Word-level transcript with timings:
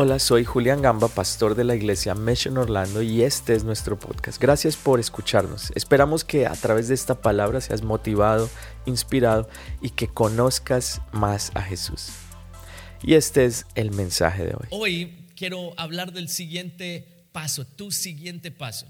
Hola, 0.00 0.20
soy 0.20 0.44
Julián 0.44 0.80
Gamba, 0.80 1.08
pastor 1.08 1.56
de 1.56 1.64
la 1.64 1.74
iglesia 1.74 2.14
Mission 2.14 2.56
Orlando 2.56 3.02
y 3.02 3.22
este 3.22 3.56
es 3.56 3.64
nuestro 3.64 3.98
podcast. 3.98 4.40
Gracias 4.40 4.76
por 4.76 5.00
escucharnos. 5.00 5.72
Esperamos 5.74 6.22
que 6.22 6.46
a 6.46 6.52
través 6.52 6.86
de 6.86 6.94
esta 6.94 7.20
palabra 7.20 7.60
seas 7.60 7.82
motivado, 7.82 8.48
inspirado 8.86 9.50
y 9.82 9.90
que 9.90 10.06
conozcas 10.06 11.02
más 11.10 11.50
a 11.56 11.62
Jesús. 11.62 12.10
Y 13.02 13.14
este 13.14 13.44
es 13.44 13.66
el 13.74 13.90
mensaje 13.90 14.44
de 14.44 14.54
hoy. 14.54 14.68
Hoy 14.70 15.26
quiero 15.34 15.74
hablar 15.76 16.12
del 16.12 16.28
siguiente 16.28 17.26
paso, 17.32 17.66
tu 17.66 17.90
siguiente 17.90 18.52
paso. 18.52 18.86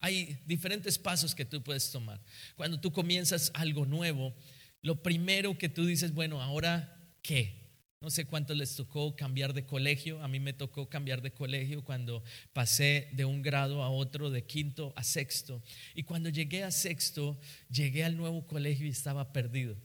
Hay 0.00 0.42
diferentes 0.46 0.98
pasos 0.98 1.36
que 1.36 1.44
tú 1.44 1.62
puedes 1.62 1.92
tomar. 1.92 2.20
Cuando 2.56 2.80
tú 2.80 2.90
comienzas 2.90 3.52
algo 3.54 3.86
nuevo, 3.86 4.34
lo 4.82 5.00
primero 5.00 5.56
que 5.56 5.68
tú 5.68 5.86
dices, 5.86 6.12
bueno, 6.12 6.42
ahora, 6.42 7.06
¿qué? 7.22 7.59
No 8.02 8.08
sé 8.08 8.24
cuántos 8.24 8.56
les 8.56 8.74
tocó 8.76 9.14
cambiar 9.14 9.52
de 9.52 9.66
colegio. 9.66 10.22
A 10.22 10.28
mí 10.28 10.40
me 10.40 10.54
tocó 10.54 10.88
cambiar 10.88 11.20
de 11.20 11.32
colegio 11.32 11.84
cuando 11.84 12.24
pasé 12.54 13.08
de 13.12 13.26
un 13.26 13.42
grado 13.42 13.82
a 13.82 13.90
otro, 13.90 14.30
de 14.30 14.46
quinto 14.46 14.94
a 14.96 15.04
sexto. 15.04 15.62
Y 15.94 16.04
cuando 16.04 16.30
llegué 16.30 16.64
a 16.64 16.70
sexto, 16.70 17.38
llegué 17.68 18.04
al 18.04 18.16
nuevo 18.16 18.46
colegio 18.46 18.86
y 18.86 18.90
estaba 18.90 19.34
perdido. 19.34 19.76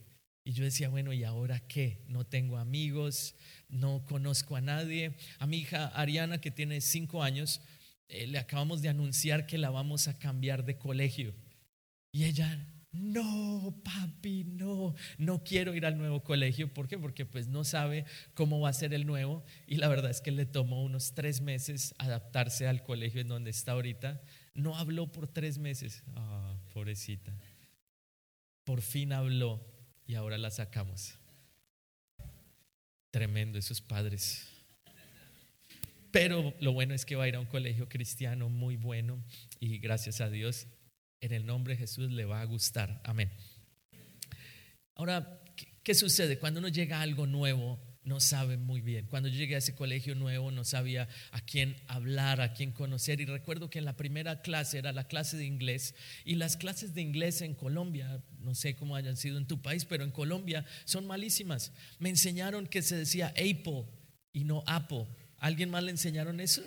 Y 0.44 0.52
yo 0.52 0.64
decía, 0.64 0.88
bueno, 0.88 1.12
¿y 1.12 1.24
ahora 1.24 1.60
qué? 1.60 2.06
No 2.08 2.24
tengo 2.24 2.56
amigos, 2.56 3.34
no 3.68 4.06
conozco 4.06 4.56
a 4.56 4.62
nadie. 4.62 5.14
A 5.38 5.46
mi 5.46 5.58
hija 5.58 5.88
Ariana, 5.88 6.40
que 6.40 6.50
tiene 6.50 6.80
cinco 6.80 7.22
años, 7.22 7.60
eh, 8.08 8.26
le 8.26 8.38
acabamos 8.38 8.80
de 8.80 8.88
anunciar 8.88 9.46
que 9.46 9.58
la 9.58 9.68
vamos 9.68 10.08
a 10.08 10.18
cambiar 10.18 10.64
de 10.64 10.78
colegio. 10.78 11.34
Y 12.12 12.24
ella 12.24 12.66
no, 12.98 13.80
papi, 13.84 14.44
no, 14.44 14.94
no 15.18 15.44
quiero 15.44 15.74
ir 15.74 15.86
al 15.86 15.98
nuevo 15.98 16.22
colegio. 16.22 16.72
¿Por 16.72 16.88
qué? 16.88 16.98
Porque 16.98 17.24
pues 17.26 17.48
no 17.48 17.64
sabe 17.64 18.04
cómo 18.34 18.60
va 18.60 18.70
a 18.70 18.72
ser 18.72 18.94
el 18.94 19.06
nuevo 19.06 19.44
y 19.66 19.76
la 19.76 19.88
verdad 19.88 20.10
es 20.10 20.20
que 20.20 20.30
le 20.30 20.46
tomó 20.46 20.82
unos 20.82 21.14
tres 21.14 21.40
meses 21.40 21.94
adaptarse 21.98 22.66
al 22.66 22.82
colegio 22.82 23.20
en 23.20 23.28
donde 23.28 23.50
está 23.50 23.72
ahorita. 23.72 24.20
No 24.54 24.76
habló 24.76 25.10
por 25.12 25.28
tres 25.28 25.58
meses. 25.58 26.02
Ah, 26.14 26.56
pobrecita. 26.72 27.32
Por 28.64 28.82
fin 28.82 29.12
habló 29.12 29.64
y 30.06 30.14
ahora 30.14 30.38
la 30.38 30.50
sacamos. 30.50 31.14
Tremendo 33.10 33.58
esos 33.58 33.80
padres. 33.80 34.48
Pero 36.10 36.54
lo 36.60 36.72
bueno 36.72 36.94
es 36.94 37.04
que 37.04 37.16
va 37.16 37.24
a 37.24 37.28
ir 37.28 37.36
a 37.36 37.40
un 37.40 37.46
colegio 37.46 37.88
cristiano 37.88 38.48
muy 38.48 38.76
bueno 38.76 39.22
y 39.60 39.78
gracias 39.78 40.20
a 40.20 40.30
Dios 40.30 40.66
en 41.20 41.32
el 41.32 41.46
nombre 41.46 41.74
de 41.74 41.78
Jesús 41.78 42.10
le 42.10 42.24
va 42.24 42.40
a 42.40 42.44
gustar. 42.44 43.00
Amén. 43.04 43.30
Ahora, 44.94 45.42
¿qué, 45.82 45.94
sucede? 45.94 46.38
Cuando 46.38 46.60
uno 46.60 46.68
llega 46.68 46.98
a 46.98 47.02
algo 47.02 47.26
nuevo, 47.26 47.78
no 48.02 48.20
sabe 48.20 48.56
muy 48.56 48.80
bien. 48.80 49.06
Cuando 49.06 49.28
yo 49.28 49.36
llegué 49.36 49.56
a 49.56 49.58
ese 49.58 49.74
colegio 49.74 50.14
nuevo, 50.14 50.50
no 50.50 50.64
sabía 50.64 51.08
a 51.32 51.40
quién 51.40 51.76
hablar, 51.88 52.40
a 52.40 52.54
quién 52.54 52.72
conocer. 52.72 53.20
Y 53.20 53.26
recuerdo 53.26 53.68
que 53.68 53.78
en 53.78 53.84
la 53.84 53.96
primera 53.96 54.40
clase 54.40 54.78
era 54.78 54.92
la 54.92 55.08
clase 55.08 55.36
de 55.36 55.44
inglés. 55.44 55.94
Y 56.24 56.36
las 56.36 56.56
clases 56.56 56.94
de 56.94 57.02
inglés 57.02 57.42
en 57.42 57.54
Colombia, 57.54 58.22
no 58.38 58.54
sé 58.54 58.74
cómo 58.76 58.96
hayan 58.96 59.16
sido 59.16 59.38
en 59.38 59.46
tu 59.46 59.60
país, 59.60 59.84
pero 59.84 60.04
en 60.04 60.12
Colombia 60.12 60.64
son 60.84 61.06
malísimas. 61.06 61.72
Me 61.98 62.08
enseñaron 62.08 62.66
que 62.66 62.82
se 62.82 62.96
decía 62.96 63.28
Apple 63.28 63.84
y 64.32 64.44
no 64.44 64.62
Apple. 64.66 65.06
¿Alguien 65.38 65.70
más 65.70 65.82
le 65.82 65.90
enseñaron 65.90 66.40
eso? 66.40 66.62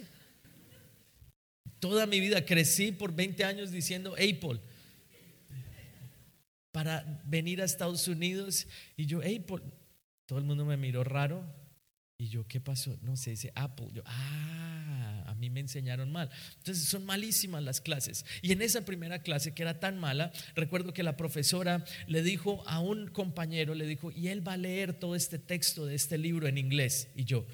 Toda 1.80 2.06
mi 2.06 2.20
vida 2.20 2.46
crecí 2.46 2.92
por 2.92 3.14
20 3.16 3.44
años 3.44 3.72
diciendo 3.72 4.14
Apple. 4.14 4.60
Para 6.72 7.22
venir 7.26 7.62
a 7.62 7.66
Estados 7.66 8.08
Unidos 8.08 8.68
y 8.96 9.06
yo, 9.06 9.20
Apple. 9.20 9.64
Todo 10.26 10.40
el 10.40 10.46
mundo 10.46 10.66
me 10.66 10.78
miró 10.78 11.04
raro. 11.04 11.44
Y 12.22 12.28
yo, 12.28 12.46
¿qué 12.48 12.60
pasó? 12.60 12.98
No 13.02 13.16
se 13.16 13.32
dice 13.32 13.52
Apple. 13.56 13.88
Yo, 13.94 14.04
ah, 14.06 15.24
a 15.26 15.36
mí 15.36 15.50
me 15.50 15.62
enseñaron 15.62 16.12
mal. 16.12 16.30
Entonces 16.58 16.84
son 16.84 17.06
malísimas 17.06 17.64
las 17.64 17.80
clases. 17.80 18.26
Y 18.42 18.52
en 18.52 18.62
esa 18.62 18.84
primera 18.84 19.24
clase 19.24 19.54
que 19.54 19.62
era 19.62 19.80
tan 19.80 19.98
mala, 19.98 20.34
recuerdo 20.54 20.92
que 20.92 21.02
la 21.02 21.16
profesora 21.16 21.86
le 22.08 22.22
dijo 22.22 22.62
a 22.68 22.82
un 22.82 23.08
compañero, 23.08 23.74
le 23.74 23.88
dijo, 23.88 24.12
y 24.12 24.28
él 24.28 24.46
va 24.46 24.54
a 24.54 24.58
leer 24.58 24.94
todo 24.94 25.16
este 25.16 25.40
texto 25.40 25.86
de 25.86 25.96
este 25.96 26.18
libro 26.18 26.48
en 26.48 26.58
inglés. 26.58 27.08
Y 27.16 27.24
yo, 27.24 27.48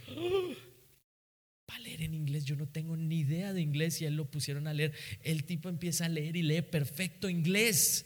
para 1.66 1.80
leer 1.80 2.04
en 2.04 2.14
inglés, 2.14 2.46
yo 2.46 2.56
no 2.56 2.68
tengo 2.68 2.96
ni 2.96 3.20
idea 3.20 3.54
de 3.54 3.62
inglés 3.62 4.02
y 4.02 4.06
él 4.06 4.16
lo 4.16 4.30
pusieron 4.30 4.68
a 4.68 4.74
leer. 4.74 4.94
El 5.24 5.46
tipo 5.46 5.70
empieza 5.70 6.06
a 6.06 6.10
leer 6.10 6.36
y 6.36 6.44
lee 6.44 6.62
perfecto 6.62 7.30
inglés. 7.30 8.06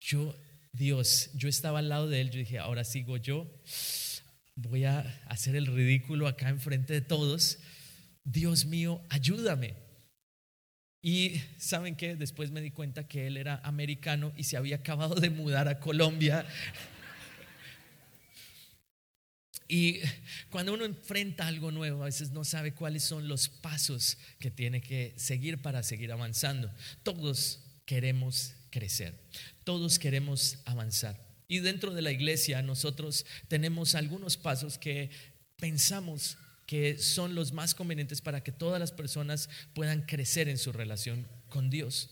Yo, 0.00 0.34
Dios, 0.72 1.30
yo 1.34 1.48
estaba 1.48 1.80
al 1.80 1.88
lado 1.88 2.08
de 2.08 2.20
él, 2.20 2.30
yo 2.30 2.38
dije, 2.38 2.58
ahora 2.58 2.84
sigo 2.84 3.16
yo, 3.16 3.50
voy 4.54 4.84
a 4.84 5.00
hacer 5.26 5.56
el 5.56 5.66
ridículo 5.66 6.26
acá 6.28 6.48
enfrente 6.48 6.92
de 6.92 7.00
todos. 7.00 7.58
Dios 8.24 8.66
mío, 8.66 9.02
ayúdame. 9.08 9.74
Y 11.00 11.40
saben 11.58 11.96
qué, 11.96 12.16
después 12.16 12.50
me 12.50 12.60
di 12.60 12.70
cuenta 12.70 13.06
que 13.06 13.26
él 13.26 13.36
era 13.36 13.60
americano 13.64 14.32
y 14.36 14.44
se 14.44 14.56
había 14.56 14.76
acabado 14.76 15.14
de 15.14 15.30
mudar 15.30 15.68
a 15.68 15.78
Colombia. 15.78 16.46
Y 19.68 20.00
cuando 20.48 20.72
uno 20.72 20.86
enfrenta 20.86 21.46
algo 21.46 21.70
nuevo, 21.70 22.02
a 22.02 22.06
veces 22.06 22.30
no 22.30 22.42
sabe 22.42 22.72
cuáles 22.72 23.04
son 23.04 23.28
los 23.28 23.50
pasos 23.50 24.16
que 24.40 24.50
tiene 24.50 24.80
que 24.80 25.12
seguir 25.16 25.60
para 25.60 25.82
seguir 25.82 26.10
avanzando. 26.10 26.72
Todos 27.02 27.60
queremos 27.84 28.54
crecer, 28.70 29.14
todos 29.64 29.98
queremos 29.98 30.58
avanzar. 30.64 31.22
Y 31.48 31.60
dentro 31.60 31.92
de 31.92 32.02
la 32.02 32.12
iglesia 32.12 32.62
nosotros 32.62 33.26
tenemos 33.48 33.94
algunos 33.94 34.36
pasos 34.38 34.78
que 34.78 35.10
pensamos 35.56 36.38
que 36.66 36.98
son 36.98 37.34
los 37.34 37.52
más 37.52 37.74
convenientes 37.74 38.20
para 38.20 38.42
que 38.42 38.52
todas 38.52 38.78
las 38.78 38.92
personas 38.92 39.48
puedan 39.74 40.02
crecer 40.02 40.48
en 40.48 40.58
su 40.58 40.72
relación 40.72 41.26
con 41.48 41.70
Dios. 41.70 42.10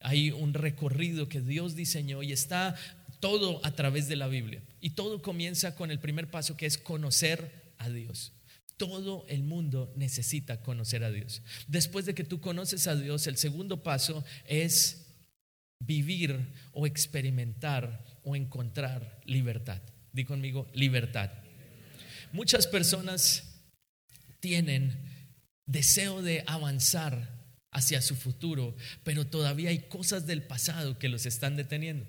Hay 0.00 0.32
un 0.32 0.54
recorrido 0.54 1.28
que 1.28 1.40
Dios 1.40 1.76
diseñó 1.76 2.24
y 2.24 2.32
está 2.32 2.74
todo 3.22 3.64
a 3.64 3.70
través 3.70 4.08
de 4.08 4.16
la 4.16 4.26
Biblia. 4.26 4.60
Y 4.80 4.90
todo 4.90 5.22
comienza 5.22 5.76
con 5.76 5.92
el 5.92 6.00
primer 6.00 6.28
paso 6.28 6.56
que 6.56 6.66
es 6.66 6.76
conocer 6.76 7.72
a 7.78 7.88
Dios. 7.88 8.32
Todo 8.76 9.24
el 9.28 9.44
mundo 9.44 9.92
necesita 9.94 10.60
conocer 10.60 11.04
a 11.04 11.12
Dios. 11.12 11.40
Después 11.68 12.04
de 12.04 12.16
que 12.16 12.24
tú 12.24 12.40
conoces 12.40 12.88
a 12.88 12.96
Dios, 12.96 13.28
el 13.28 13.36
segundo 13.36 13.84
paso 13.84 14.24
es 14.48 15.06
vivir 15.78 16.48
o 16.72 16.84
experimentar 16.84 18.04
o 18.24 18.34
encontrar 18.34 19.20
libertad. 19.24 19.80
Di 20.12 20.24
conmigo, 20.24 20.68
libertad. 20.74 21.30
Muchas 22.32 22.66
personas 22.66 23.60
tienen 24.40 24.98
deseo 25.64 26.22
de 26.22 26.42
avanzar 26.48 27.38
hacia 27.70 28.02
su 28.02 28.16
futuro, 28.16 28.74
pero 29.04 29.28
todavía 29.28 29.70
hay 29.70 29.78
cosas 29.78 30.26
del 30.26 30.42
pasado 30.42 30.98
que 30.98 31.08
los 31.08 31.24
están 31.24 31.54
deteniendo. 31.54 32.04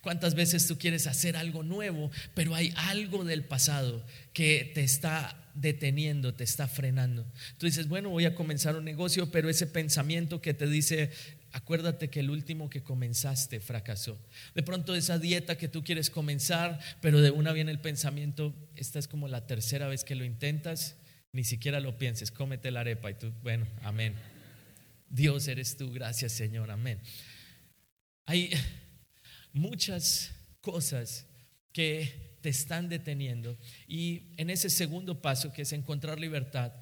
¿Cuántas 0.00 0.34
veces 0.34 0.66
tú 0.66 0.78
quieres 0.78 1.06
hacer 1.06 1.36
algo 1.36 1.62
nuevo, 1.62 2.10
pero 2.34 2.54
hay 2.54 2.72
algo 2.76 3.24
del 3.24 3.44
pasado 3.44 4.04
que 4.32 4.70
te 4.74 4.82
está 4.82 5.38
deteniendo, 5.54 6.34
te 6.34 6.44
está 6.44 6.68
frenando? 6.68 7.26
Tú 7.58 7.66
dices, 7.66 7.88
bueno, 7.88 8.10
voy 8.10 8.24
a 8.24 8.34
comenzar 8.34 8.76
un 8.76 8.84
negocio, 8.84 9.30
pero 9.30 9.48
ese 9.48 9.66
pensamiento 9.66 10.40
que 10.40 10.54
te 10.54 10.66
dice, 10.66 11.10
acuérdate 11.52 12.10
que 12.10 12.20
el 12.20 12.30
último 12.30 12.70
que 12.70 12.82
comenzaste 12.82 13.60
fracasó. 13.60 14.18
De 14.54 14.62
pronto 14.62 14.94
esa 14.94 15.18
dieta 15.18 15.56
que 15.56 15.68
tú 15.68 15.84
quieres 15.84 16.10
comenzar, 16.10 16.80
pero 17.00 17.20
de 17.20 17.30
una 17.30 17.52
viene 17.52 17.70
el 17.70 17.80
pensamiento, 17.80 18.54
esta 18.76 18.98
es 18.98 19.08
como 19.08 19.28
la 19.28 19.46
tercera 19.46 19.88
vez 19.88 20.04
que 20.04 20.14
lo 20.14 20.24
intentas, 20.24 20.96
ni 21.32 21.44
siquiera 21.44 21.80
lo 21.80 21.98
pienses, 21.98 22.30
cómete 22.30 22.70
la 22.70 22.80
arepa 22.80 23.10
y 23.10 23.14
tú, 23.14 23.32
bueno, 23.42 23.66
amén. 23.82 24.14
Dios 25.08 25.46
eres 25.48 25.76
tú, 25.76 25.90
gracias 25.92 26.32
Señor, 26.32 26.70
amén. 26.70 26.98
Muchas 29.52 30.32
cosas 30.60 31.26
que 31.72 32.36
te 32.40 32.48
están 32.48 32.88
deteniendo. 32.88 33.56
Y 33.86 34.32
en 34.36 34.50
ese 34.50 34.70
segundo 34.70 35.22
paso, 35.22 35.52
que 35.52 35.62
es 35.62 35.72
encontrar 35.72 36.18
libertad, 36.18 36.72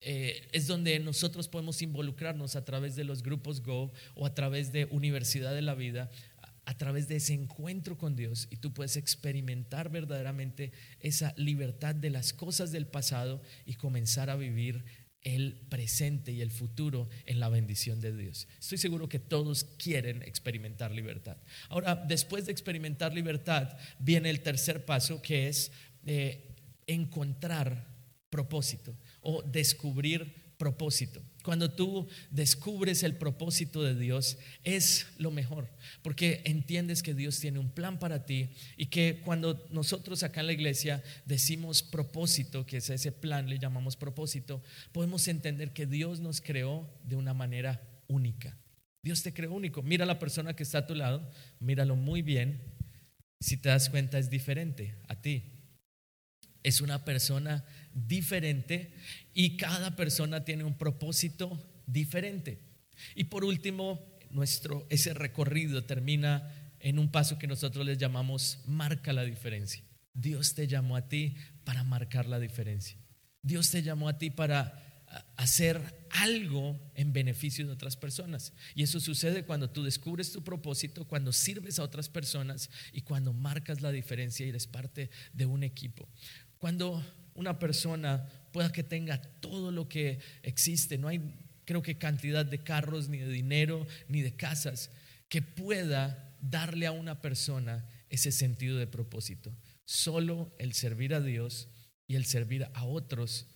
eh, 0.00 0.48
es 0.52 0.66
donde 0.66 0.98
nosotros 1.00 1.48
podemos 1.48 1.82
involucrarnos 1.82 2.56
a 2.56 2.64
través 2.64 2.94
de 2.94 3.04
los 3.04 3.22
grupos 3.22 3.62
Go 3.62 3.92
o 4.14 4.26
a 4.26 4.34
través 4.34 4.72
de 4.72 4.86
Universidad 4.86 5.54
de 5.54 5.62
la 5.62 5.74
Vida, 5.74 6.10
a 6.64 6.76
través 6.76 7.08
de 7.08 7.16
ese 7.16 7.32
encuentro 7.32 7.96
con 7.96 8.14
Dios 8.14 8.46
y 8.50 8.56
tú 8.56 8.74
puedes 8.74 8.96
experimentar 8.96 9.88
verdaderamente 9.88 10.72
esa 11.00 11.32
libertad 11.38 11.94
de 11.94 12.10
las 12.10 12.34
cosas 12.34 12.70
del 12.70 12.86
pasado 12.86 13.40
y 13.64 13.74
comenzar 13.74 14.28
a 14.28 14.36
vivir 14.36 14.84
el 15.34 15.54
presente 15.68 16.32
y 16.32 16.40
el 16.40 16.50
futuro 16.50 17.08
en 17.26 17.40
la 17.40 17.48
bendición 17.48 18.00
de 18.00 18.16
Dios. 18.16 18.48
Estoy 18.58 18.78
seguro 18.78 19.08
que 19.08 19.18
todos 19.18 19.64
quieren 19.64 20.22
experimentar 20.22 20.90
libertad. 20.90 21.36
Ahora, 21.68 21.96
después 21.96 22.46
de 22.46 22.52
experimentar 22.52 23.12
libertad, 23.14 23.76
viene 23.98 24.30
el 24.30 24.40
tercer 24.40 24.84
paso 24.84 25.20
que 25.20 25.48
es 25.48 25.70
eh, 26.06 26.54
encontrar 26.86 27.86
propósito 28.30 28.96
o 29.20 29.42
descubrir 29.42 30.47
propósito. 30.58 31.22
Cuando 31.42 31.70
tú 31.70 32.08
descubres 32.30 33.02
el 33.02 33.16
propósito 33.16 33.82
de 33.82 33.94
Dios, 33.94 34.36
es 34.64 35.06
lo 35.16 35.30
mejor, 35.30 35.70
porque 36.02 36.42
entiendes 36.44 37.02
que 37.02 37.14
Dios 37.14 37.40
tiene 37.40 37.58
un 37.58 37.70
plan 37.70 37.98
para 37.98 38.26
ti 38.26 38.50
y 38.76 38.86
que 38.86 39.22
cuando 39.24 39.66
nosotros 39.70 40.22
acá 40.22 40.40
en 40.40 40.48
la 40.48 40.52
iglesia 40.52 41.02
decimos 41.24 41.82
propósito, 41.82 42.66
que 42.66 42.78
es 42.78 42.90
ese 42.90 43.12
plan, 43.12 43.48
le 43.48 43.58
llamamos 43.58 43.96
propósito, 43.96 44.62
podemos 44.92 45.26
entender 45.28 45.72
que 45.72 45.86
Dios 45.86 46.20
nos 46.20 46.40
creó 46.40 46.92
de 47.04 47.16
una 47.16 47.32
manera 47.32 47.80
única. 48.08 48.58
Dios 49.02 49.22
te 49.22 49.32
creó 49.32 49.54
único. 49.54 49.82
Mira 49.82 50.04
a 50.04 50.08
la 50.08 50.18
persona 50.18 50.54
que 50.54 50.64
está 50.64 50.78
a 50.78 50.86
tu 50.86 50.94
lado, 50.94 51.30
míralo 51.60 51.96
muy 51.96 52.20
bien. 52.20 52.60
Si 53.40 53.56
te 53.56 53.68
das 53.68 53.88
cuenta, 53.88 54.18
es 54.18 54.28
diferente 54.28 54.96
a 55.06 55.20
ti. 55.20 55.57
Es 56.68 56.82
una 56.82 57.02
persona 57.02 57.64
diferente 57.94 58.92
y 59.32 59.56
cada 59.56 59.96
persona 59.96 60.44
tiene 60.44 60.64
un 60.64 60.76
propósito 60.76 61.58
diferente. 61.86 62.60
Y 63.14 63.24
por 63.24 63.42
último, 63.42 64.18
nuestro 64.30 64.86
ese 64.90 65.14
recorrido 65.14 65.84
termina 65.84 66.52
en 66.80 66.98
un 66.98 67.10
paso 67.10 67.38
que 67.38 67.46
nosotros 67.46 67.86
les 67.86 67.96
llamamos 67.96 68.58
marca 68.66 69.14
la 69.14 69.24
diferencia. 69.24 69.82
Dios 70.12 70.54
te 70.54 70.66
llamó 70.66 70.96
a 70.96 71.08
ti 71.08 71.36
para 71.64 71.84
marcar 71.84 72.26
la 72.26 72.38
diferencia. 72.38 72.98
Dios 73.40 73.70
te 73.70 73.82
llamó 73.82 74.10
a 74.10 74.18
ti 74.18 74.28
para 74.28 74.84
hacer 75.36 75.80
algo 76.10 76.78
en 76.94 77.12
beneficio 77.12 77.66
de 77.66 77.72
otras 77.72 77.96
personas. 77.96 78.52
Y 78.74 78.82
eso 78.82 79.00
sucede 79.00 79.44
cuando 79.44 79.70
tú 79.70 79.82
descubres 79.82 80.32
tu 80.32 80.42
propósito, 80.42 81.06
cuando 81.06 81.32
sirves 81.32 81.78
a 81.78 81.82
otras 81.82 82.08
personas 82.08 82.68
y 82.92 83.02
cuando 83.02 83.32
marcas 83.32 83.80
la 83.80 83.90
diferencia 83.90 84.44
y 84.44 84.50
eres 84.50 84.66
parte 84.66 85.10
de 85.32 85.46
un 85.46 85.62
equipo. 85.62 86.08
Cuando 86.58 87.02
una 87.34 87.58
persona 87.58 88.28
pueda 88.52 88.72
que 88.72 88.82
tenga 88.82 89.20
todo 89.40 89.70
lo 89.70 89.88
que 89.88 90.18
existe, 90.42 90.98
no 90.98 91.08
hay 91.08 91.20
creo 91.68 91.82
que 91.82 91.98
cantidad 91.98 92.46
de 92.46 92.62
carros, 92.62 93.10
ni 93.10 93.18
de 93.18 93.28
dinero, 93.28 93.86
ni 94.08 94.22
de 94.22 94.34
casas, 94.34 94.90
que 95.28 95.42
pueda 95.42 96.34
darle 96.40 96.86
a 96.86 96.92
una 96.92 97.20
persona 97.20 97.86
ese 98.08 98.32
sentido 98.32 98.78
de 98.78 98.86
propósito. 98.86 99.54
Solo 99.84 100.50
el 100.58 100.72
servir 100.72 101.12
a 101.12 101.20
Dios 101.20 101.68
y 102.06 102.14
el 102.14 102.24
servir 102.24 102.66
a 102.72 102.84
otros 102.84 103.48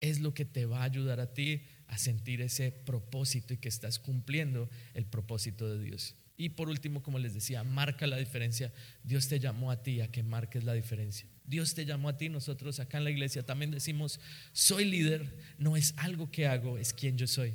es 0.00 0.20
lo 0.20 0.32
que 0.32 0.46
te 0.46 0.64
va 0.64 0.80
a 0.80 0.84
ayudar 0.84 1.20
a 1.20 1.34
ti 1.34 1.60
a 1.88 1.98
sentir 1.98 2.40
ese 2.40 2.72
propósito 2.72 3.52
y 3.52 3.58
que 3.58 3.68
estás 3.68 3.98
cumpliendo 3.98 4.70
el 4.94 5.04
propósito 5.04 5.68
de 5.68 5.84
Dios. 5.84 6.14
Y 6.38 6.50
por 6.50 6.70
último, 6.70 7.02
como 7.02 7.18
les 7.18 7.34
decía, 7.34 7.64
marca 7.64 8.06
la 8.06 8.16
diferencia. 8.16 8.72
Dios 9.02 9.28
te 9.28 9.40
llamó 9.40 9.70
a 9.70 9.82
ti 9.82 10.00
a 10.00 10.10
que 10.10 10.22
marques 10.22 10.64
la 10.64 10.72
diferencia. 10.72 11.28
Dios 11.48 11.74
te 11.74 11.84
llamó 11.84 12.08
a 12.10 12.16
ti. 12.16 12.28
Nosotros 12.28 12.78
acá 12.78 12.98
en 12.98 13.04
la 13.04 13.10
iglesia 13.10 13.44
también 13.44 13.70
decimos, 13.70 14.20
soy 14.52 14.84
líder, 14.84 15.34
no 15.58 15.76
es 15.76 15.94
algo 15.96 16.30
que 16.30 16.46
hago, 16.46 16.78
es 16.78 16.92
quien 16.92 17.16
yo 17.16 17.26
soy. 17.26 17.54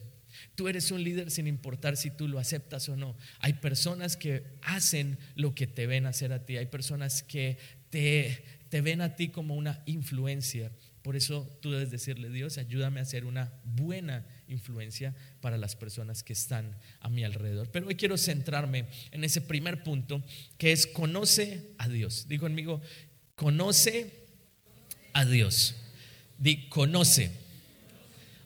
Tú 0.56 0.68
eres 0.68 0.90
un 0.92 1.04
líder 1.04 1.30
sin 1.30 1.48
importar 1.48 1.96
si 1.96 2.10
tú 2.10 2.28
lo 2.28 2.40
aceptas 2.40 2.90
o 2.90 2.96
no. 2.96 3.16
Hay 3.40 3.54
personas 3.54 4.18
que 4.18 4.58
hacen 4.62 5.18
lo 5.36 5.54
que 5.54 5.68
te 5.68 5.86
ven 5.88 6.06
hacer 6.08 6.34
a 6.34 6.46
ti. 6.46 6.58
Hay 6.58 6.66
personas 6.66 7.22
que 7.22 7.58
te, 7.90 8.44
te 8.70 8.82
ven 8.82 9.02
a 9.02 9.16
ti 9.16 9.30
como 9.30 9.56
una 9.56 9.84
influencia. 9.86 10.72
Por 11.04 11.16
eso 11.16 11.48
tú 11.62 11.72
debes 11.72 11.92
decirle, 11.92 12.30
Dios, 12.30 12.58
ayúdame 12.58 13.00
a 13.00 13.06
ser 13.06 13.26
una 13.26 13.54
buena 13.64 14.26
influencia 14.48 15.14
para 15.42 15.58
las 15.58 15.76
personas 15.76 16.24
que 16.24 16.34
están 16.34 16.78
a 17.02 17.10
mi 17.10 17.24
alrededor. 17.24 17.70
Pero 17.70 17.88
hoy 17.88 17.96
quiero 17.96 18.18
centrarme 18.18 18.86
en 19.12 19.24
ese 19.24 19.42
primer 19.42 19.84
punto, 19.84 20.24
que 20.58 20.72
es 20.72 20.88
conoce 20.88 21.74
a 21.78 21.90
Dios. 21.90 22.28
Digo 22.28 22.44
conmigo, 22.44 22.82
conoce 23.36 24.12
a 25.14 25.26
Dios. 25.26 25.76
Di, 26.38 26.68
conoce. 26.70 27.32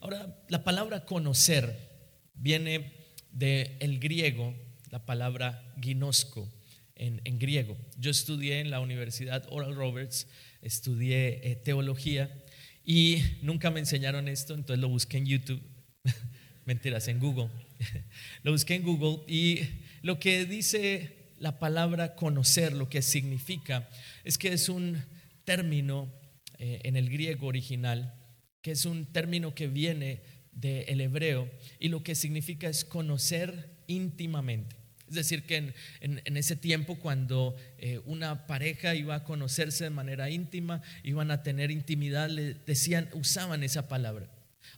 Ahora, 0.02 0.44
la 0.50 0.64
palabra 0.64 1.06
conocer 1.06 1.88
viene 2.36 2.94
del 3.32 4.00
griego, 4.00 4.54
la 4.90 5.06
palabra 5.06 5.74
ginosco 5.82 6.52
en, 6.96 7.40
griego. 7.40 7.78
Yo 7.98 8.12
estudié 8.12 8.60
en 8.60 8.72
la 8.72 8.80
Universidad 8.80 9.46
Oral 9.50 9.76
Roberts, 9.76 10.28
estudié 10.62 11.42
eh, 11.44 11.56
teología 11.56 12.44
y 12.84 13.22
nunca 13.42 13.70
me 13.70 13.80
enseñaron 13.80 14.28
esto, 14.28 14.54
entonces 14.54 14.80
lo 14.80 14.90
busqué 14.90 15.18
en 15.18 15.26
YouTube. 15.26 15.62
Mentiras, 16.66 17.08
en 17.08 17.20
Google. 17.20 17.50
lo 18.44 18.52
busqué 18.52 18.76
en 18.76 18.84
Google 18.84 19.24
y 19.28 19.62
lo 20.02 20.20
que 20.20 20.46
dice 20.46 21.27
la 21.40 21.60
palabra 21.60 22.16
conocer, 22.16 22.74
lo 22.74 22.90
que 22.90 23.02
significa, 23.02 23.90
es 24.24 24.38
que 24.38 24.54
es 24.54 24.70
un 24.70 25.04
término 25.44 26.12
eh, 26.58 26.82
en 26.84 26.96
el 26.96 27.10
griego 27.10 27.48
original, 27.48 28.16
que 28.62 28.72
es 28.72 28.86
un 28.86 29.06
término 29.06 29.54
que 29.54 29.68
viene 29.68 30.22
del 30.52 31.02
hebreo 31.02 31.50
y 31.80 31.90
lo 31.90 32.04
que 32.04 32.16
significa 32.16 32.68
es 32.68 32.84
conocer 32.84 33.78
íntimamente. 33.86 34.76
Es 35.08 35.16
decir, 35.16 35.44
que 35.44 35.74
en, 36.02 36.38
ese 36.38 36.58
tiempo 36.58 36.96
cuando 36.96 37.56
eh, 37.78 38.02
una 38.06 38.46
pareja 38.46 38.94
iba 38.94 39.16
a 39.16 39.24
conocerse 39.24 39.86
de 39.86 39.90
manera 39.90 40.30
íntima, 40.30 40.82
iban 41.04 41.32
a 41.32 41.44
tener 41.44 41.72
intimidad, 41.72 42.30
le 42.30 42.56
decían, 42.56 43.08
usaban 43.14 43.64
esa 43.64 43.88
palabra. 43.88 44.30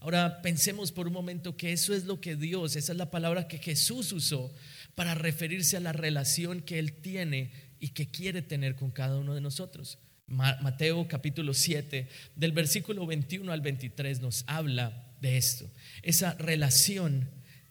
Ahora 0.02 0.42
pensemos 0.42 0.92
por 0.92 1.08
un 1.08 1.14
momento 1.14 1.58
que 1.58 1.74
eso 1.74 1.96
es 1.96 2.06
lo 2.06 2.22
que 2.22 2.36
Dios, 2.36 2.76
esa 2.76 2.92
es 2.92 2.98
la 2.98 3.10
palabra 3.10 3.48
que 3.48 3.58
Jesús 3.58 4.12
usó 4.12 4.54
para 5.00 5.16
referirse 5.16 5.78
a 5.78 5.80
la 5.80 5.94
relación 5.94 6.60
que 6.60 6.78
Él 6.78 6.92
tiene 6.92 7.54
y 7.80 7.92
que 7.92 8.12
quiere 8.12 8.42
tener 8.42 8.76
con 8.76 8.92
cada 8.92 9.18
uno 9.18 9.34
de 9.34 9.40
nosotros. 9.40 9.98
Mateo 10.28 11.08
capítulo 11.08 11.54
7, 11.54 12.10
del 12.36 12.52
versículo 12.52 13.06
21 13.06 13.50
al 13.50 13.62
23 13.62 14.20
nos 14.20 14.44
habla 14.46 15.08
de 15.22 15.38
esto, 15.38 15.72
esa 16.04 16.34
relación 16.34 17.30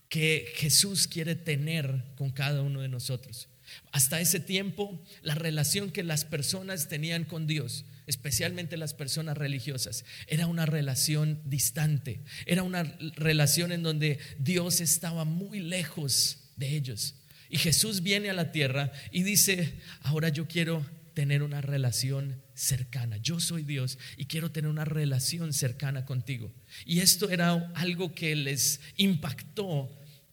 que 0.08 0.54
Jesús 0.56 1.06
quiere 1.06 1.34
tener 1.34 2.02
con 2.14 2.30
cada 2.30 2.62
uno 2.62 2.80
de 2.80 2.88
nosotros. 2.88 3.50
Hasta 3.92 4.22
ese 4.22 4.40
tiempo, 4.40 4.98
la 5.20 5.34
relación 5.34 5.90
que 5.90 6.04
las 6.04 6.24
personas 6.24 6.88
tenían 6.88 7.24
con 7.24 7.46
Dios, 7.46 7.84
especialmente 8.06 8.78
las 8.78 8.94
personas 8.94 9.36
religiosas, 9.36 10.06
era 10.28 10.46
una 10.46 10.64
relación 10.64 11.42
distante, 11.44 12.22
era 12.46 12.62
una 12.62 12.84
relación 13.16 13.70
en 13.70 13.82
donde 13.82 14.18
Dios 14.38 14.80
estaba 14.80 15.26
muy 15.26 15.60
lejos 15.60 16.38
de 16.56 16.74
ellos. 16.74 17.14
Y 17.48 17.58
Jesús 17.58 18.02
viene 18.02 18.30
a 18.30 18.34
la 18.34 18.52
tierra 18.52 18.92
y 19.10 19.22
dice, 19.22 19.80
ahora 20.02 20.28
yo 20.28 20.46
quiero 20.46 20.84
tener 21.14 21.42
una 21.42 21.60
relación 21.60 22.40
cercana. 22.54 23.16
Yo 23.16 23.40
soy 23.40 23.64
Dios 23.64 23.98
y 24.16 24.26
quiero 24.26 24.52
tener 24.52 24.70
una 24.70 24.84
relación 24.84 25.52
cercana 25.52 26.04
contigo. 26.04 26.52
Y 26.84 27.00
esto 27.00 27.30
era 27.30 27.72
algo 27.74 28.14
que 28.14 28.36
les 28.36 28.80
impactó 28.96 29.90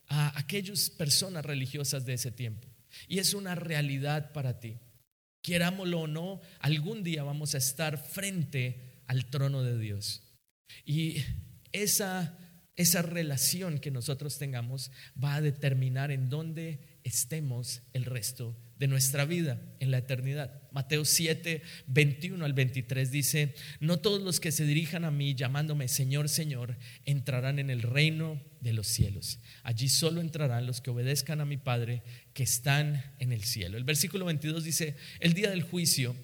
a 0.08 0.38
aquellas 0.38 0.90
personas 0.90 1.44
religiosas 1.44 2.06
de 2.06 2.14
ese 2.14 2.30
tiempo. 2.30 2.68
Y 3.08 3.18
es 3.18 3.34
una 3.34 3.54
realidad 3.54 4.32
para 4.32 4.60
ti. 4.60 4.78
Quierámoslo 5.42 6.00
o 6.02 6.06
no, 6.06 6.40
algún 6.60 7.02
día 7.02 7.22
vamos 7.22 7.54
a 7.54 7.58
estar 7.58 7.98
frente 7.98 9.00
al 9.06 9.26
trono 9.26 9.62
de 9.62 9.78
Dios. 9.78 10.22
Y 10.84 11.16
esa, 11.72 12.36
esa 12.76 13.02
relación 13.02 13.78
que 13.78 13.90
nosotros 13.90 14.38
tengamos 14.38 14.90
va 15.22 15.36
a 15.36 15.40
determinar 15.40 16.10
en 16.10 16.28
dónde 16.28 16.78
estemos 17.04 17.82
el 17.92 18.04
resto 18.04 18.56
de 18.78 18.88
nuestra 18.88 19.24
vida 19.24 19.58
en 19.80 19.90
la 19.90 19.98
eternidad. 19.98 20.60
Mateo 20.70 21.06
7, 21.06 21.62
21 21.86 22.44
al 22.44 22.52
23 22.52 23.10
dice, 23.10 23.54
no 23.80 23.98
todos 23.98 24.20
los 24.20 24.40
que 24.40 24.52
se 24.52 24.66
dirijan 24.66 25.04
a 25.04 25.10
mí 25.10 25.34
llamándome 25.34 25.88
Señor, 25.88 26.28
Señor, 26.28 26.76
entrarán 27.06 27.58
en 27.58 27.70
el 27.70 27.80
reino 27.80 28.42
de 28.60 28.74
los 28.74 28.86
cielos. 28.86 29.38
Allí 29.62 29.88
solo 29.88 30.20
entrarán 30.20 30.66
los 30.66 30.82
que 30.82 30.90
obedezcan 30.90 31.40
a 31.40 31.46
mi 31.46 31.56
Padre 31.56 32.02
que 32.34 32.42
están 32.42 33.02
en 33.18 33.32
el 33.32 33.44
cielo. 33.44 33.78
El 33.78 33.84
versículo 33.84 34.26
22 34.26 34.64
dice, 34.64 34.96
el 35.20 35.32
día 35.32 35.48
del 35.48 35.62
juicio 35.62 36.14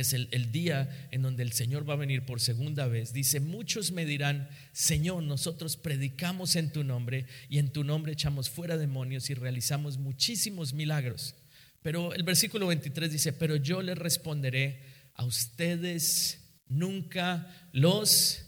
es 0.00 0.12
el, 0.12 0.52
día 0.52 1.08
en 1.10 1.22
donde 1.22 1.42
el 1.42 1.52
Señor 1.52 1.88
va 1.88 1.94
a 1.94 1.98
venir 1.98 2.24
por 2.24 2.40
segunda 2.40 2.86
vez, 2.86 3.12
dice, 3.12 3.40
muchos 3.40 3.92
me 3.92 4.04
dirán, 4.04 4.48
Señor, 4.72 5.22
nosotros 5.22 5.76
predicamos 5.76 6.56
en 6.56 6.72
tu 6.72 6.84
nombre 6.84 7.26
y 7.48 7.58
en 7.58 7.72
tu 7.72 7.84
nombre 7.84 8.12
echamos 8.12 8.50
fuera 8.50 8.76
demonios 8.76 9.30
y 9.30 9.34
realizamos 9.34 9.98
muchísimos 9.98 10.72
milagros. 10.72 11.34
Pero 11.82 12.12
el 12.14 12.22
versículo 12.22 12.66
23 12.66 13.10
dice, 13.10 13.32
pero 13.32 13.56
yo 13.56 13.82
les 13.82 13.96
responderé, 13.96 14.82
a 15.14 15.24
ustedes 15.24 16.40
nunca 16.66 17.68
los 17.72 18.44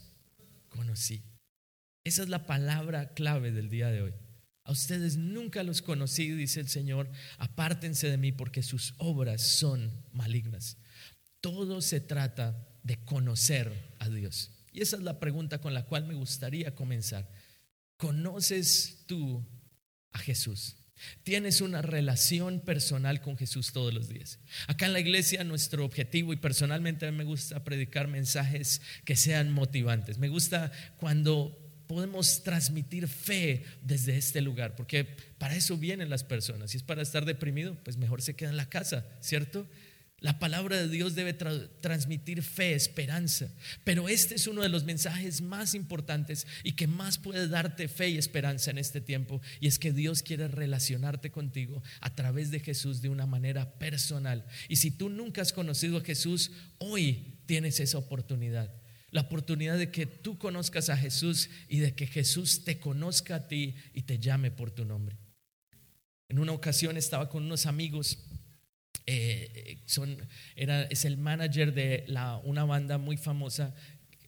conocí. 0.68 1.22
Esa 2.04 2.22
es 2.22 2.28
la 2.28 2.46
palabra 2.46 3.12
clave 3.14 3.52
del 3.52 3.68
día 3.68 3.88
de 3.88 4.02
hoy. 4.02 4.12
A 4.64 4.72
ustedes 4.72 5.16
nunca 5.16 5.62
los 5.62 5.82
conocí, 5.82 6.30
dice 6.30 6.60
el 6.60 6.68
Señor, 6.68 7.10
apártense 7.38 8.08
de 8.08 8.16
mí 8.16 8.30
porque 8.30 8.62
sus 8.62 8.94
obras 8.98 9.42
son 9.42 9.90
malignas. 10.12 10.76
Todo 11.40 11.80
se 11.80 12.00
trata 12.00 12.68
de 12.82 13.04
conocer 13.04 13.94
a 13.98 14.08
Dios. 14.08 14.50
Y 14.72 14.82
esa 14.82 14.96
es 14.96 15.02
la 15.02 15.18
pregunta 15.18 15.60
con 15.60 15.74
la 15.74 15.84
cual 15.84 16.06
me 16.06 16.14
gustaría 16.14 16.74
comenzar. 16.74 17.30
¿Conoces 17.96 19.04
tú 19.06 19.44
a 20.12 20.18
Jesús? 20.18 20.76
Tienes 21.22 21.60
una 21.60 21.82
relación 21.82 22.60
personal 22.60 23.20
con 23.20 23.36
Jesús 23.36 23.72
todos 23.72 23.92
los 23.92 24.08
días. 24.08 24.38
Acá 24.66 24.86
en 24.86 24.92
la 24.92 25.00
iglesia 25.00 25.44
nuestro 25.44 25.84
objetivo 25.84 26.32
y 26.32 26.36
personalmente 26.36 27.06
a 27.06 27.10
mí 27.10 27.16
me 27.16 27.24
gusta 27.24 27.64
predicar 27.64 28.08
mensajes 28.08 28.82
que 29.04 29.16
sean 29.16 29.50
motivantes. 29.50 30.18
Me 30.18 30.28
gusta 30.28 30.70
cuando 30.98 31.56
podemos 31.86 32.44
transmitir 32.44 33.08
fe 33.08 33.64
desde 33.82 34.16
este 34.16 34.40
lugar, 34.40 34.76
porque 34.76 35.04
para 35.38 35.56
eso 35.56 35.76
vienen 35.76 36.10
las 36.10 36.22
personas. 36.22 36.70
Si 36.70 36.76
es 36.76 36.82
para 36.82 37.02
estar 37.02 37.24
deprimido, 37.24 37.76
pues 37.82 37.96
mejor 37.96 38.22
se 38.22 38.36
queda 38.36 38.50
en 38.50 38.56
la 38.56 38.68
casa, 38.68 39.06
¿cierto? 39.20 39.66
La 40.20 40.38
palabra 40.38 40.76
de 40.76 40.88
Dios 40.88 41.14
debe 41.14 41.32
transmitir 41.32 42.42
fe, 42.42 42.74
esperanza. 42.74 43.48
Pero 43.84 44.06
este 44.06 44.34
es 44.34 44.46
uno 44.46 44.60
de 44.60 44.68
los 44.68 44.84
mensajes 44.84 45.40
más 45.40 45.74
importantes 45.74 46.46
y 46.62 46.72
que 46.72 46.86
más 46.86 47.16
puede 47.16 47.48
darte 47.48 47.88
fe 47.88 48.10
y 48.10 48.18
esperanza 48.18 48.70
en 48.70 48.76
este 48.76 49.00
tiempo. 49.00 49.40
Y 49.60 49.66
es 49.66 49.78
que 49.78 49.92
Dios 49.94 50.22
quiere 50.22 50.48
relacionarte 50.48 51.30
contigo 51.30 51.82
a 52.00 52.14
través 52.14 52.50
de 52.50 52.60
Jesús 52.60 53.00
de 53.00 53.08
una 53.08 53.24
manera 53.24 53.78
personal. 53.78 54.44
Y 54.68 54.76
si 54.76 54.90
tú 54.90 55.08
nunca 55.08 55.40
has 55.40 55.54
conocido 55.54 55.96
a 55.96 56.04
Jesús, 56.04 56.50
hoy 56.76 57.38
tienes 57.46 57.80
esa 57.80 57.96
oportunidad. 57.96 58.70
La 59.12 59.22
oportunidad 59.22 59.78
de 59.78 59.90
que 59.90 60.04
tú 60.04 60.36
conozcas 60.36 60.90
a 60.90 60.98
Jesús 60.98 61.48
y 61.66 61.78
de 61.78 61.94
que 61.94 62.06
Jesús 62.06 62.62
te 62.64 62.78
conozca 62.78 63.36
a 63.36 63.48
ti 63.48 63.74
y 63.94 64.02
te 64.02 64.18
llame 64.18 64.50
por 64.50 64.70
tu 64.70 64.84
nombre. 64.84 65.16
En 66.28 66.38
una 66.38 66.52
ocasión 66.52 66.96
estaba 66.96 67.28
con 67.28 67.44
unos 67.44 67.66
amigos 67.66 68.18
eh, 69.06 69.78
es 70.90 71.04
el 71.04 71.16
manager 71.16 71.74
de 71.74 72.04
una 72.44 72.64
banda 72.64 72.98
muy 72.98 73.16
famosa 73.16 73.74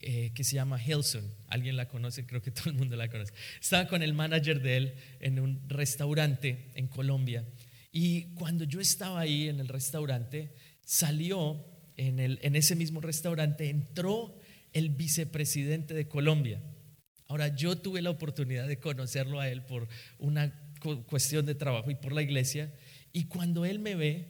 eh, 0.00 0.32
que 0.34 0.42
se 0.42 0.56
llama 0.56 0.82
Hilson. 0.82 1.24
Alguien 1.48 1.76
la 1.76 1.88
conoce, 1.88 2.26
creo 2.26 2.42
que 2.42 2.50
todo 2.50 2.70
el 2.70 2.76
mundo 2.76 2.96
la 2.96 3.08
conoce. 3.08 3.32
Estaba 3.60 3.86
con 3.86 4.02
el 4.02 4.14
manager 4.14 4.60
de 4.60 4.76
él 4.76 4.94
en 5.20 5.38
un 5.38 5.60
restaurante 5.68 6.70
en 6.74 6.88
Colombia. 6.88 7.44
Y 7.92 8.34
cuando 8.34 8.64
yo 8.64 8.80
estaba 8.80 9.20
ahí 9.20 9.48
en 9.48 9.60
el 9.60 9.68
restaurante, 9.68 10.50
salió 10.84 11.64
en 11.96 12.56
ese 12.56 12.74
mismo 12.74 13.00
restaurante, 13.00 13.68
entró 13.68 14.34
el 14.72 14.88
vicepresidente 14.90 15.94
de 15.94 16.08
Colombia. 16.08 16.60
Ahora, 17.28 17.48
yo 17.48 17.78
tuve 17.78 18.02
la 18.02 18.10
oportunidad 18.10 18.66
de 18.66 18.78
conocerlo 18.78 19.40
a 19.40 19.48
él 19.48 19.62
por 19.62 19.88
una 20.18 20.52
cuestión 21.06 21.46
de 21.46 21.54
trabajo 21.54 21.90
y 21.90 21.94
por 21.94 22.12
la 22.12 22.22
iglesia. 22.22 22.72
Y 23.12 23.24
cuando 23.24 23.64
él 23.64 23.78
me 23.78 23.94
ve, 23.94 24.28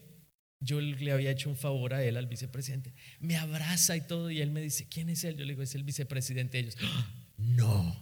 yo 0.64 0.81
le 0.81 1.12
había 1.12 1.33
hecho 1.33 1.50
un 1.50 1.57
favor 1.57 1.92
a 1.92 2.04
él, 2.04 2.16
al 2.16 2.26
vicepresidente. 2.26 2.95
Me 3.19 3.37
abraza 3.37 3.97
y 3.97 4.02
todo 4.02 4.31
y 4.31 4.40
él 4.40 4.52
me 4.52 4.61
dice, 4.61 4.87
¿quién 4.88 5.09
es 5.09 5.25
él? 5.25 5.37
Yo 5.37 5.45
le 5.45 5.52
digo, 5.52 5.62
es 5.62 5.75
el 5.75 5.83
vicepresidente 5.83 6.59
de 6.59 6.64
ellos. 6.64 6.76
No. 7.38 8.00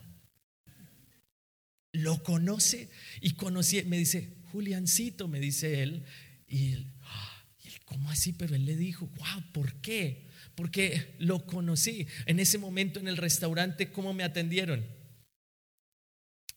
Lo 1.92 2.22
conoce 2.22 2.90
y 3.22 3.32
conocí, 3.32 3.82
me 3.84 3.96
dice, 3.96 4.34
Juliancito, 4.52 5.28
me 5.28 5.40
dice 5.40 5.82
él. 5.82 6.04
Y 6.46 6.74
¡ah! 7.04 7.46
él, 7.64 7.72
¿cómo 7.86 8.10
así? 8.10 8.34
Pero 8.34 8.54
él 8.54 8.66
le 8.66 8.76
dijo, 8.76 9.08
wow, 9.16 9.42
¿por 9.52 9.80
qué? 9.80 10.26
Porque 10.54 11.14
lo 11.18 11.46
conocí. 11.46 12.06
En 12.26 12.38
ese 12.38 12.58
momento 12.58 13.00
en 13.00 13.08
el 13.08 13.16
restaurante, 13.16 13.90
¿cómo 13.90 14.12
me 14.12 14.24
atendieron? 14.24 14.84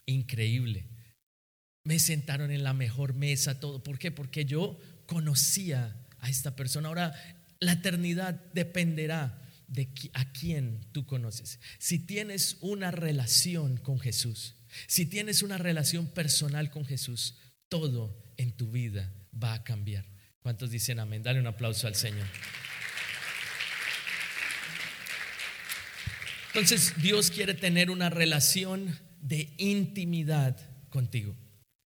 Increíble. 0.05 0.86
Me 1.86 2.00
sentaron 2.00 2.51
en 2.51 2.63
la 2.63 2.74
mejor 2.74 3.13
mesa, 3.13 3.62
todo. 3.62 3.81
¿Por 3.81 3.98
qué? 3.98 4.12
Porque 4.12 4.43
yo 4.43 4.77
conocía 5.05 5.95
a 6.19 6.29
esta 6.29 6.55
persona. 6.55 6.88
Ahora, 6.88 7.13
la 7.60 7.74
eternidad 7.74 8.33
dependerá 8.53 9.41
de 9.67 9.89
a 10.13 10.31
quién 10.31 10.81
tú 10.91 11.05
conoces. 11.05 11.60
Si 11.79 12.00
tienes 12.00 12.57
una 12.62 12.91
relación 12.91 13.77
con 13.77 14.00
Jesús, 14.00 14.55
si 14.88 15.05
tienes 15.05 15.43
una 15.43 15.57
relación 15.57 16.07
personal 16.07 16.69
con 16.69 16.86
Jesús, 16.86 17.38
todo 17.69 18.33
en 18.38 18.51
tu 18.51 18.72
vida 18.72 19.12
va 19.41 19.53
a 19.53 19.63
cambiar. 19.63 20.05
¿Cuántos 20.39 20.72
dicen 20.72 21.00
amén? 21.00 21.24
Dale 21.24 21.39
un 21.39 21.48
aplauso 21.48 21.88
al 21.88 21.95
Señor. 21.95 22.27
Entonces 26.48 26.93
Dios 27.01 27.31
quiere 27.31 27.53
tener 27.55 27.89
una 27.89 28.10
relación 28.10 29.00
de 29.22 29.53
intimidad 29.57 30.57
contigo. 30.89 31.36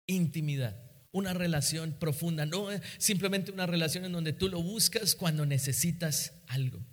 Intimidad 0.07 0.91
una 1.12 1.35
relación 1.35 1.92
profunda, 1.99 2.47
no 2.47 2.69
simplemente 2.99 3.52
una 3.52 3.66
relación 3.66 4.04
en 4.04 4.12
donde 4.12 4.33
tú 4.33 4.49
lo 4.49 4.62
buscas 4.62 5.14
cuando 5.14 5.47
necesitas 5.47 6.33
algo. 6.49 6.85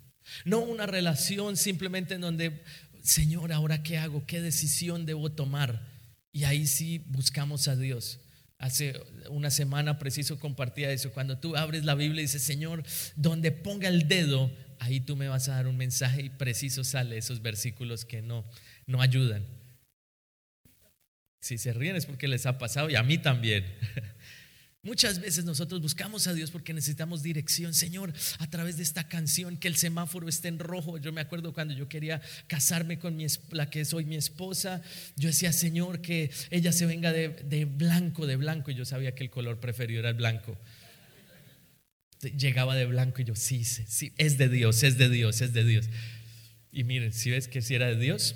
No 0.44 0.60
una 0.60 0.86
relación 0.86 1.56
simplemente 1.56 2.14
en 2.14 2.20
donde, 2.20 2.62
Señor, 3.02 3.52
ahora 3.52 3.82
qué 3.82 3.98
hago, 3.98 4.26
qué 4.26 4.40
decisión 4.40 5.06
debo 5.06 5.32
tomar. 5.32 5.88
Y 6.32 6.44
ahí 6.44 6.66
sí 6.66 6.98
buscamos 7.08 7.66
a 7.66 7.76
Dios. 7.76 8.20
Hace 8.58 9.00
una 9.30 9.50
semana 9.50 9.98
preciso 9.98 10.38
compartía 10.38 10.92
eso. 10.92 11.12
Cuando 11.12 11.38
tú 11.38 11.56
abres 11.56 11.84
la 11.84 11.94
Biblia 11.94 12.20
y 12.20 12.26
dices, 12.26 12.42
Señor, 12.42 12.84
donde 13.16 13.52
ponga 13.52 13.88
el 13.88 14.06
dedo, 14.06 14.50
ahí 14.78 15.00
tú 15.00 15.16
me 15.16 15.28
vas 15.28 15.48
a 15.48 15.54
dar 15.54 15.66
un 15.66 15.78
mensaje 15.78 16.22
y 16.22 16.28
preciso 16.28 16.84
sale 16.84 17.16
esos 17.16 17.40
versículos 17.40 18.04
que 18.04 18.20
no, 18.20 18.44
no 18.86 19.00
ayudan. 19.00 19.46
Si 21.40 21.58
se 21.58 21.72
ríen 21.72 21.96
es 21.96 22.06
porque 22.06 22.28
les 22.28 22.46
ha 22.46 22.58
pasado 22.58 22.90
y 22.90 22.96
a 22.96 23.02
mí 23.02 23.18
también. 23.18 23.64
Muchas 24.82 25.20
veces 25.20 25.44
nosotros 25.44 25.82
buscamos 25.82 26.26
a 26.26 26.32
Dios 26.32 26.50
porque 26.50 26.72
necesitamos 26.72 27.22
dirección. 27.22 27.74
Señor, 27.74 28.14
a 28.38 28.48
través 28.48 28.78
de 28.78 28.82
esta 28.82 29.08
canción, 29.08 29.58
que 29.58 29.68
el 29.68 29.76
semáforo 29.76 30.26
esté 30.26 30.48
en 30.48 30.58
rojo. 30.58 30.96
Yo 30.96 31.12
me 31.12 31.20
acuerdo 31.20 31.52
cuando 31.52 31.74
yo 31.74 31.86
quería 31.86 32.22
casarme 32.46 32.98
con 32.98 33.14
mi, 33.14 33.26
la 33.50 33.68
que 33.68 33.84
soy 33.84 34.06
mi 34.06 34.16
esposa, 34.16 34.80
yo 35.16 35.28
decía, 35.28 35.52
Señor, 35.52 36.00
que 36.00 36.30
ella 36.50 36.72
se 36.72 36.86
venga 36.86 37.12
de, 37.12 37.28
de 37.28 37.66
blanco, 37.66 38.26
de 38.26 38.36
blanco. 38.36 38.70
Y 38.70 38.74
yo 38.74 38.86
sabía 38.86 39.14
que 39.14 39.24
el 39.24 39.30
color 39.30 39.60
preferido 39.60 40.00
era 40.00 40.08
el 40.08 40.14
blanco. 40.14 40.58
Llegaba 42.22 42.74
de 42.74 42.86
blanco 42.86 43.20
y 43.20 43.24
yo, 43.24 43.34
sí, 43.34 43.64
sí, 43.64 44.12
es 44.16 44.38
de 44.38 44.48
Dios, 44.48 44.82
es 44.82 44.96
de 44.96 45.10
Dios, 45.10 45.42
es 45.42 45.52
de 45.52 45.64
Dios. 45.64 45.90
Y 46.72 46.84
miren, 46.84 47.12
si 47.12 47.30
ves 47.30 47.48
que 47.48 47.60
si 47.60 47.74
era 47.74 47.86
de 47.86 47.96
Dios. 47.96 48.34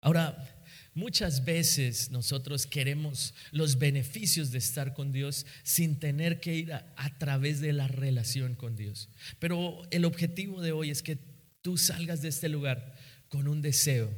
Ahora, 0.00 0.53
Muchas 0.94 1.44
veces 1.44 2.12
nosotros 2.12 2.66
queremos 2.66 3.34
los 3.50 3.78
beneficios 3.78 4.52
de 4.52 4.58
estar 4.58 4.94
con 4.94 5.10
Dios 5.10 5.44
sin 5.64 5.98
tener 5.98 6.38
que 6.38 6.54
ir 6.54 6.72
a, 6.72 7.18
través 7.18 7.60
de 7.60 7.72
la 7.72 7.88
relación 7.88 8.54
con 8.54 8.76
Dios. 8.76 9.08
Pero 9.40 9.82
el 9.90 10.04
objetivo 10.04 10.62
de 10.62 10.70
hoy 10.70 10.90
es 10.90 11.02
que 11.02 11.18
tú 11.62 11.78
salgas 11.78 12.22
de 12.22 12.28
este 12.28 12.48
lugar 12.48 12.94
con 13.28 13.48
un 13.48 13.60
deseo 13.60 14.08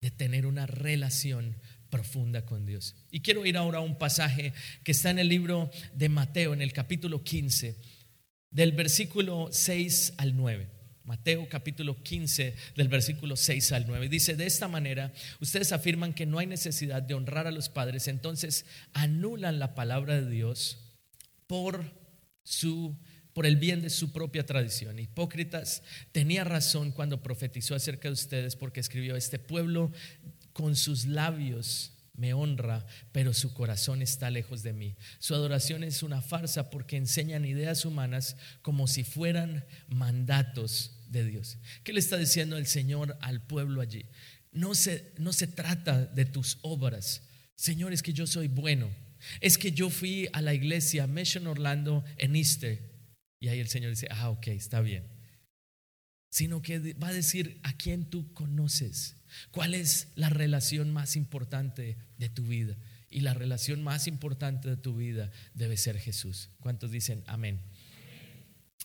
de 0.00 0.10
tener 0.10 0.46
una 0.46 0.66
relación 0.66 1.56
profunda 1.90 2.44
con 2.44 2.66
Dios. 2.66 2.96
Y 3.12 3.20
quiero 3.20 3.46
ir 3.46 3.56
ahora 3.56 3.78
a 3.78 3.82
un 3.82 3.96
pasaje 3.96 4.52
que 4.82 4.92
está 4.92 5.10
en 5.10 5.20
el 5.20 5.28
libro 5.28 5.70
de 5.94 6.08
Mateo, 6.08 6.54
en 6.54 6.62
el 6.62 6.72
capítulo 6.72 7.22
15, 7.22 7.76
del 8.50 8.72
versículo 8.72 9.48
6 9.52 10.14
al 10.16 10.36
9. 10.36 10.79
Mateo 11.10 11.48
capítulo 11.48 12.00
15 12.04 12.54
del 12.76 12.86
versículo 12.86 13.34
6 13.36 13.72
al 13.72 13.88
9. 13.88 14.08
Dice, 14.08 14.36
de 14.36 14.46
esta 14.46 14.68
manera, 14.68 15.12
ustedes 15.40 15.72
afirman 15.72 16.14
que 16.14 16.24
no 16.24 16.38
hay 16.38 16.46
necesidad 16.46 17.02
de 17.02 17.14
honrar 17.14 17.48
a 17.48 17.50
los 17.50 17.68
padres, 17.68 18.06
entonces 18.06 18.64
anulan 18.92 19.58
la 19.58 19.74
palabra 19.74 20.20
de 20.20 20.30
Dios 20.30 20.78
por 21.48 21.84
su 22.44 22.96
por 23.32 23.44
el 23.44 23.56
bien 23.56 23.82
de 23.82 23.90
su 23.90 24.12
propia 24.12 24.46
tradición. 24.46 25.00
Hipócritas 25.00 25.82
tenía 26.12 26.44
razón 26.44 26.92
cuando 26.92 27.24
profetizó 27.24 27.74
acerca 27.74 28.06
de 28.06 28.14
ustedes 28.14 28.54
porque 28.54 28.78
escribió, 28.78 29.16
este 29.16 29.40
pueblo 29.40 29.90
con 30.52 30.76
sus 30.76 31.06
labios 31.06 31.92
me 32.14 32.34
honra, 32.34 32.86
pero 33.10 33.34
su 33.34 33.52
corazón 33.52 34.00
está 34.00 34.30
lejos 34.30 34.62
de 34.62 34.74
mí. 34.74 34.94
Su 35.18 35.34
adoración 35.34 35.82
es 35.82 36.04
una 36.04 36.22
farsa 36.22 36.70
porque 36.70 36.96
enseñan 36.96 37.44
ideas 37.44 37.84
humanas 37.84 38.36
como 38.62 38.86
si 38.86 39.02
fueran 39.02 39.64
mandatos 39.88 40.99
de 41.10 41.24
Dios. 41.24 41.58
¿Qué 41.84 41.92
le 41.92 42.00
está 42.00 42.16
diciendo 42.16 42.56
el 42.56 42.66
Señor 42.66 43.18
al 43.20 43.42
pueblo 43.42 43.80
allí? 43.80 44.06
No 44.52 44.74
se, 44.74 45.12
no 45.18 45.32
se 45.32 45.46
trata 45.46 46.06
de 46.06 46.24
tus 46.24 46.58
obras. 46.62 47.22
Señor, 47.56 47.92
es 47.92 48.02
que 48.02 48.12
yo 48.12 48.26
soy 48.26 48.48
bueno. 48.48 48.88
Es 49.40 49.58
que 49.58 49.72
yo 49.72 49.90
fui 49.90 50.28
a 50.32 50.40
la 50.40 50.54
iglesia 50.54 51.06
Mission 51.06 51.46
Orlando 51.46 52.04
en 52.16 52.36
Easter. 52.36 52.80
Y 53.38 53.48
ahí 53.48 53.60
el 53.60 53.68
Señor 53.68 53.90
dice, 53.90 54.08
ah, 54.10 54.30
ok, 54.30 54.48
está 54.48 54.80
bien. 54.80 55.04
Sino 56.30 56.62
que 56.62 56.94
va 56.94 57.08
a 57.08 57.12
decir 57.12 57.60
a 57.64 57.76
quién 57.76 58.08
tú 58.08 58.32
conoces. 58.32 59.16
¿Cuál 59.50 59.74
es 59.74 60.08
la 60.14 60.30
relación 60.30 60.92
más 60.92 61.16
importante 61.16 61.96
de 62.18 62.28
tu 62.28 62.46
vida? 62.46 62.76
Y 63.10 63.20
la 63.20 63.34
relación 63.34 63.82
más 63.82 64.06
importante 64.06 64.68
de 64.68 64.76
tu 64.76 64.96
vida 64.96 65.30
debe 65.54 65.76
ser 65.76 65.98
Jesús. 65.98 66.50
¿Cuántos 66.60 66.92
dicen 66.92 67.24
amén? 67.26 67.60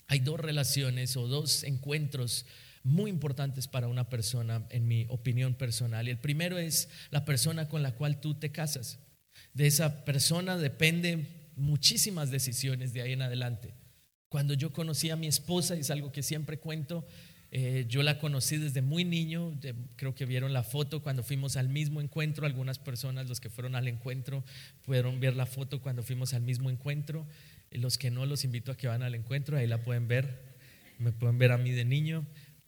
Hay 0.07 0.19
dos 0.19 0.39
relaciones 0.39 1.17
o 1.17 1.27
dos 1.27 1.63
encuentros 1.63 2.45
muy 2.83 3.09
importantes 3.09 3.67
para 3.67 3.88
una 3.88 4.09
persona, 4.09 4.67
en 4.69 4.88
mi 4.88 5.07
opinión 5.09 5.55
personal. 5.55 6.07
Y 6.07 6.12
el 6.12 6.19
primero 6.19 6.57
es 6.57 6.89
la 7.09 7.25
persona 7.25 7.67
con 7.67 7.81
la 7.81 7.95
cual 7.95 8.21
tú 8.21 8.35
te 8.35 8.51
casas. 8.51 9.00
De 9.53 9.65
esa 9.65 10.05
persona 10.05 10.57
depende 10.57 11.51
muchísimas 11.55 12.29
decisiones 12.29 12.93
de 12.93 13.01
ahí 13.01 13.13
en 13.13 13.24
adelante. 13.24 13.74
Cuando 14.29 14.53
yo 14.53 14.71
conocí 14.71 15.09
a 15.09 15.15
mi 15.15 15.27
esposa, 15.27 15.75
y 15.75 15.79
es 15.79 15.89
algo 15.89 16.12
que 16.12 16.21
siempre 16.21 16.59
cuento, 16.59 17.07
eh, 17.51 17.85
yo 17.88 18.03
la 18.03 18.19
conocí 18.19 18.57
desde 18.57 18.81
muy 18.81 19.05
niño, 19.05 19.57
creo 19.95 20.13
que 20.13 20.25
vieron 20.25 20.51
la 20.51 20.63
foto 20.63 21.01
cuando 21.01 21.24
fuimos 21.24 21.55
al 21.55 21.69
mismo 21.69 22.01
encuentro, 22.01 22.45
algunas 22.45 22.79
personas, 22.79 23.29
los 23.29 23.39
que 23.39 23.50
fueron 23.50 23.75
al 23.75 23.88
encuentro, 23.88 24.43
pudieron 24.83 25.19
ver 25.19 25.35
la 25.35 25.45
foto 25.45 25.81
cuando 25.81 26.03
fuimos 26.03 26.33
al 26.33 26.41
mismo 26.41 26.69
encuentro, 26.69 27.25
los 27.77 27.98
que 27.98 28.12
no 28.12 28.25
los 28.25 28.44
invito 28.44 28.72
a 28.72 28.77
que 28.77 28.88
van 28.88 29.03
al 29.03 29.15
encuentro, 29.15 29.58
ahí 29.58 29.67
la 29.67 29.84
pueden 29.84 30.08
ver, 30.08 30.58
me 31.00 31.12
pueden 31.12 31.38
ver 31.38 31.51
a 31.51 31.58
mí 31.58 31.72
de 31.72 31.86
niño, 31.86 32.25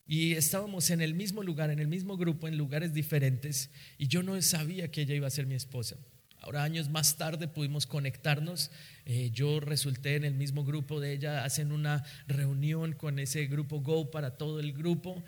Y 0.10 0.34
estábamos 0.34 0.90
en 0.90 1.02
el 1.02 1.14
mismo 1.14 1.44
lugar, 1.44 1.70
en 1.70 1.80
el 1.80 1.90
mismo 1.90 2.16
grupo, 2.16 2.48
en 2.48 2.58
lugares 2.58 2.94
diferentes, 2.94 3.72
y 3.98 4.08
yo 4.08 4.24
no 4.24 4.42
sabía 4.42 4.90
que 4.90 5.02
ella 5.02 5.16
iba 5.16 5.28
a 5.28 5.32
ser 5.32 5.46
mi 5.48 5.56
esposa. 5.56 5.98
Ahora, 6.42 6.64
años 6.64 6.90
más 6.90 7.18
tarde 7.18 7.48
pudimos 7.48 7.88
conectarnos. 7.88 8.72
Eh, 9.06 9.32
yo 9.34 9.60
resulté 9.60 10.16
en 10.16 10.24
el 10.24 10.34
mismo 10.34 10.64
grupo 10.64 11.00
de 11.00 11.14
ella, 11.14 11.44
hacen 11.44 11.72
una 11.72 12.06
reunión 12.28 12.94
con 12.94 13.20
ese 13.20 13.48
grupo 13.48 13.82
Go 13.82 14.12
para 14.12 14.38
todo 14.38 14.60
el 14.60 14.72
grupo. 14.74 15.24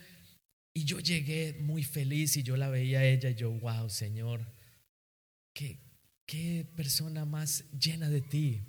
Y 0.73 0.85
yo 0.85 0.99
llegué 0.99 1.57
muy 1.59 1.83
feliz 1.83 2.37
y 2.37 2.43
yo 2.43 2.55
la 2.55 2.69
veía 2.69 2.99
a 2.99 3.05
ella 3.05 3.29
y 3.31 3.35
yo, 3.35 3.51
wow, 3.51 3.89
Señor, 3.89 4.45
qué, 5.53 5.79
qué 6.25 6.65
persona 6.75 7.25
más 7.25 7.65
llena 7.71 8.09
de 8.09 8.21
ti. 8.21 8.61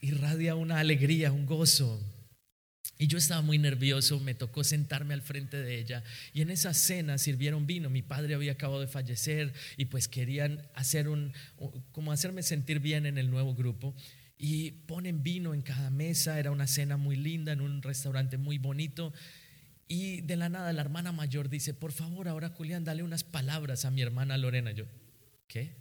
Irradia 0.00 0.54
una 0.54 0.78
alegría, 0.78 1.32
un 1.32 1.46
gozo. 1.46 2.00
Y 3.00 3.06
yo 3.06 3.16
estaba 3.16 3.40
muy 3.40 3.56
nervioso, 3.56 4.20
me 4.20 4.34
tocó 4.34 4.62
sentarme 4.62 5.14
al 5.14 5.22
frente 5.22 5.56
de 5.56 5.78
ella. 5.78 6.04
Y 6.34 6.42
en 6.42 6.50
esa 6.50 6.74
cena 6.74 7.16
sirvieron 7.16 7.66
vino. 7.66 7.88
Mi 7.88 8.02
padre 8.02 8.34
había 8.34 8.52
acabado 8.52 8.80
de 8.80 8.86
fallecer 8.86 9.54
y 9.78 9.86
pues 9.86 10.06
querían 10.06 10.68
hacer 10.74 11.08
un, 11.08 11.32
como 11.92 12.12
hacerme 12.12 12.42
sentir 12.42 12.78
bien 12.80 13.06
en 13.06 13.16
el 13.16 13.30
nuevo 13.30 13.54
grupo. 13.54 13.94
Y 14.36 14.72
ponen 14.72 15.22
vino 15.22 15.54
en 15.54 15.62
cada 15.62 15.88
mesa. 15.88 16.38
Era 16.38 16.50
una 16.50 16.66
cena 16.66 16.98
muy 16.98 17.16
linda 17.16 17.52
en 17.52 17.62
un 17.62 17.82
restaurante 17.82 18.36
muy 18.36 18.58
bonito. 18.58 19.14
Y 19.88 20.20
de 20.20 20.36
la 20.36 20.50
nada 20.50 20.72
la 20.72 20.82
hermana 20.82 21.10
mayor 21.10 21.48
dice, 21.48 21.72
por 21.72 21.92
favor, 21.92 22.28
ahora 22.28 22.50
Julián, 22.50 22.84
dale 22.84 23.02
unas 23.02 23.24
palabras 23.24 23.86
a 23.86 23.90
mi 23.90 24.02
hermana 24.02 24.36
Lorena. 24.36 24.72
Yo, 24.72 24.84
¿qué? 25.48 25.72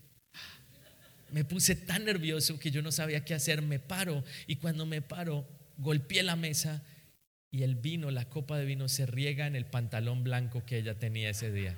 Me 1.32 1.44
puse 1.44 1.76
tan 1.76 2.06
nervioso 2.06 2.60
que 2.60 2.72
yo 2.72 2.82
no 2.82 2.92
sabía 2.92 3.24
qué 3.24 3.34
hacer. 3.34 3.62
Me 3.62 3.80
paro 3.80 4.24
y 4.48 4.56
cuando 4.56 4.86
me 4.86 5.02
paro, 5.02 5.48
golpeé 5.78 6.24
la 6.24 6.36
mesa 6.36 6.84
y 7.52 7.64
el 7.64 7.76
vino, 7.76 8.12
la 8.12 8.26
copa 8.26 8.58
de 8.58 8.66
vino 8.66 8.88
se 8.90 9.06
riega 9.06 9.48
en 9.48 9.56
el 9.56 9.66
pantalón 9.66 10.24
blanco 10.24 10.64
que 10.66 10.78
ella 10.78 10.96
tenía 10.96 11.30
ese 11.30 11.52
día. 11.52 11.76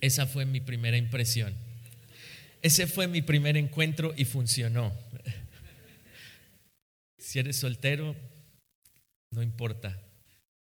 Esa 0.00 0.26
fue 0.26 0.44
mi 0.44 0.60
primera 0.60 0.96
impresión. 0.96 1.54
Ese 2.62 2.86
fue 2.86 3.06
mi 3.06 3.22
primer 3.22 3.56
encuentro 3.56 4.12
y 4.16 4.24
funcionó. 4.24 4.92
Si 7.18 7.38
eres 7.38 7.56
soltero, 7.56 8.16
no 9.30 9.42
importa. 9.42 10.00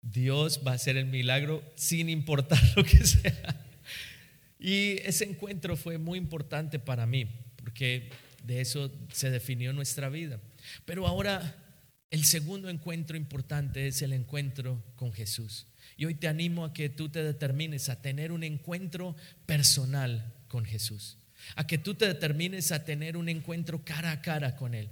Dios 0.00 0.60
va 0.66 0.72
a 0.72 0.74
hacer 0.74 0.96
el 0.96 1.06
milagro 1.06 1.62
sin 1.76 2.08
importar 2.08 2.60
lo 2.76 2.84
que 2.84 3.04
sea. 3.06 3.63
Y 4.64 5.02
ese 5.04 5.24
encuentro 5.24 5.76
fue 5.76 5.98
muy 5.98 6.16
importante 6.16 6.78
para 6.78 7.04
mí, 7.04 7.26
porque 7.56 8.08
de 8.44 8.62
eso 8.62 8.90
se 9.12 9.28
definió 9.28 9.74
nuestra 9.74 10.08
vida. 10.08 10.40
Pero 10.86 11.06
ahora 11.06 11.54
el 12.10 12.24
segundo 12.24 12.70
encuentro 12.70 13.14
importante 13.14 13.86
es 13.86 14.00
el 14.00 14.14
encuentro 14.14 14.82
con 14.96 15.12
Jesús. 15.12 15.66
Y 15.98 16.06
hoy 16.06 16.14
te 16.14 16.28
animo 16.28 16.64
a 16.64 16.72
que 16.72 16.88
tú 16.88 17.10
te 17.10 17.22
determines 17.22 17.90
a 17.90 18.00
tener 18.00 18.32
un 18.32 18.42
encuentro 18.42 19.14
personal 19.44 20.32
con 20.48 20.64
Jesús. 20.64 21.18
A 21.56 21.66
que 21.66 21.76
tú 21.76 21.94
te 21.94 22.06
determines 22.06 22.72
a 22.72 22.86
tener 22.86 23.18
un 23.18 23.28
encuentro 23.28 23.84
cara 23.84 24.12
a 24.12 24.22
cara 24.22 24.56
con 24.56 24.74
Él. 24.74 24.88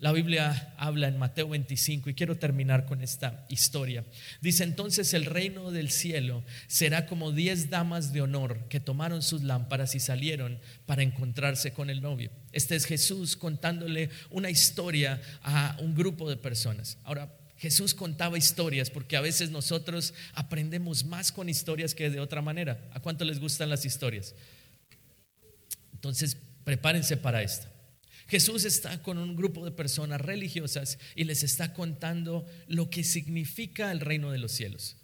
La 0.00 0.12
Biblia 0.12 0.72
habla 0.78 1.08
en 1.08 1.18
Mateo 1.18 1.50
25 1.50 2.08
y 2.08 2.14
quiero 2.14 2.38
terminar 2.38 2.86
con 2.86 3.02
esta 3.02 3.44
historia. 3.50 4.02
Dice 4.40 4.64
entonces 4.64 5.12
el 5.12 5.26
reino 5.26 5.70
del 5.70 5.90
cielo 5.90 6.42
será 6.68 7.04
como 7.04 7.32
diez 7.32 7.68
damas 7.68 8.14
de 8.14 8.22
honor 8.22 8.66
que 8.70 8.80
tomaron 8.80 9.22
sus 9.22 9.42
lámparas 9.42 9.94
y 9.94 10.00
salieron 10.00 10.58
para 10.86 11.02
encontrarse 11.02 11.74
con 11.74 11.90
el 11.90 12.00
novio. 12.00 12.30
Este 12.50 12.76
es 12.76 12.86
Jesús 12.86 13.36
contándole 13.36 14.08
una 14.30 14.48
historia 14.48 15.20
a 15.42 15.76
un 15.80 15.94
grupo 15.94 16.30
de 16.30 16.38
personas. 16.38 16.96
Ahora, 17.04 17.36
Jesús 17.58 17.94
contaba 17.94 18.38
historias 18.38 18.88
porque 18.88 19.18
a 19.18 19.20
veces 19.20 19.50
nosotros 19.50 20.14
aprendemos 20.32 21.04
más 21.04 21.30
con 21.30 21.50
historias 21.50 21.94
que 21.94 22.08
de 22.08 22.20
otra 22.20 22.40
manera. 22.40 22.88
¿A 22.94 23.00
cuánto 23.00 23.26
les 23.26 23.38
gustan 23.38 23.68
las 23.68 23.84
historias? 23.84 24.34
Entonces, 25.92 26.38
prepárense 26.64 27.18
para 27.18 27.42
esto. 27.42 27.68
Jesús 28.30 28.64
está 28.64 29.02
con 29.02 29.18
un 29.18 29.34
grupo 29.34 29.64
de 29.64 29.72
personas 29.72 30.20
religiosas 30.20 30.98
y 31.16 31.24
les 31.24 31.42
está 31.42 31.74
contando 31.74 32.46
lo 32.68 32.88
que 32.88 33.02
significa 33.02 33.90
el 33.90 33.98
reino 33.98 34.30
de 34.30 34.38
los 34.38 34.52
cielos. 34.52 34.96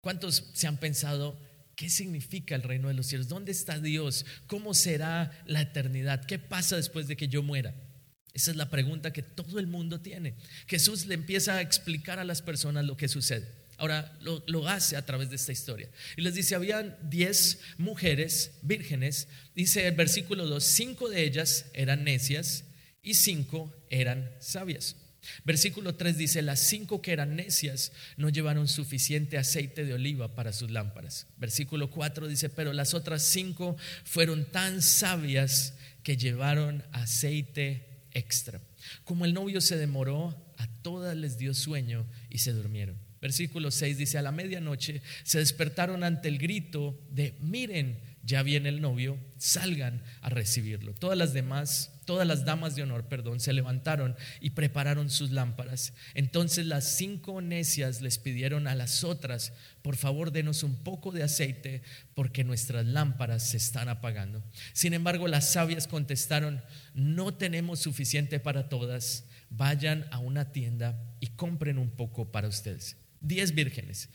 ¿Cuántos 0.00 0.50
se 0.54 0.66
han 0.66 0.78
pensado 0.78 1.38
qué 1.76 1.90
significa 1.90 2.54
el 2.54 2.62
reino 2.62 2.88
de 2.88 2.94
los 2.94 3.06
cielos? 3.06 3.28
¿Dónde 3.28 3.52
está 3.52 3.78
Dios? 3.78 4.24
¿Cómo 4.46 4.72
será 4.72 5.30
la 5.44 5.60
eternidad? 5.60 6.24
¿Qué 6.24 6.38
pasa 6.38 6.76
después 6.76 7.08
de 7.08 7.16
que 7.16 7.28
yo 7.28 7.42
muera? 7.42 7.74
Esa 8.32 8.52
es 8.52 8.56
la 8.56 8.70
pregunta 8.70 9.12
que 9.12 9.22
todo 9.22 9.58
el 9.58 9.66
mundo 9.66 10.00
tiene. 10.00 10.36
Jesús 10.66 11.04
le 11.04 11.12
empieza 11.12 11.56
a 11.56 11.60
explicar 11.60 12.18
a 12.18 12.24
las 12.24 12.40
personas 12.40 12.86
lo 12.86 12.96
que 12.96 13.08
sucede. 13.08 13.61
Ahora 13.78 14.16
lo, 14.20 14.68
hace 14.68 14.96
a 14.96 15.04
través 15.04 15.30
de 15.30 15.36
esta 15.36 15.52
historia. 15.52 15.88
Y 16.16 16.22
les 16.22 16.34
dice, 16.34 16.54
habían 16.54 16.96
diez 17.02 17.60
mujeres 17.78 18.52
vírgenes. 18.62 19.28
Dice 19.54 19.86
el 19.86 19.94
versículo 19.94 20.46
2, 20.46 20.62
cinco 20.62 21.08
de 21.08 21.24
ellas 21.24 21.66
eran 21.74 22.04
necias 22.04 22.64
y 23.02 23.14
cinco 23.14 23.74
eran 23.90 24.30
sabias. 24.38 24.96
Versículo 25.44 25.94
3 25.94 26.16
dice, 26.16 26.42
las 26.42 26.60
cinco 26.60 27.00
que 27.00 27.12
eran 27.12 27.36
necias 27.36 27.92
no 28.16 28.28
llevaron 28.28 28.66
suficiente 28.68 29.38
aceite 29.38 29.84
de 29.84 29.94
oliva 29.94 30.34
para 30.34 30.52
sus 30.52 30.70
lámparas. 30.70 31.26
Versículo 31.36 31.90
4 31.90 32.26
dice, 32.26 32.48
pero 32.48 32.72
las 32.72 32.94
otras 32.94 33.22
cinco 33.22 33.76
fueron 34.04 34.44
tan 34.44 34.82
sabias 34.82 35.74
que 36.02 36.16
llevaron 36.16 36.82
aceite 36.92 37.86
extra. 38.12 38.60
Como 39.04 39.24
el 39.24 39.34
novio 39.34 39.60
se 39.60 39.76
demoró, 39.76 40.36
a 40.56 40.66
todas 40.82 41.16
les 41.16 41.38
dio 41.38 41.54
sueño 41.54 42.06
y 42.28 42.38
se 42.38 42.52
durmieron. 42.52 42.96
Versículo 43.22 43.70
6 43.70 43.98
dice, 43.98 44.18
a 44.18 44.22
la 44.22 44.32
medianoche 44.32 45.00
se 45.22 45.38
despertaron 45.38 46.02
ante 46.02 46.26
el 46.26 46.38
grito 46.38 47.00
de, 47.08 47.36
miren, 47.40 48.00
ya 48.24 48.42
viene 48.42 48.68
el 48.68 48.80
novio, 48.80 49.16
salgan 49.36 50.02
a 50.22 50.28
recibirlo. 50.28 50.92
Todas 50.94 51.16
las 51.16 51.32
demás, 51.32 51.92
todas 52.04 52.26
las 52.26 52.44
damas 52.44 52.74
de 52.74 52.82
honor, 52.82 53.06
perdón, 53.06 53.38
se 53.38 53.52
levantaron 53.52 54.16
y 54.40 54.50
prepararon 54.50 55.08
sus 55.08 55.30
lámparas. 55.30 55.92
Entonces 56.14 56.66
las 56.66 56.96
cinco 56.96 57.40
necias 57.40 58.00
les 58.00 58.18
pidieron 58.18 58.66
a 58.66 58.74
las 58.74 59.04
otras, 59.04 59.52
por 59.82 59.94
favor, 59.94 60.32
denos 60.32 60.64
un 60.64 60.74
poco 60.82 61.12
de 61.12 61.22
aceite 61.22 61.82
porque 62.14 62.42
nuestras 62.42 62.86
lámparas 62.86 63.50
se 63.50 63.56
están 63.56 63.88
apagando. 63.88 64.42
Sin 64.72 64.94
embargo, 64.94 65.28
las 65.28 65.52
sabias 65.52 65.86
contestaron, 65.86 66.60
no 66.94 67.34
tenemos 67.34 67.78
suficiente 67.78 68.40
para 68.40 68.68
todas, 68.68 69.26
vayan 69.48 70.06
a 70.10 70.18
una 70.18 70.50
tienda 70.50 71.00
y 71.20 71.28
compren 71.28 71.78
un 71.78 71.90
poco 71.90 72.32
para 72.32 72.48
ustedes 72.48 72.96
diez 73.22 73.54
vírgenes, 73.54 74.10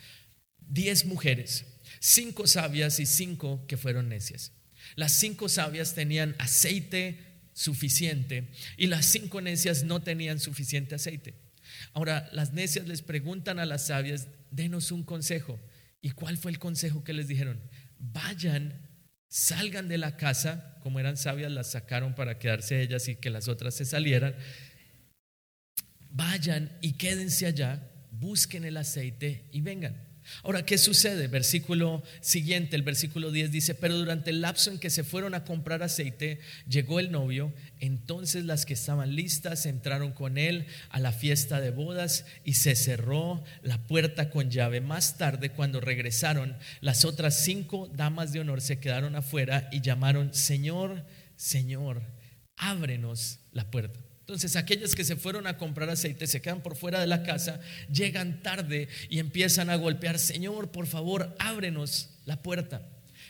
diez 0.60 1.06
mujeres, 1.06 1.66
cinco 2.00 2.46
sabias 2.46 3.00
y 3.00 3.06
cinco 3.06 3.66
que 3.68 3.78
fueron 3.78 4.10
necias. 4.10 4.52
Las 4.96 5.14
cinco 5.14 5.50
sabias 5.50 5.96
tenían 5.96 6.36
aceite 6.40 7.20
suficiente 7.54 8.52
y 8.78 8.88
las 8.88 9.06
cinco 9.06 9.42
necias 9.42 9.84
no 9.84 10.02
tenían 10.02 10.40
suficiente 10.40 10.96
aceite. 10.96 11.36
Ahora, 11.94 12.30
las 12.32 12.54
necias 12.54 12.88
les 12.88 13.02
preguntan 13.02 13.60
a 13.60 13.66
las 13.66 13.88
sabias, 13.88 14.28
denos 14.52 14.92
un 14.92 15.04
consejo. 15.04 15.60
¿Y 16.02 16.12
cuál 16.12 16.38
fue 16.38 16.52
el 16.52 16.60
consejo 16.60 17.04
que 17.04 17.14
les 17.14 17.28
dijeron? 17.28 17.62
Vayan, 17.98 18.88
salgan 19.28 19.88
de 19.88 19.98
la 19.98 20.16
casa, 20.16 20.78
como 20.82 21.00
eran 21.00 21.18
sabias, 21.18 21.52
las 21.52 21.72
sacaron 21.72 22.16
para 22.16 22.40
quedarse 22.40 22.82
ellas 22.82 23.08
y 23.08 23.16
que 23.16 23.30
las 23.30 23.48
otras 23.48 23.76
se 23.76 23.86
salieran. 23.86 24.36
Vayan 26.10 26.78
y 26.82 26.94
quédense 26.94 27.46
allá 27.46 27.92
busquen 28.20 28.66
el 28.66 28.78
aceite 28.78 29.46
y 29.52 29.62
vengan. 29.62 30.08
Ahora, 30.44 30.66
¿qué 30.66 30.78
sucede? 30.78 31.28
Versículo 31.28 32.04
siguiente, 32.22 32.76
el 32.76 32.84
versículo 32.84 33.32
10 33.32 33.52
dice, 33.52 33.76
pero 33.76 33.98
durante 33.98 34.30
el 34.30 34.42
lapso 34.42 34.70
en 34.70 34.80
que 34.80 34.90
se 34.90 35.04
fueron 35.04 35.34
a 35.34 35.44
comprar 35.44 35.84
aceite, 35.84 36.40
llegó 36.68 37.00
el 37.00 37.12
novio, 37.12 37.54
entonces 37.80 38.46
las 38.46 38.66
que 38.66 38.74
estaban 38.74 39.16
listas 39.16 39.66
entraron 39.66 40.12
con 40.12 40.38
él 40.38 40.66
a 40.90 41.00
la 41.00 41.12
fiesta 41.12 41.62
de 41.62 41.72
bodas 41.72 42.26
y 42.44 42.54
se 42.54 42.76
cerró 42.76 43.44
la 43.62 43.88
puerta 43.88 44.30
con 44.30 44.52
llave. 44.52 44.82
Más 44.82 45.18
tarde, 45.18 45.52
cuando 45.52 45.80
regresaron, 45.80 46.58
las 46.82 47.06
otras 47.06 47.40
cinco 47.40 47.90
damas 47.96 48.34
de 48.34 48.42
honor 48.42 48.62
se 48.62 48.80
quedaron 48.80 49.16
afuera 49.16 49.70
y 49.72 49.82
llamaron, 49.82 50.34
Señor, 50.34 51.06
Señor, 51.36 52.02
ábrenos 52.58 53.40
la 53.54 53.70
puerta. 53.72 54.07
Entonces 54.28 54.58
aquellas 54.58 54.94
que 54.94 55.06
se 55.06 55.16
fueron 55.16 55.48
a 55.48 55.58
comprar 55.58 55.90
aceite 55.90 56.28
se 56.28 56.42
quedan 56.42 56.62
por 56.62 56.76
fuera 56.76 57.00
de 57.00 57.08
la 57.08 57.24
casa, 57.24 57.62
llegan 57.90 58.44
tarde 58.44 58.90
y 59.10 59.20
empiezan 59.20 59.70
a 59.70 59.78
golpear, 59.78 60.20
Señor, 60.20 60.70
por 60.70 60.86
favor, 60.86 61.34
ábrenos 61.40 62.10
la 62.26 62.44
puerta. 62.44 62.90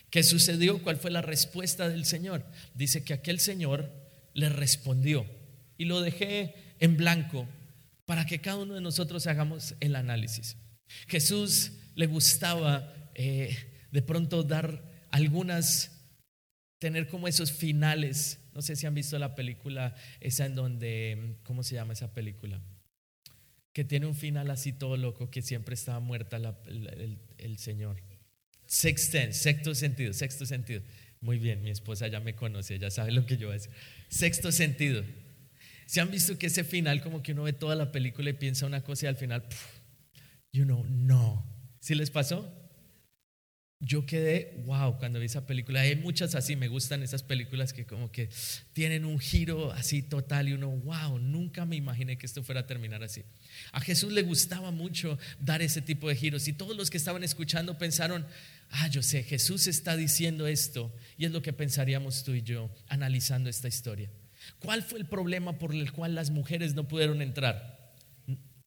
¿Qué 0.10 0.24
sucedió? 0.24 0.82
¿Cuál 0.82 0.98
fue 0.98 1.12
la 1.12 1.22
respuesta 1.22 1.88
del 1.88 2.04
Señor? 2.06 2.44
Dice 2.74 3.04
que 3.04 3.14
aquel 3.14 3.40
Señor 3.40 3.92
le 4.34 4.50
respondió 4.50 5.28
y 5.78 5.86
lo 5.86 6.02
dejé 6.02 6.56
en 6.80 6.98
blanco 6.98 7.48
para 8.06 8.26
que 8.26 8.42
cada 8.42 8.58
uno 8.58 8.74
de 8.74 8.82
nosotros 8.82 9.28
hagamos 9.28 9.76
el 9.80 9.96
análisis. 9.96 10.58
Jesús 11.06 11.74
le 11.94 12.08
gustaba 12.08 12.92
eh, 13.14 13.56
de 13.92 14.02
pronto 14.02 14.42
dar 14.42 14.84
algunas, 15.12 15.92
tener 16.80 17.08
como 17.08 17.28
esos 17.28 17.52
finales 17.52 18.40
no 18.58 18.64
sé 18.64 18.76
si 18.76 18.88
han 18.88 18.96
visto 18.96 19.20
la 19.20 19.36
película 19.36 19.94
esa 20.20 20.48
en 20.48 20.56
donde, 20.56 21.36
¿cómo 21.44 21.62
se 21.62 21.76
llama 21.76 21.94
esa 21.94 22.12
película? 22.16 22.60
que 23.72 23.84
tiene 23.84 24.08
un 24.08 24.16
final 24.16 24.50
así 24.50 24.74
todo 24.74 24.98
loco, 24.98 25.30
que 25.30 25.44
siempre 25.44 25.76
estaba 25.76 26.00
muerta 26.00 26.38
el, 27.38 27.58
Señor. 27.60 28.02
Sexten, 28.66 29.36
sexto 29.36 29.76
sentido, 29.76 30.14
sexto 30.14 30.48
sentido. 30.48 30.82
Muy 31.22 31.38
bien, 31.38 31.62
mi 31.62 31.70
esposa 31.70 32.08
ya 32.08 32.20
me 32.20 32.34
conoce, 32.34 32.80
ya 32.80 32.90
sabe 32.90 33.12
lo 33.12 33.28
que 33.28 33.38
yo 33.38 33.46
voy 33.46 33.58
a 33.58 33.60
decir. 33.60 33.72
Sexto 34.10 34.52
sentido. 34.52 35.04
¿Se 35.86 36.02
han 36.02 36.10
visto 36.10 36.40
que 36.40 36.48
ese 36.48 36.64
final, 36.64 37.04
como 37.04 37.22
que 37.22 37.34
uno 37.34 37.44
ve 37.44 37.54
toda 37.54 37.76
la 37.76 37.92
película 37.92 38.32
y 38.32 38.34
piensa 38.34 38.66
una 38.66 38.82
cosa 38.82 39.06
y 39.06 39.10
al 39.10 39.16
final, 39.16 39.46
you 40.52 40.64
know, 40.64 40.84
no. 40.90 41.46
¿Sí 41.80 41.94
les 41.94 42.10
pasó? 42.10 42.52
Yo 43.80 44.08
quedé, 44.08 44.64
wow, 44.66 44.98
cuando 44.98 45.20
vi 45.20 45.28
esa 45.28 45.46
película. 45.46 45.82
Hay 45.82 45.96
muchas 45.96 46.34
así, 46.34 46.56
me 46.56 46.68
gustan 46.68 47.04
esas 47.04 47.22
películas 47.22 47.74
que 47.74 47.86
como 47.86 48.12
que 48.12 48.30
tienen 48.74 49.06
un 49.06 49.20
giro 49.20 49.72
así 49.72 50.02
total 50.02 50.50
y 50.50 50.54
uno, 50.54 50.70
wow, 50.70 51.20
nunca 51.20 51.64
me 51.66 51.76
imaginé 51.76 52.18
que 52.18 52.26
esto 52.26 52.44
fuera 52.44 52.62
a 52.62 52.66
terminar 52.66 53.04
así. 53.04 53.24
A 53.72 53.80
Jesús 53.80 54.12
le 54.14 54.24
gustaba 54.24 54.72
mucho 54.72 55.20
dar 55.40 55.62
ese 55.62 55.84
tipo 55.84 56.10
de 56.10 56.16
giros 56.16 56.48
y 56.48 56.54
todos 56.54 56.76
los 56.76 56.90
que 56.90 56.98
estaban 56.98 57.24
escuchando 57.24 57.78
pensaron, 57.78 58.26
ah, 58.72 58.88
yo 58.88 59.04
sé, 59.04 59.22
Jesús 59.22 59.68
está 59.68 59.96
diciendo 59.96 60.48
esto 60.48 60.92
y 61.16 61.26
es 61.26 61.32
lo 61.32 61.44
que 61.44 61.54
pensaríamos 61.54 62.24
tú 62.24 62.34
y 62.34 62.42
yo 62.42 62.74
analizando 62.88 63.48
esta 63.48 63.68
historia. 63.68 64.10
¿Cuál 64.58 64.82
fue 64.82 64.98
el 64.98 65.06
problema 65.06 65.60
por 65.60 65.76
el 65.76 65.92
cual 65.92 66.16
las 66.16 66.32
mujeres 66.32 66.74
no 66.74 66.88
pudieron 66.88 67.22
entrar? 67.22 67.94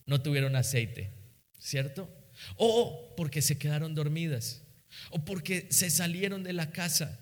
No 0.07 0.23
tuvieron 0.23 0.55
aceite, 0.55 1.11
¿cierto? 1.59 2.09
O 2.55 3.15
porque 3.17 3.43
se 3.43 3.59
quedaron 3.59 3.97
dormidas 3.97 4.63
o 5.11 5.25
porque 5.25 5.67
se 5.71 5.91
salieron 5.91 6.43
de 6.43 6.53
la 6.53 6.71
casa. 6.73 7.19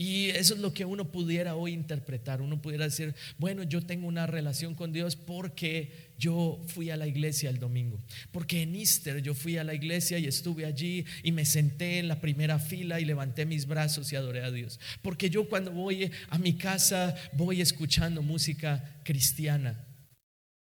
Y 0.00 0.30
eso 0.30 0.54
es 0.54 0.60
lo 0.60 0.72
que 0.72 0.86
uno 0.86 1.12
pudiera 1.12 1.56
hoy 1.56 1.74
interpretar. 1.74 2.40
Uno 2.40 2.62
pudiera 2.62 2.86
decir, 2.86 3.14
bueno, 3.36 3.64
yo 3.64 3.82
tengo 3.82 4.06
una 4.06 4.26
relación 4.26 4.74
con 4.74 4.94
Dios 4.94 5.14
porque 5.14 6.14
yo 6.16 6.58
fui 6.68 6.88
a 6.88 6.96
la 6.96 7.06
iglesia 7.06 7.50
el 7.50 7.58
domingo. 7.58 8.00
Porque 8.32 8.62
en 8.62 8.74
Easter 8.76 9.20
yo 9.20 9.34
fui 9.34 9.58
a 9.58 9.64
la 9.64 9.74
iglesia 9.74 10.18
y 10.18 10.24
estuve 10.24 10.64
allí 10.64 11.04
y 11.22 11.32
me 11.32 11.44
senté 11.44 11.98
en 11.98 12.08
la 12.08 12.18
primera 12.18 12.58
fila 12.58 12.98
y 12.98 13.04
levanté 13.04 13.44
mis 13.44 13.66
brazos 13.66 14.10
y 14.10 14.16
adoré 14.16 14.42
a 14.42 14.50
Dios. 14.50 14.80
Porque 15.02 15.28
yo 15.28 15.50
cuando 15.50 15.70
voy 15.70 16.10
a 16.30 16.38
mi 16.38 16.54
casa 16.54 17.14
voy 17.34 17.60
escuchando 17.60 18.22
música 18.22 19.02
cristiana. 19.04 19.84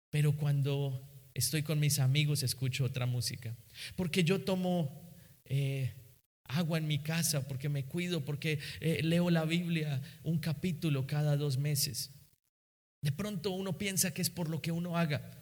Pero 0.10 0.36
cuando 0.36 1.10
estoy 1.34 1.64
con 1.64 1.80
mis 1.80 2.00
amigos 2.00 2.44
escucho 2.44 2.84
otra 2.84 3.06
música. 3.06 3.56
Porque 3.96 4.26
yo 4.26 4.42
tomo 4.42 5.11
eh, 5.46 5.94
agua 6.46 6.78
en 6.78 6.88
mi 6.88 7.00
casa, 7.00 7.48
porque 7.48 7.70
me 7.70 7.86
cuido, 7.86 8.26
porque 8.26 8.60
eh, 8.80 9.02
leo 9.04 9.30
la 9.30 9.46
Biblia 9.46 10.02
un 10.24 10.40
capítulo 10.40 11.08
cada 11.08 11.38
dos 11.38 11.58
meses. 11.58 12.12
De 13.02 13.12
pronto 13.12 13.52
uno 13.52 13.78
piensa 13.78 14.14
que 14.14 14.22
es 14.22 14.30
por 14.30 14.50
lo 14.50 14.62
que 14.62 14.72
uno 14.72 14.98
haga. 14.98 15.42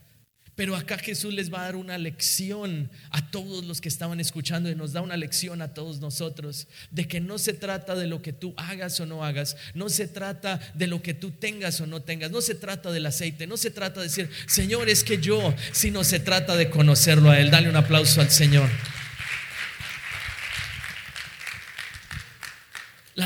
Pero 0.60 0.76
acá 0.76 0.98
Jesús 0.98 1.34
les 1.34 1.54
va 1.54 1.62
a 1.62 1.64
dar 1.64 1.78
una 1.78 1.98
lección 1.98 2.92
a 3.12 3.32
todos 3.32 3.64
los 3.64 3.80
que 3.80 3.88
estaban 3.88 4.20
escuchando 4.20 4.70
y 4.70 4.76
nos 4.76 4.92
da 4.92 5.00
una 5.00 5.16
lección 5.16 5.62
a 5.62 5.74
todos 5.74 6.02
nosotros 6.02 6.68
de 6.92 7.08
que 7.08 7.22
no 7.22 7.38
se 7.38 7.54
trata 7.54 7.96
de 7.96 8.08
lo 8.08 8.22
que 8.22 8.34
tú 8.34 8.54
hagas 8.58 9.00
o 9.00 9.06
no 9.06 9.24
hagas, 9.24 9.56
no 9.74 9.88
se 9.88 10.10
trata 10.10 10.60
de 10.74 10.88
lo 10.88 11.02
que 11.02 11.14
tú 11.14 11.32
tengas 11.32 11.80
o 11.80 11.88
no 11.88 12.02
tengas, 12.02 12.30
no 12.30 12.42
se 12.42 12.56
trata 12.56 12.92
del 12.92 13.06
aceite, 13.06 13.48
no 13.48 13.56
se 13.56 13.72
trata 13.72 14.02
de 14.02 14.08
decir, 14.08 14.30
Señor, 14.48 14.90
es 14.90 15.06
que 15.06 15.20
yo, 15.20 15.56
sino 15.72 16.04
se 16.04 16.20
trata 16.20 16.58
de 16.58 16.70
conocerlo 16.70 17.32
a 17.32 17.40
Él. 17.40 17.52
Dale 17.52 17.70
un 17.70 17.78
aplauso 17.78 18.20
al 18.20 18.30
Señor. 18.30 18.70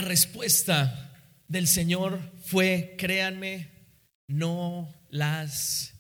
Respuesta 0.04 1.14
del 1.48 1.68
Señor 1.68 2.20
fue, 2.46 2.96
créanme, 2.98 3.70
no 4.28 4.94
las 5.10 5.94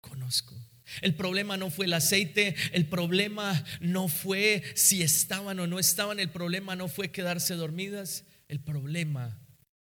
conozco. 0.00 0.56
El 1.02 1.14
problema 1.14 1.56
no 1.56 1.70
fue 1.70 1.86
el 1.86 1.92
aceite, 1.92 2.56
el 2.72 2.86
problema 2.86 3.64
no 3.80 4.08
fue 4.08 4.64
si 4.74 5.02
estaban 5.02 5.60
o 5.60 5.66
no 5.66 5.78
estaban, 5.78 6.18
el 6.18 6.30
problema 6.30 6.74
no 6.74 6.88
fue 6.88 7.12
quedarse 7.12 7.54
dormidas, 7.54 8.24
el 8.48 8.60
problema 8.60 9.38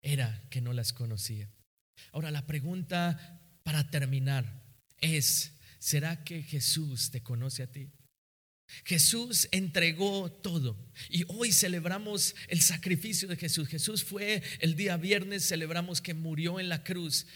era 0.02 0.42
que 0.50 0.60
no 0.60 0.72
las 0.72 0.92
conocía. 0.92 1.50
Ahora 2.12 2.30
la 2.30 2.46
pregunta 2.46 3.40
para 3.64 3.90
terminar 3.90 4.62
es, 4.98 5.54
¿será 5.78 6.22
que 6.24 6.42
Jesús 6.42 7.10
te 7.10 7.22
conoce 7.22 7.64
a 7.64 7.66
ti? 7.66 7.90
Jesús 8.84 9.48
entregó 9.52 10.30
todo 10.30 10.76
y 11.08 11.24
hoy 11.28 11.52
celebramos 11.52 12.34
el 12.48 12.60
sacrificio 12.60 13.28
de 13.28 13.36
Jesús. 13.36 13.68
Jesús 13.68 14.04
fue 14.04 14.42
el 14.60 14.74
día 14.74 14.96
viernes, 14.96 15.46
celebramos 15.46 16.00
que 16.00 16.14
murió 16.14 16.58
en 16.58 16.68
la 16.68 16.84
cruz 16.84 17.26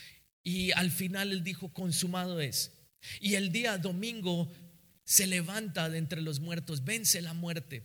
y 0.43 0.73
al 0.73 0.91
final 0.91 1.33
él 1.33 1.43
dijo, 1.43 1.73
consumado 1.73 2.41
es. 2.41 2.73
Y 3.21 3.35
el 3.35 3.53
día 3.53 3.79
domingo 3.79 4.53
se 5.05 5.27
levanta 5.27 5.89
de 5.89 5.99
entre 5.99 6.21
los 6.21 6.41
muertos, 6.41 6.85
vence 6.85 7.21
la 7.23 7.35
muerte. 7.35 7.85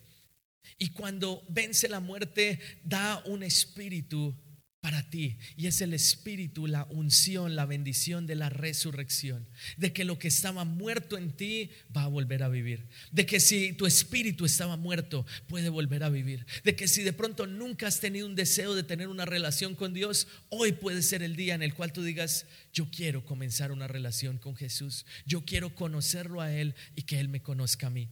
Y 0.78 0.90
cuando 0.90 1.46
vence 1.50 1.90
la 1.90 2.00
muerte, 2.00 2.60
da 2.84 3.22
un 3.26 3.44
espíritu 3.44 4.36
para 4.82 5.04
ti. 5.04 5.38
Y 5.56 5.67
es 5.67 5.80
el 5.82 5.94
espíritu, 5.94 6.65
la 6.65 6.86
unción, 6.89 7.56
la 7.56 7.67
bendición 7.67 8.26
de 8.26 8.36
la 8.36 8.50
resurrección. 8.50 9.48
De 9.78 9.94
que 9.94 10.04
lo 10.04 10.17
que 10.17 10.28
estaba 10.28 10.65
muerto 10.65 11.17
en 11.17 11.32
ti 11.32 11.70
va 11.96 12.04
a 12.04 12.08
volver 12.08 12.41
a 12.41 12.50
vivir. 12.50 12.88
De 13.12 13.28
que 13.28 13.39
si 13.39 13.74
tu 13.74 13.86
espíritu 13.86 14.44
estaba 14.44 14.78
muerto, 14.78 15.26
puede 15.48 15.70
volver 15.70 16.04
a 16.04 16.10
vivir. 16.10 16.48
De 16.63 16.76
que 16.76 16.88
si 16.88 17.04
de 17.04 17.13
pronto 17.13 17.46
nunca 17.46 17.88
has 17.88 18.00
tenido 18.00 18.26
un 18.26 18.36
deseo 18.36 18.74
de 18.74 18.84
tener 18.84 19.08
una 19.08 19.26
relación 19.26 19.76
con 19.76 19.94
Dios, 19.94 20.28
hoy 20.50 20.72
puede 20.72 21.04
ser 21.04 21.22
el 21.22 21.36
día 21.36 21.54
en 21.54 21.62
el 21.62 21.76
cual 21.76 21.94
tú 21.94 22.02
digas, 22.02 22.48
yo 22.74 22.89
quiero 22.89 23.24
comenzar 23.24 23.72
una 23.72 23.88
relación 23.88 24.39
con 24.39 24.56
Jesús. 24.56 25.06
Yo 25.28 25.46
quiero 25.46 25.76
conocerlo 25.76 26.41
a 26.41 26.52
Él 26.52 26.74
y 26.96 27.04
que 27.04 27.20
Él 27.20 27.30
me 27.30 27.44
conozca 27.44 27.88
a 27.88 27.91
mí. 27.91 28.10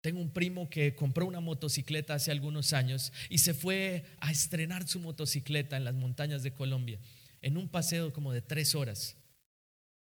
Tengo 0.00 0.20
un 0.20 0.32
primo 0.32 0.70
que 0.70 0.94
compró 0.94 1.26
una 1.26 1.40
motocicleta 1.40 2.14
hace 2.14 2.30
algunos 2.30 2.72
años 2.72 3.12
y 3.28 3.38
se 3.38 3.52
fue 3.52 4.04
a 4.20 4.30
estrenar 4.30 4.86
su 4.86 5.00
motocicleta 5.00 5.76
en 5.76 5.84
las 5.84 5.94
montañas 5.94 6.42
de 6.42 6.52
Colombia, 6.52 7.00
en 7.42 7.56
un 7.56 7.68
paseo 7.68 8.12
como 8.12 8.32
de 8.32 8.40
tres 8.40 8.74
horas. 8.74 9.16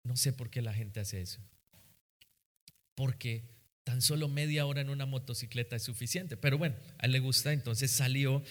No 0.05 0.17
sé 0.17 0.33
por 0.33 0.51
qué 0.51 0.61
la 0.61 0.75
gente 0.75 1.01
hace 1.01 1.23
eso. 1.23 1.41
Porque 2.95 3.45
tan 3.85 4.03
solo 4.03 4.29
media 4.29 4.67
hora 4.67 4.83
en 4.83 4.91
una 4.91 5.07
motocicleta 5.07 5.77
es 5.77 5.85
suficiente. 5.85 6.37
Pero 6.37 6.59
bueno, 6.59 6.77
a 6.99 7.07
él 7.07 7.13
le 7.13 7.21
gusta, 7.21 7.53
entonces 7.53 7.91
salió. 7.91 8.43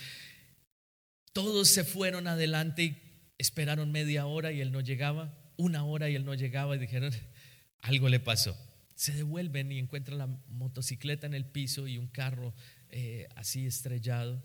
Todos 1.33 1.67
se 1.67 1.83
fueron 1.83 2.27
adelante 2.27 2.83
y 2.83 3.01
esperaron 3.37 3.91
media 3.91 4.25
hora 4.25 4.51
y 4.51 4.61
él 4.61 4.71
no 4.71 4.81
llegaba, 4.81 5.37
una 5.55 5.83
hora 5.83 6.09
y 6.09 6.15
él 6.15 6.25
no 6.25 6.33
llegaba 6.33 6.75
y 6.75 6.79
dijeron, 6.79 7.13
algo 7.81 8.09
le 8.09 8.19
pasó 8.19 8.57
se 8.97 9.13
devuelven 9.13 9.71
y 9.71 9.77
encuentran 9.77 10.17
la 10.17 10.27
motocicleta 10.47 11.27
en 11.27 11.35
el 11.35 11.45
piso 11.45 11.87
y 11.87 11.99
un 11.99 12.07
carro 12.07 12.55
eh, 12.89 13.27
así 13.35 13.67
estrellado. 13.67 14.43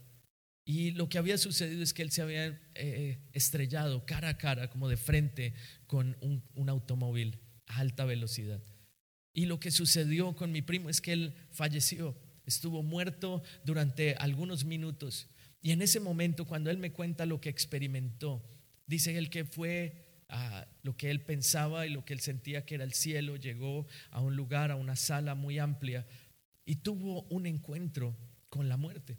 Y 0.66 0.90
lo 0.90 1.08
que 1.08 1.16
había 1.16 1.38
sucedido 1.38 1.82
es 1.82 1.94
que 1.94 2.02
él 2.02 2.10
se 2.10 2.20
había 2.20 2.60
eh, 2.74 3.18
estrellado 3.32 4.04
cara 4.04 4.28
a 4.28 4.36
cara, 4.36 4.68
como 4.68 4.90
de 4.90 4.98
frente, 4.98 5.54
con 5.86 6.18
un, 6.20 6.44
un 6.54 6.68
automóvil 6.68 7.38
a 7.66 7.78
alta 7.78 8.04
velocidad. 8.04 8.62
Y 9.32 9.46
lo 9.46 9.58
que 9.58 9.70
sucedió 9.70 10.36
con 10.36 10.52
mi 10.52 10.60
primo 10.60 10.90
es 10.90 11.00
que 11.00 11.14
él 11.14 11.34
falleció, 11.50 12.14
estuvo 12.44 12.82
muerto 12.82 13.42
durante 13.64 14.16
algunos 14.16 14.66
minutos. 14.66 15.28
Y 15.62 15.70
en 15.70 15.80
ese 15.80 15.98
momento, 15.98 16.44
cuando 16.44 16.70
él 16.70 16.76
me 16.76 16.92
cuenta 16.92 17.24
lo 17.24 17.40
que 17.40 17.48
experimentó, 17.48 18.46
dice 18.86 19.16
él 19.16 19.30
que 19.30 19.46
fue 19.46 20.11
a 20.32 20.66
lo 20.82 20.96
que 20.96 21.10
él 21.10 21.20
pensaba 21.20 21.86
y 21.86 21.90
lo 21.90 22.04
que 22.04 22.14
él 22.14 22.20
sentía 22.20 22.64
que 22.64 22.74
era 22.74 22.84
el 22.84 22.94
cielo, 22.94 23.36
llegó 23.36 23.86
a 24.10 24.20
un 24.20 24.34
lugar, 24.34 24.70
a 24.70 24.76
una 24.76 24.96
sala 24.96 25.34
muy 25.34 25.58
amplia 25.58 26.06
y 26.64 26.76
tuvo 26.76 27.22
un 27.24 27.46
encuentro 27.46 28.16
con 28.48 28.68
la 28.68 28.76
muerte. 28.76 29.18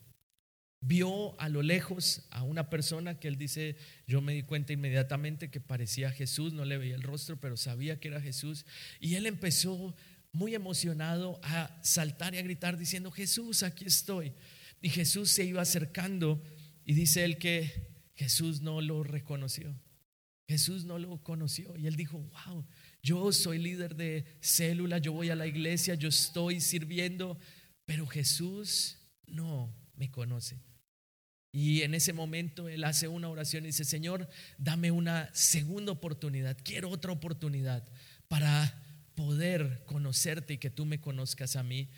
Vio 0.81 1.39
a 1.39 1.47
lo 1.47 1.61
lejos 1.61 2.27
a 2.31 2.43
una 2.43 2.69
persona 2.69 3.19
que 3.19 3.29
él 3.29 3.37
dice, 3.37 3.77
yo 4.05 4.21
me 4.21 4.33
di 4.33 4.43
cuenta 4.43 4.73
inmediatamente 4.73 5.49
que 5.49 5.61
parecía 5.61 6.11
Jesús, 6.11 6.51
no 6.51 6.65
le 6.65 6.77
veía 6.77 6.95
el 6.95 7.03
rostro, 7.03 7.39
pero 7.39 7.55
sabía 7.55 7.99
que 7.99 8.09
era 8.09 8.19
Jesús. 8.19 8.65
Y 8.99 9.15
él 9.15 9.25
empezó 9.25 9.95
muy 10.33 10.55
emocionado 10.55 11.39
a 11.43 11.79
saltar 11.83 12.33
y 12.33 12.39
a 12.39 12.41
gritar 12.41 12.77
diciendo, 12.77 13.11
Jesús, 13.11 13.63
aquí 13.63 13.85
estoy. 13.85 14.33
Y 14.81 14.89
Jesús 14.89 15.29
se 15.29 15.45
iba 15.45 15.61
acercando 15.61 16.43
y 16.85 16.95
dice 16.95 17.23
él 17.23 17.37
que 17.37 17.87
Jesús 18.15 18.61
no 18.61 18.81
lo 18.81 19.03
reconoció. 19.03 19.73
Jesús 20.47 20.85
no 20.85 20.99
lo 20.99 21.23
conoció 21.23 21.75
y 21.77 21.87
él 21.87 21.95
dijo, 21.95 22.19
wow, 22.19 22.65
yo 23.01 23.31
soy 23.31 23.59
líder 23.59 23.95
de 23.95 24.25
célula, 24.41 24.97
yo 24.97 25.13
voy 25.13 25.29
a 25.29 25.35
la 25.35 25.47
iglesia, 25.47 25.95
yo 25.95 26.09
estoy 26.09 26.59
sirviendo, 26.59 27.39
pero 27.85 28.05
Jesús 28.07 28.97
no 29.25 29.73
me 29.95 30.11
conoce. 30.11 30.61
Y 31.51 31.83
en 31.83 31.93
ese 31.93 32.13
momento 32.13 32.67
él 32.67 32.83
hace 32.83 33.07
una 33.07 33.29
oración 33.29 33.63
y 33.63 33.67
dice, 33.67 33.85
Señor, 33.85 34.27
dame 34.57 34.91
una 34.91 35.29
segunda 35.33 35.91
oportunidad, 35.91 36.57
quiero 36.63 36.89
otra 36.89 37.11
oportunidad 37.11 37.87
para 38.27 38.81
poder 39.15 39.83
conocerte 39.85 40.55
y 40.55 40.57
que 40.57 40.71
tú 40.71 40.85
me 40.85 40.99
conozcas 40.99 41.55
a 41.55 41.63
mí. 41.63 41.89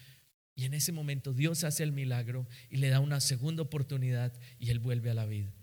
Y 0.56 0.66
en 0.66 0.74
ese 0.74 0.92
momento 0.92 1.34
Dios 1.34 1.64
hace 1.64 1.84
el 1.84 1.94
milagro 1.94 2.48
y 2.70 2.78
le 2.78 2.90
da 2.90 3.00
una 3.00 3.22
segunda 3.22 3.64
oportunidad 3.64 4.34
y 4.60 4.70
él 4.70 4.80
vuelve 4.80 5.10
a 5.10 5.14
la 5.14 5.26
vida. 5.26 5.54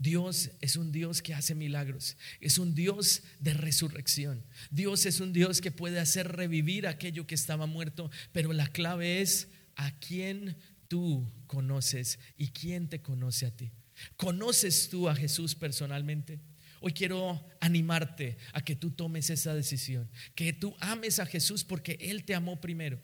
Dios 0.00 0.50
es 0.62 0.76
un 0.76 0.92
Dios 0.92 1.20
que 1.20 1.34
hace 1.34 1.54
milagros, 1.54 2.16
es 2.40 2.56
un 2.56 2.74
Dios 2.74 3.22
de 3.38 3.52
resurrección. 3.52 4.42
Dios 4.70 5.04
es 5.04 5.20
un 5.20 5.34
Dios 5.34 5.60
que 5.60 5.70
puede 5.70 6.00
hacer 6.00 6.26
revivir 6.26 6.86
aquello 6.86 7.26
que 7.26 7.34
estaba 7.34 7.66
muerto, 7.66 8.10
pero 8.32 8.54
la 8.54 8.66
clave 8.66 9.20
es 9.20 9.48
a 9.76 9.90
quién 10.00 10.56
tú 10.88 11.30
conoces 11.46 12.18
y 12.38 12.48
quién 12.48 12.88
te 12.88 13.02
conoce 13.02 13.44
a 13.44 13.54
ti. 13.54 13.72
¿Conoces 14.16 14.88
tú 14.88 15.06
a 15.06 15.14
Jesús 15.14 15.54
personalmente? 15.54 16.40
Hoy 16.80 16.94
quiero 16.94 17.46
animarte 17.60 18.38
a 18.54 18.64
que 18.64 18.76
tú 18.76 18.92
tomes 18.92 19.28
esa 19.28 19.54
decisión, 19.54 20.10
que 20.34 20.54
tú 20.54 20.74
ames 20.80 21.18
a 21.18 21.26
Jesús 21.26 21.62
porque 21.62 21.98
Él 22.00 22.24
te 22.24 22.34
amó 22.34 22.58
primero. 22.58 22.98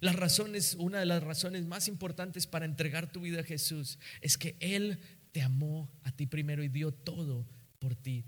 Las 0.00 0.16
razones, 0.16 0.74
una 0.74 0.98
de 0.98 1.06
las 1.06 1.22
razones 1.22 1.66
más 1.66 1.86
importantes 1.86 2.48
para 2.48 2.64
entregar 2.64 3.12
tu 3.12 3.20
vida 3.20 3.42
a 3.42 3.44
Jesús 3.44 4.00
es 4.20 4.36
que 4.36 4.56
Él 4.58 4.98
te 5.32 5.42
amó 5.42 5.90
a 6.04 6.12
ti 6.12 6.26
primero 6.26 6.62
y 6.62 6.68
dio 6.68 6.92
todo 6.92 7.48
por 7.78 7.96
ti, 7.96 8.24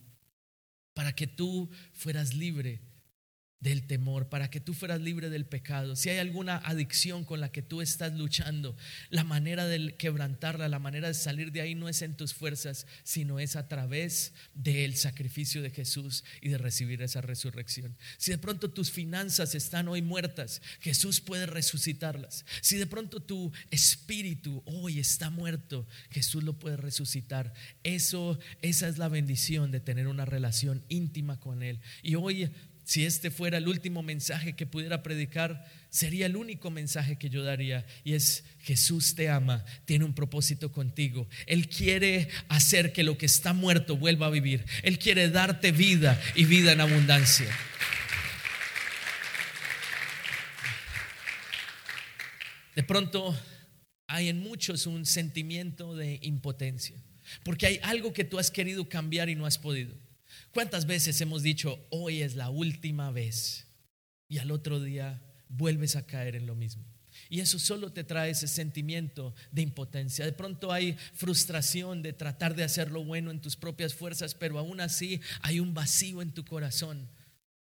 para 0.94 1.14
que 1.14 1.26
tú 1.26 1.70
fueras 1.92 2.34
libre 2.34 2.80
del 3.64 3.86
temor, 3.86 4.28
para 4.28 4.50
que 4.50 4.60
tú 4.60 4.74
fueras 4.74 5.00
libre 5.00 5.30
del 5.30 5.46
pecado. 5.46 5.96
Si 5.96 6.10
hay 6.10 6.18
alguna 6.18 6.58
adicción 6.58 7.24
con 7.24 7.40
la 7.40 7.50
que 7.50 7.62
tú 7.62 7.80
estás 7.80 8.12
luchando, 8.12 8.76
la 9.08 9.24
manera 9.24 9.66
de 9.66 9.96
quebrantarla, 9.96 10.68
la 10.68 10.78
manera 10.78 11.08
de 11.08 11.14
salir 11.14 11.50
de 11.50 11.62
ahí 11.62 11.74
no 11.74 11.88
es 11.88 12.02
en 12.02 12.14
tus 12.14 12.34
fuerzas, 12.34 12.86
sino 13.04 13.40
es 13.40 13.56
a 13.56 13.66
través 13.66 14.34
del 14.52 14.96
sacrificio 14.96 15.62
de 15.62 15.70
Jesús 15.70 16.24
y 16.42 16.50
de 16.50 16.58
recibir 16.58 17.00
esa 17.00 17.22
resurrección. 17.22 17.96
Si 18.18 18.30
de 18.30 18.38
pronto 18.38 18.70
tus 18.70 18.90
finanzas 18.90 19.54
están 19.54 19.88
hoy 19.88 20.02
muertas, 20.02 20.60
Jesús 20.80 21.22
puede 21.22 21.46
resucitarlas. 21.46 22.44
Si 22.60 22.76
de 22.76 22.86
pronto 22.86 23.20
tu 23.20 23.50
espíritu 23.70 24.62
hoy 24.66 24.98
está 24.98 25.30
muerto, 25.30 25.88
Jesús 26.10 26.44
lo 26.44 26.58
puede 26.58 26.76
resucitar. 26.76 27.54
Eso 27.82 28.38
esa 28.60 28.88
es 28.88 28.98
la 28.98 29.08
bendición 29.08 29.70
de 29.70 29.80
tener 29.80 30.06
una 30.06 30.26
relación 30.26 30.84
íntima 30.90 31.40
con 31.40 31.62
él. 31.62 31.80
Y 32.02 32.16
hoy 32.16 32.50
si 32.84 33.06
este 33.06 33.30
fuera 33.30 33.58
el 33.58 33.66
último 33.66 34.02
mensaje 34.02 34.54
que 34.54 34.66
pudiera 34.66 35.02
predicar, 35.02 35.66
sería 35.88 36.26
el 36.26 36.36
único 36.36 36.70
mensaje 36.70 37.16
que 37.16 37.30
yo 37.30 37.42
daría. 37.42 37.86
Y 38.04 38.12
es, 38.12 38.44
Jesús 38.60 39.14
te 39.14 39.30
ama, 39.30 39.64
tiene 39.86 40.04
un 40.04 40.14
propósito 40.14 40.70
contigo. 40.70 41.26
Él 41.46 41.68
quiere 41.68 42.28
hacer 42.48 42.92
que 42.92 43.02
lo 43.02 43.16
que 43.16 43.26
está 43.26 43.54
muerto 43.54 43.96
vuelva 43.96 44.26
a 44.26 44.30
vivir. 44.30 44.66
Él 44.82 44.98
quiere 44.98 45.30
darte 45.30 45.72
vida 45.72 46.20
y 46.34 46.44
vida 46.44 46.72
en 46.72 46.82
abundancia. 46.82 47.48
De 52.76 52.82
pronto 52.82 53.34
hay 54.06 54.28
en 54.28 54.40
muchos 54.40 54.86
un 54.86 55.06
sentimiento 55.06 55.96
de 55.96 56.18
impotencia, 56.22 57.02
porque 57.44 57.66
hay 57.66 57.80
algo 57.82 58.12
que 58.12 58.24
tú 58.24 58.38
has 58.38 58.50
querido 58.50 58.88
cambiar 58.88 59.30
y 59.30 59.36
no 59.36 59.46
has 59.46 59.58
podido. 59.58 60.03
¿Cuántas 60.54 60.86
veces 60.86 61.20
hemos 61.20 61.42
dicho, 61.42 61.84
hoy 61.90 62.22
es 62.22 62.36
la 62.36 62.48
última 62.48 63.10
vez? 63.10 63.66
Y 64.28 64.38
al 64.38 64.52
otro 64.52 64.80
día 64.80 65.20
vuelves 65.48 65.96
a 65.96 66.06
caer 66.06 66.36
en 66.36 66.46
lo 66.46 66.54
mismo. 66.54 66.84
Y 67.28 67.40
eso 67.40 67.58
solo 67.58 67.92
te 67.92 68.04
trae 68.04 68.30
ese 68.30 68.46
sentimiento 68.46 69.34
de 69.50 69.62
impotencia. 69.62 70.24
De 70.24 70.32
pronto 70.32 70.70
hay 70.70 70.96
frustración 71.12 72.02
de 72.02 72.12
tratar 72.12 72.54
de 72.54 72.62
hacer 72.62 72.92
lo 72.92 73.02
bueno 73.02 73.32
en 73.32 73.40
tus 73.40 73.56
propias 73.56 73.94
fuerzas, 73.94 74.36
pero 74.36 74.56
aún 74.60 74.80
así 74.80 75.20
hay 75.40 75.58
un 75.58 75.74
vacío 75.74 76.22
en 76.22 76.30
tu 76.30 76.44
corazón. 76.44 77.08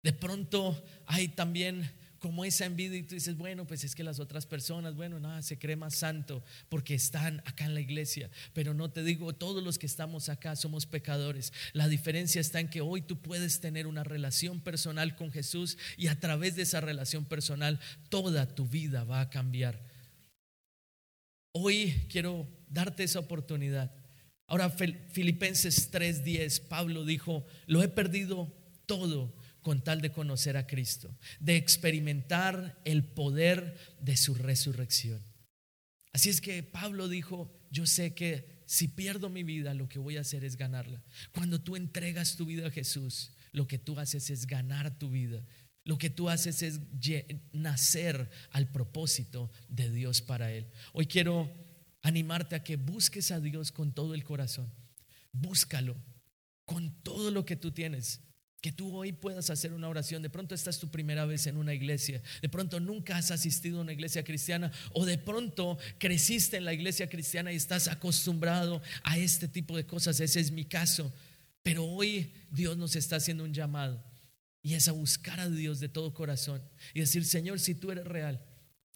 De 0.02 0.12
pronto 0.12 0.84
hay 1.06 1.30
también 1.30 1.90
como 2.24 2.46
esa 2.46 2.64
envidia 2.64 3.00
y 3.00 3.04
tú 3.04 3.16
dices, 3.16 3.36
bueno, 3.36 3.68
pues 3.68 3.84
es 3.84 3.96
que 3.96 4.02
las 4.02 4.18
otras 4.18 4.46
personas, 4.46 4.96
bueno, 4.96 5.20
nada, 5.20 5.42
se 5.42 5.60
cree 5.60 5.76
más 5.76 5.96
santo 5.96 6.42
porque 6.70 6.96
están 6.96 7.42
acá 7.44 7.66
en 7.66 7.74
la 7.74 7.82
iglesia. 7.82 8.32
Pero 8.54 8.74
no 8.74 8.90
te 8.90 9.04
digo, 9.04 9.34
todos 9.34 9.62
los 9.62 9.78
que 9.78 9.88
estamos 9.88 10.30
acá 10.30 10.56
somos 10.56 10.86
pecadores. 10.86 11.52
La 11.74 11.90
diferencia 11.90 12.40
está 12.40 12.62
en 12.62 12.70
que 12.70 12.80
hoy 12.80 13.02
tú 13.02 13.22
puedes 13.22 13.60
tener 13.60 13.88
una 13.88 14.06
relación 14.06 14.62
personal 14.62 15.18
con 15.18 15.34
Jesús 15.34 15.78
y 15.98 16.08
a 16.08 16.18
través 16.18 16.56
de 16.56 16.62
esa 16.62 16.80
relación 16.80 17.26
personal 17.26 17.78
toda 18.08 18.48
tu 18.56 18.66
vida 18.70 19.04
va 19.04 19.20
a 19.20 19.30
cambiar. 19.30 19.86
Hoy 21.52 22.06
quiero 22.08 22.48
darte 22.70 23.04
esa 23.04 23.20
oportunidad. 23.20 23.94
Ahora, 24.48 24.70
Filipenses 24.70 25.92
3:10, 25.92 26.70
Pablo 26.70 27.04
dijo, 27.04 27.46
lo 27.66 27.84
he 27.84 27.90
perdido 27.90 28.50
todo 28.86 29.36
con 29.64 29.84
tal 29.84 30.02
de 30.02 30.12
conocer 30.12 30.58
a 30.58 30.68
Cristo, 30.68 31.18
de 31.40 31.56
experimentar 31.56 32.80
el 32.86 33.04
poder 33.04 33.76
de 34.00 34.16
su 34.18 34.36
resurrección. 34.36 35.24
Así 36.12 36.30
es 36.30 36.42
que 36.42 36.62
Pablo 36.62 37.08
dijo, 37.08 37.52
yo 37.72 37.88
sé 37.88 38.14
que 38.14 38.64
si 38.68 38.88
pierdo 38.88 39.30
mi 39.30 39.44
vida, 39.44 39.74
lo 39.74 39.90
que 39.90 40.00
voy 40.00 40.18
a 40.18 40.22
hacer 40.22 40.44
es 40.44 40.58
ganarla. 40.58 41.04
Cuando 41.32 41.62
tú 41.62 41.76
entregas 41.76 42.36
tu 42.36 42.46
vida 42.46 42.68
a 42.68 42.72
Jesús, 42.72 43.32
lo 43.52 43.68
que 43.68 43.80
tú 43.80 44.00
haces 44.00 44.30
es 44.30 44.46
ganar 44.46 44.98
tu 45.00 45.10
vida. 45.10 45.44
Lo 45.86 45.98
que 45.98 46.10
tú 46.10 46.30
haces 46.30 46.62
es 46.62 46.80
nacer 47.52 48.30
al 48.52 48.72
propósito 48.72 49.52
de 49.68 49.92
Dios 49.92 50.22
para 50.22 50.52
Él. 50.52 50.68
Hoy 50.94 51.08
quiero 51.08 51.52
animarte 52.02 52.56
a 52.56 52.64
que 52.64 52.78
busques 52.78 53.32
a 53.32 53.40
Dios 53.40 53.72
con 53.72 53.94
todo 53.94 54.14
el 54.14 54.24
corazón. 54.24 54.72
Búscalo 55.32 55.96
con 56.66 57.02
todo 57.04 57.32
lo 57.32 57.46
que 57.46 57.56
tú 57.56 57.72
tienes. 57.72 58.22
Que 58.64 58.72
tú 58.72 58.96
hoy 58.96 59.12
puedas 59.12 59.50
hacer 59.50 59.74
una 59.74 59.90
oración. 59.90 60.22
De 60.22 60.30
pronto 60.30 60.56
esta 60.56 60.70
es 60.70 60.80
tu 60.80 60.90
primera 60.90 61.26
vez 61.26 61.48
en 61.48 61.58
una 61.58 61.74
iglesia. 61.74 62.22
De 62.42 62.48
pronto 62.48 62.80
nunca 62.80 63.18
has 63.18 63.30
asistido 63.30 63.80
a 63.80 63.82
una 63.82 63.92
iglesia 63.92 64.24
cristiana. 64.24 64.72
O 64.94 65.06
de 65.06 65.18
pronto 65.18 65.78
creciste 65.98 66.56
en 66.56 66.64
la 66.64 66.74
iglesia 66.74 67.10
cristiana 67.10 67.52
y 67.52 67.58
estás 67.58 67.90
acostumbrado 67.90 68.82
a 69.04 69.18
este 69.18 69.50
tipo 69.50 69.76
de 69.76 69.86
cosas. 69.86 70.22
Ese 70.22 70.40
es 70.40 70.52
mi 70.52 70.64
caso. 70.64 71.14
Pero 71.62 71.84
hoy 71.84 72.32
Dios 72.52 72.78
nos 72.78 72.96
está 72.96 73.18
haciendo 73.18 73.44
un 73.44 73.54
llamado. 73.54 74.02
Y 74.62 74.76
es 74.76 74.88
a 74.88 74.94
buscar 74.94 75.42
a 75.42 75.50
Dios 75.50 75.82
de 75.82 75.90
todo 75.90 76.14
corazón. 76.14 76.62
Y 76.94 77.02
decir, 77.02 77.26
Señor, 77.26 77.60
si 77.60 77.76
tú 77.76 77.92
eres 77.92 78.06
real. 78.06 78.46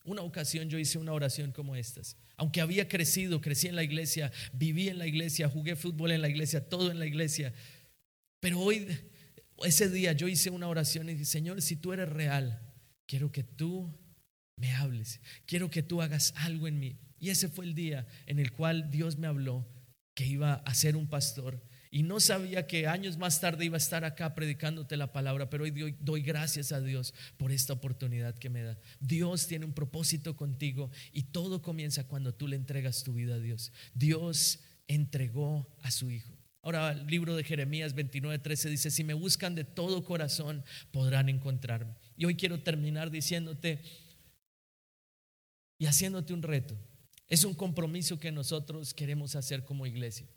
Una 0.06 0.22
ocasión 0.22 0.70
yo 0.70 0.80
hice 0.80 0.98
una 0.98 1.12
oración 1.12 1.52
como 1.52 1.76
estas. 1.76 2.16
Aunque 2.38 2.62
había 2.62 2.88
crecido, 2.88 3.42
crecí 3.42 3.68
en 3.68 3.76
la 3.76 3.84
iglesia, 3.84 4.32
viví 4.54 4.88
en 4.88 4.98
la 4.98 5.08
iglesia, 5.08 5.50
jugué 5.50 5.76
fútbol 5.76 6.14
en 6.14 6.22
la 6.22 6.30
iglesia, 6.30 6.70
todo 6.70 6.90
en 6.90 7.00
la 7.00 7.06
iglesia. 7.06 7.54
Pero 8.40 8.62
hoy 8.62 8.88
ese 9.64 9.90
día 9.90 10.14
yo 10.14 10.28
hice 10.28 10.50
una 10.50 10.68
oración 10.68 11.10
y 11.10 11.14
dije, 11.14 11.26
Señor, 11.26 11.62
si 11.62 11.76
tú 11.76 11.94
eres 11.94 12.10
real, 12.10 12.62
quiero 13.06 13.32
que 13.32 13.44
tú 13.44 13.92
me 14.58 14.74
hables, 14.74 15.20
quiero 15.46 15.70
que 15.70 15.84
tú 15.84 16.02
hagas 16.02 16.34
algo 16.38 16.68
en 16.68 16.80
mí. 16.80 16.98
Y 17.20 17.30
ese 17.30 17.50
fue 17.50 17.66
el 17.66 17.74
día 17.74 18.06
en 18.26 18.40
el 18.40 18.52
cual 18.52 18.92
Dios 18.92 19.18
me 19.18 19.28
habló 19.28 19.68
que 20.14 20.26
iba 20.26 20.56
a 20.56 20.74
ser 20.74 20.96
un 20.96 21.08
pastor. 21.08 21.64
Y 21.90 22.04
no 22.04 22.20
sabía 22.20 22.68
que 22.68 22.86
años 22.88 23.18
más 23.18 23.40
tarde 23.40 23.66
iba 23.66 23.76
a 23.76 23.78
estar 23.78 24.04
acá 24.04 24.36
predicándote 24.36 24.98
la 24.98 25.14
palabra, 25.14 25.50
pero 25.50 25.64
hoy 25.64 25.72
doy, 25.72 25.96
doy, 26.00 26.22
gracias 26.22 26.72
a 26.72 26.82
Dios 26.82 27.14
por 27.38 27.52
esta 27.52 27.74
oportunidad 27.74 28.36
que 28.36 28.50
me 28.50 28.62
da. 28.62 28.78
Dios 29.00 29.48
tiene 29.48 29.66
un 29.66 29.74
propósito 29.74 30.36
contigo 30.36 30.92
y 31.14 31.24
todo 31.24 31.62
comienza 31.62 32.08
cuando 32.08 32.34
tú 32.34 32.48
le 32.48 32.56
entregas 32.56 33.04
tu 33.04 33.14
vida 33.14 33.36
a 33.36 33.40
Dios. 33.40 33.72
Dios 33.94 34.60
entregó 34.88 35.68
a 35.82 35.92
su 35.92 36.12
Hijo. 36.12 36.37
Ahora 36.68 36.92
el 36.92 37.08
libro 37.08 37.34
de 37.34 37.46
Jeremías 37.46 37.96
29:13 37.96 38.70
dice, 38.70 38.92
si 38.92 39.06
me 39.06 39.14
buscan 39.14 39.56
de 39.56 39.64
todo 39.64 40.04
corazón, 40.04 40.66
podrán 40.92 41.30
encontrarme. 41.30 41.96
Y 42.18 42.26
hoy 42.26 42.36
quiero 42.36 42.62
terminar 42.62 43.10
diciéndote 43.10 43.82
y 45.80 45.86
haciéndote 45.86 46.34
un 46.34 46.44
reto. 46.44 46.78
Es 47.30 47.46
un 47.46 47.54
compromiso 47.54 48.20
que 48.20 48.34
nosotros 48.34 48.94
queremos 48.94 49.38
hacer 49.38 49.64
como 49.64 49.86
iglesia. 49.86 50.28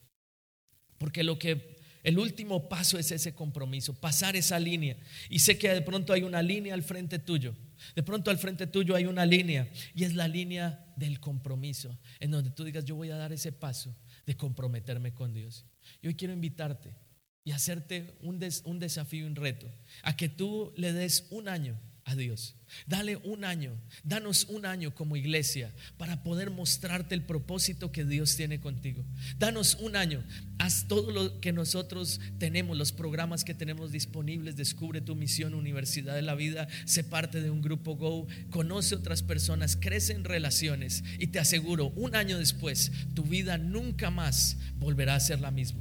Porque 0.98 1.24
lo 1.24 1.36
que 1.36 1.80
el 2.04 2.16
último 2.16 2.68
paso 2.68 2.96
es 2.96 3.10
ese 3.10 3.34
compromiso, 3.34 3.94
pasar 3.94 4.36
esa 4.36 4.60
línea. 4.60 4.96
Y 5.30 5.40
sé 5.40 5.58
que 5.58 5.68
de 5.70 5.82
pronto 5.82 6.12
hay 6.12 6.22
una 6.22 6.42
línea 6.42 6.74
al 6.74 6.84
frente 6.84 7.18
tuyo. 7.18 7.56
De 7.96 8.04
pronto 8.04 8.30
al 8.30 8.38
frente 8.38 8.68
tuyo 8.68 8.94
hay 8.94 9.06
una 9.06 9.26
línea 9.26 9.68
y 9.96 10.04
es 10.04 10.14
la 10.14 10.28
línea 10.28 10.94
del 10.96 11.18
compromiso, 11.18 11.98
en 12.20 12.30
donde 12.30 12.50
tú 12.50 12.62
digas, 12.62 12.84
yo 12.84 12.94
voy 12.94 13.10
a 13.10 13.16
dar 13.16 13.32
ese 13.32 13.50
paso 13.50 13.96
de 14.30 14.36
comprometerme 14.36 15.12
con 15.12 15.34
Dios. 15.34 15.66
Y 16.00 16.06
hoy 16.06 16.14
quiero 16.14 16.32
invitarte 16.32 16.94
y 17.42 17.50
hacerte 17.50 18.16
un, 18.20 18.38
un 18.62 18.78
desafío, 18.78 19.26
un 19.26 19.34
reto, 19.34 19.66
a 20.04 20.16
que 20.16 20.28
tú 20.28 20.72
le 20.76 20.92
des 20.92 21.26
un 21.30 21.48
año 21.48 21.76
a 22.04 22.14
Dios. 22.16 22.54
Dale 22.86 23.16
un 23.16 23.44
año, 23.44 23.76
danos 24.04 24.46
un 24.48 24.64
año 24.64 24.94
como 24.94 25.16
iglesia 25.16 25.72
para 25.96 26.22
poder 26.22 26.50
mostrarte 26.50 27.14
el 27.14 27.22
propósito 27.22 27.90
que 27.90 28.04
Dios 28.04 28.36
tiene 28.36 28.60
contigo. 28.60 29.04
Danos 29.38 29.76
un 29.80 29.96
año, 29.96 30.24
haz 30.58 30.86
todo 30.86 31.10
lo 31.10 31.40
que 31.40 31.52
nosotros 31.52 32.20
tenemos, 32.38 32.76
los 32.76 32.92
programas 32.92 33.44
que 33.44 33.54
tenemos 33.54 33.92
disponibles, 33.92 34.56
descubre 34.56 35.00
tu 35.00 35.16
misión, 35.16 35.54
Universidad 35.54 36.14
de 36.14 36.22
la 36.22 36.34
Vida, 36.34 36.68
sé 36.84 37.02
parte 37.04 37.40
de 37.40 37.50
un 37.50 37.62
grupo 37.62 37.96
Go, 37.96 38.26
conoce 38.50 38.94
otras 38.94 39.22
personas, 39.22 39.76
crece 39.76 40.12
en 40.12 40.24
relaciones 40.24 41.02
y 41.18 41.28
te 41.28 41.38
aseguro, 41.38 41.88
un 41.96 42.14
año 42.14 42.38
después, 42.38 42.92
tu 43.14 43.24
vida 43.24 43.58
nunca 43.58 44.10
más 44.10 44.56
volverá 44.76 45.16
a 45.16 45.20
ser 45.20 45.40
la 45.40 45.50
misma. 45.50 45.80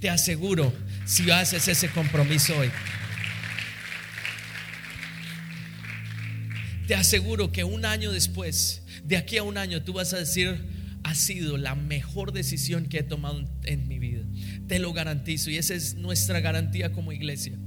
Te 0.00 0.10
aseguro, 0.10 0.72
si 1.06 1.30
haces 1.30 1.68
ese 1.68 1.88
compromiso 1.90 2.56
hoy. 2.58 2.70
Te 6.86 6.94
aseguro 6.94 7.52
que 7.52 7.64
un 7.64 7.84
año 7.84 8.12
después, 8.12 8.82
de 9.04 9.16
aquí 9.16 9.36
a 9.36 9.42
un 9.42 9.56
año, 9.56 9.82
tú 9.82 9.92
vas 9.92 10.12
a 10.12 10.18
decir, 10.18 10.58
ha 11.04 11.14
sido 11.14 11.56
la 11.56 11.74
mejor 11.74 12.32
decisión 12.32 12.86
que 12.86 12.98
he 12.98 13.02
tomado 13.02 13.44
en 13.64 13.88
mi 13.88 13.98
vida. 13.98 14.24
te 14.68 14.78
lo 14.78 14.92
garantizo. 14.92 15.50
Y 15.50 15.56
esa 15.56 15.74
es 15.74 15.94
nuestra 15.94 16.40
garantía 16.40 16.92
como 16.92 17.12
iglesia. 17.12 17.58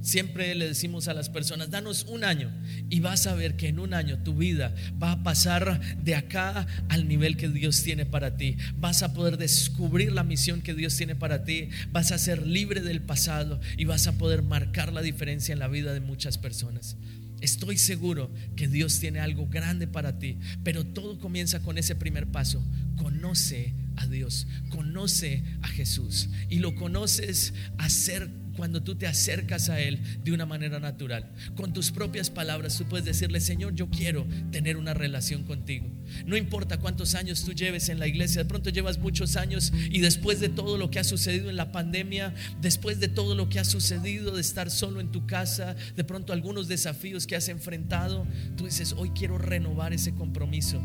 Siempre 0.00 0.54
le 0.54 0.68
decimos 0.68 1.08
a 1.08 1.14
las 1.14 1.30
personas, 1.30 1.70
danos 1.70 2.04
un 2.04 2.24
año 2.24 2.52
y 2.90 3.00
vas 3.00 3.26
a 3.26 3.34
ver 3.34 3.56
que 3.56 3.68
en 3.68 3.78
un 3.78 3.94
año 3.94 4.18
tu 4.22 4.34
vida 4.34 4.74
va 5.02 5.12
a 5.12 5.22
pasar 5.22 5.96
de 5.96 6.14
acá 6.14 6.66
al 6.90 7.08
nivel 7.08 7.38
que 7.38 7.48
Dios 7.48 7.82
tiene 7.82 8.04
para 8.04 8.36
ti. 8.36 8.58
Vas 8.76 9.02
a 9.02 9.14
poder 9.14 9.38
descubrir 9.38 10.12
la 10.12 10.22
misión 10.22 10.60
que 10.60 10.74
Dios 10.74 10.94
tiene 10.94 11.16
para 11.16 11.44
ti. 11.44 11.70
Vas 11.90 12.12
a 12.12 12.18
ser 12.18 12.46
libre 12.46 12.82
del 12.82 13.00
pasado 13.00 13.60
y 13.78 13.86
vas 13.86 14.06
a 14.06 14.18
poder 14.18 14.42
marcar 14.42 14.92
la 14.92 15.00
diferencia 15.00 15.54
en 15.54 15.58
la 15.58 15.68
vida 15.68 15.94
de 15.94 16.00
muchas 16.00 16.36
personas. 16.36 16.98
Estoy 17.44 17.76
seguro 17.76 18.32
que 18.56 18.68
Dios 18.68 18.98
tiene 19.00 19.20
algo 19.20 19.46
grande 19.46 19.86
para 19.86 20.18
ti, 20.18 20.38
pero 20.62 20.82
todo 20.82 21.18
comienza 21.18 21.60
con 21.60 21.76
ese 21.76 21.94
primer 21.94 22.26
paso. 22.26 22.64
Conoce 22.96 23.74
a 23.96 24.06
Dios, 24.06 24.46
conoce 24.70 25.44
a 25.60 25.68
Jesús 25.68 26.30
y 26.48 26.60
lo 26.60 26.74
conoces 26.74 27.52
a 27.76 27.90
ser 27.90 28.30
cuando 28.56 28.82
tú 28.82 28.96
te 28.96 29.06
acercas 29.06 29.68
a 29.68 29.80
Él 29.80 29.98
de 30.24 30.32
una 30.32 30.46
manera 30.46 30.80
natural. 30.80 31.30
Con 31.54 31.72
tus 31.72 31.90
propias 31.90 32.30
palabras 32.30 32.76
tú 32.78 32.84
puedes 32.84 33.04
decirle, 33.04 33.40
Señor, 33.40 33.74
yo 33.74 33.88
quiero 33.90 34.26
tener 34.50 34.76
una 34.76 34.94
relación 34.94 35.44
contigo. 35.44 35.86
No 36.26 36.36
importa 36.36 36.78
cuántos 36.78 37.14
años 37.14 37.44
tú 37.44 37.52
lleves 37.52 37.88
en 37.88 37.98
la 37.98 38.06
iglesia, 38.06 38.42
de 38.42 38.48
pronto 38.48 38.70
llevas 38.70 38.98
muchos 38.98 39.36
años 39.36 39.72
y 39.90 40.00
después 40.00 40.40
de 40.40 40.48
todo 40.48 40.78
lo 40.78 40.90
que 40.90 40.98
ha 40.98 41.04
sucedido 41.04 41.50
en 41.50 41.56
la 41.56 41.72
pandemia, 41.72 42.34
después 42.60 43.00
de 43.00 43.08
todo 43.08 43.34
lo 43.34 43.48
que 43.48 43.58
ha 43.58 43.64
sucedido 43.64 44.34
de 44.34 44.40
estar 44.40 44.70
solo 44.70 45.00
en 45.00 45.10
tu 45.10 45.26
casa, 45.26 45.76
de 45.96 46.04
pronto 46.04 46.32
algunos 46.32 46.68
desafíos 46.68 47.26
que 47.26 47.36
has 47.36 47.48
enfrentado, 47.48 48.26
tú 48.56 48.64
dices, 48.66 48.94
hoy 48.96 49.10
quiero 49.10 49.38
renovar 49.38 49.92
ese 49.92 50.14
compromiso 50.14 50.82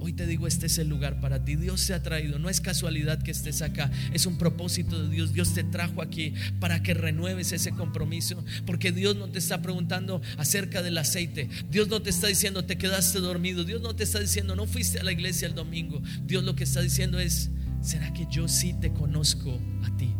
Hoy 0.00 0.12
te 0.12 0.26
digo, 0.26 0.46
este 0.46 0.66
es 0.66 0.78
el 0.78 0.88
lugar 0.88 1.20
para 1.20 1.44
ti. 1.44 1.56
Dios 1.56 1.80
se 1.80 1.94
ha 1.94 2.02
traído. 2.02 2.38
No 2.38 2.48
es 2.48 2.60
casualidad 2.60 3.22
que 3.22 3.30
estés 3.30 3.62
acá. 3.62 3.90
Es 4.12 4.26
un 4.26 4.38
propósito 4.38 5.02
de 5.02 5.08
Dios. 5.08 5.32
Dios 5.32 5.54
te 5.54 5.64
trajo 5.64 6.02
aquí 6.02 6.34
para 6.60 6.82
que 6.82 6.94
renueves 6.94 7.52
ese 7.52 7.70
compromiso. 7.72 8.44
Porque 8.66 8.92
Dios 8.92 9.16
no 9.16 9.28
te 9.28 9.38
está 9.38 9.62
preguntando 9.62 10.22
acerca 10.36 10.82
del 10.82 10.98
aceite. 10.98 11.48
Dios 11.70 11.88
no 11.88 12.02
te 12.02 12.10
está 12.10 12.26
diciendo, 12.26 12.64
te 12.64 12.78
quedaste 12.78 13.18
dormido. 13.20 13.64
Dios 13.64 13.80
no 13.82 13.94
te 13.94 14.04
está 14.04 14.20
diciendo, 14.20 14.54
no 14.56 14.66
fuiste 14.66 15.00
a 15.00 15.04
la 15.04 15.12
iglesia 15.12 15.48
el 15.48 15.54
domingo. 15.54 16.00
Dios 16.24 16.44
lo 16.44 16.54
que 16.54 16.64
está 16.64 16.80
diciendo 16.80 17.18
es, 17.18 17.50
¿será 17.82 18.12
que 18.12 18.26
yo 18.30 18.48
sí 18.48 18.74
te 18.80 18.92
conozco 18.92 19.58
a 19.84 19.96
ti? 19.96 20.14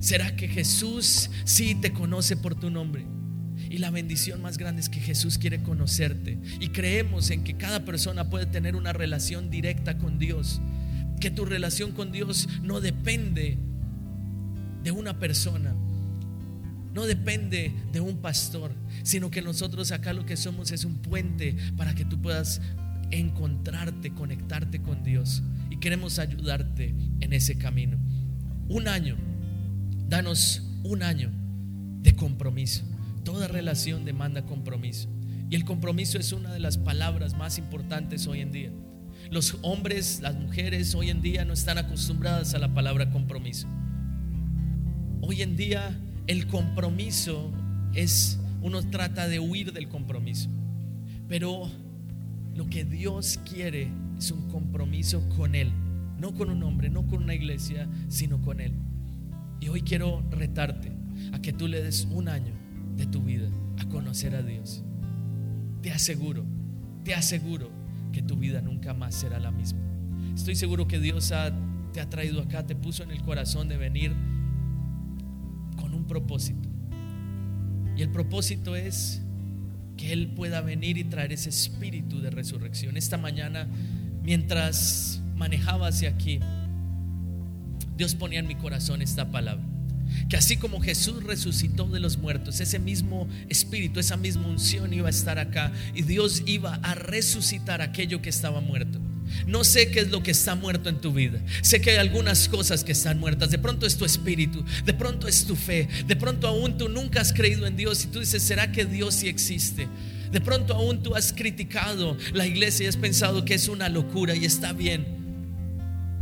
¿Será 0.00 0.36
que 0.36 0.48
Jesús 0.48 1.30
sí 1.44 1.74
te 1.74 1.92
conoce 1.92 2.36
por 2.36 2.54
tu 2.54 2.70
nombre? 2.70 3.17
Y 3.70 3.78
la 3.78 3.90
bendición 3.90 4.40
más 4.40 4.58
grande 4.58 4.80
es 4.80 4.88
que 4.88 5.00
Jesús 5.00 5.38
quiere 5.38 5.62
conocerte. 5.62 6.38
Y 6.60 6.68
creemos 6.68 7.30
en 7.30 7.44
que 7.44 7.56
cada 7.56 7.84
persona 7.84 8.30
puede 8.30 8.46
tener 8.46 8.76
una 8.76 8.92
relación 8.92 9.50
directa 9.50 9.98
con 9.98 10.18
Dios. 10.18 10.60
Que 11.20 11.30
tu 11.30 11.44
relación 11.44 11.92
con 11.92 12.12
Dios 12.12 12.48
no 12.62 12.80
depende 12.80 13.58
de 14.82 14.90
una 14.90 15.18
persona. 15.18 15.74
No 16.94 17.06
depende 17.06 17.72
de 17.92 18.00
un 18.00 18.18
pastor, 18.18 18.72
sino 19.02 19.30
que 19.30 19.42
nosotros 19.42 19.92
acá 19.92 20.12
lo 20.12 20.24
que 20.24 20.36
somos 20.36 20.72
es 20.72 20.84
un 20.84 20.96
puente 20.96 21.56
para 21.76 21.94
que 21.94 22.04
tú 22.04 22.20
puedas 22.20 22.60
encontrarte, 23.10 24.12
conectarte 24.14 24.80
con 24.80 25.02
Dios. 25.02 25.42
Y 25.70 25.76
queremos 25.76 26.18
ayudarte 26.18 26.94
en 27.20 27.32
ese 27.32 27.58
camino. 27.58 27.98
Un 28.68 28.88
año, 28.88 29.16
danos 30.08 30.62
un 30.82 31.02
año 31.02 31.30
de 32.00 32.14
compromiso. 32.14 32.84
Toda 33.28 33.46
relación 33.46 34.06
demanda 34.06 34.46
compromiso. 34.46 35.06
Y 35.50 35.54
el 35.54 35.66
compromiso 35.66 36.16
es 36.16 36.32
una 36.32 36.50
de 36.50 36.60
las 36.60 36.78
palabras 36.78 37.36
más 37.36 37.58
importantes 37.58 38.26
hoy 38.26 38.40
en 38.40 38.52
día. 38.52 38.72
Los 39.30 39.58
hombres, 39.60 40.20
las 40.22 40.34
mujeres 40.34 40.94
hoy 40.94 41.10
en 41.10 41.20
día 41.20 41.44
no 41.44 41.52
están 41.52 41.76
acostumbradas 41.76 42.54
a 42.54 42.58
la 42.58 42.72
palabra 42.72 43.10
compromiso. 43.10 43.68
Hoy 45.20 45.42
en 45.42 45.58
día 45.58 46.00
el 46.26 46.46
compromiso 46.46 47.52
es, 47.92 48.40
uno 48.62 48.82
trata 48.88 49.28
de 49.28 49.40
huir 49.40 49.74
del 49.74 49.90
compromiso. 49.90 50.48
Pero 51.28 51.70
lo 52.54 52.66
que 52.70 52.86
Dios 52.86 53.38
quiere 53.44 53.90
es 54.16 54.30
un 54.30 54.48
compromiso 54.48 55.28
con 55.36 55.54
Él. 55.54 55.70
No 56.18 56.32
con 56.32 56.48
un 56.48 56.62
hombre, 56.62 56.88
no 56.88 57.06
con 57.06 57.24
una 57.24 57.34
iglesia, 57.34 57.90
sino 58.08 58.40
con 58.40 58.62
Él. 58.62 58.72
Y 59.60 59.68
hoy 59.68 59.82
quiero 59.82 60.24
retarte 60.30 60.92
a 61.34 61.42
que 61.42 61.52
tú 61.52 61.68
le 61.68 61.82
des 61.82 62.08
un 62.10 62.28
año 62.28 62.67
de 62.98 63.06
tu 63.06 63.22
vida 63.22 63.48
a 63.78 63.88
conocer 63.88 64.34
a 64.34 64.42
Dios, 64.42 64.82
te 65.80 65.92
aseguro, 65.92 66.44
te 67.04 67.14
aseguro 67.14 67.70
que 68.12 68.20
tu 68.20 68.36
vida 68.36 68.60
nunca 68.60 68.92
más 68.92 69.14
será 69.14 69.38
la 69.38 69.52
misma. 69.52 69.78
Estoy 70.34 70.56
seguro 70.56 70.88
que 70.88 70.98
Dios 70.98 71.32
te 71.92 72.00
ha 72.00 72.10
traído 72.10 72.42
acá, 72.42 72.66
te 72.66 72.74
puso 72.74 73.04
en 73.04 73.12
el 73.12 73.22
corazón 73.22 73.68
de 73.68 73.76
venir 73.76 74.12
con 75.76 75.94
un 75.94 76.06
propósito. 76.06 76.68
Y 77.96 78.02
el 78.02 78.10
propósito 78.10 78.74
es 78.76 79.22
que 79.96 80.12
Él 80.12 80.32
pueda 80.34 80.60
venir 80.60 80.98
y 80.98 81.04
traer 81.04 81.32
ese 81.32 81.48
espíritu 81.48 82.20
de 82.20 82.30
resurrección. 82.30 82.96
Esta 82.96 83.16
mañana, 83.16 83.68
mientras 84.22 85.22
manejaba 85.36 85.88
hacia 85.88 86.10
aquí, 86.10 86.40
Dios 87.96 88.14
ponía 88.16 88.40
en 88.40 88.48
mi 88.48 88.56
corazón 88.56 89.02
esta 89.02 89.30
palabra 89.30 89.67
que 90.28 90.36
así 90.36 90.56
como 90.56 90.80
Jesús 90.80 91.22
resucitó 91.22 91.86
de 91.86 92.00
los 92.00 92.18
muertos, 92.18 92.60
ese 92.60 92.78
mismo 92.78 93.28
espíritu, 93.48 94.00
esa 94.00 94.16
misma 94.16 94.46
unción 94.46 94.92
iba 94.92 95.08
a 95.08 95.10
estar 95.10 95.38
acá 95.38 95.72
y 95.94 96.02
Dios 96.02 96.42
iba 96.46 96.74
a 96.76 96.94
resucitar 96.94 97.82
aquello 97.82 98.22
que 98.22 98.30
estaba 98.30 98.60
muerto. 98.60 99.00
No 99.46 99.64
sé 99.64 99.90
qué 99.90 100.00
es 100.00 100.10
lo 100.10 100.22
que 100.22 100.30
está 100.30 100.54
muerto 100.54 100.88
en 100.88 101.00
tu 101.00 101.12
vida. 101.12 101.40
Sé 101.62 101.80
que 101.80 101.90
hay 101.90 101.96
algunas 101.96 102.48
cosas 102.48 102.84
que 102.84 102.92
están 102.92 103.18
muertas. 103.18 103.50
De 103.50 103.58
pronto 103.58 103.86
es 103.86 103.96
tu 103.96 104.04
espíritu, 104.04 104.64
de 104.84 104.94
pronto 104.94 105.28
es 105.28 105.44
tu 105.44 105.56
fe, 105.56 105.88
de 106.06 106.16
pronto 106.16 106.48
aún 106.48 106.78
tú 106.78 106.88
nunca 106.88 107.20
has 107.20 107.32
creído 107.32 107.66
en 107.66 107.76
Dios 107.76 108.04
y 108.04 108.08
tú 108.08 108.20
dices, 108.20 108.42
¿será 108.42 108.72
que 108.72 108.84
Dios 108.84 109.14
sí 109.14 109.28
existe? 109.28 109.88
De 110.30 110.40
pronto 110.40 110.74
aún 110.74 111.02
tú 111.02 111.14
has 111.14 111.32
criticado 111.32 112.16
la 112.32 112.46
iglesia 112.46 112.84
y 112.84 112.88
has 112.88 112.96
pensado 112.96 113.44
que 113.44 113.54
es 113.54 113.68
una 113.68 113.88
locura 113.88 114.34
y 114.34 114.44
está 114.44 114.72
bien. 114.72 115.17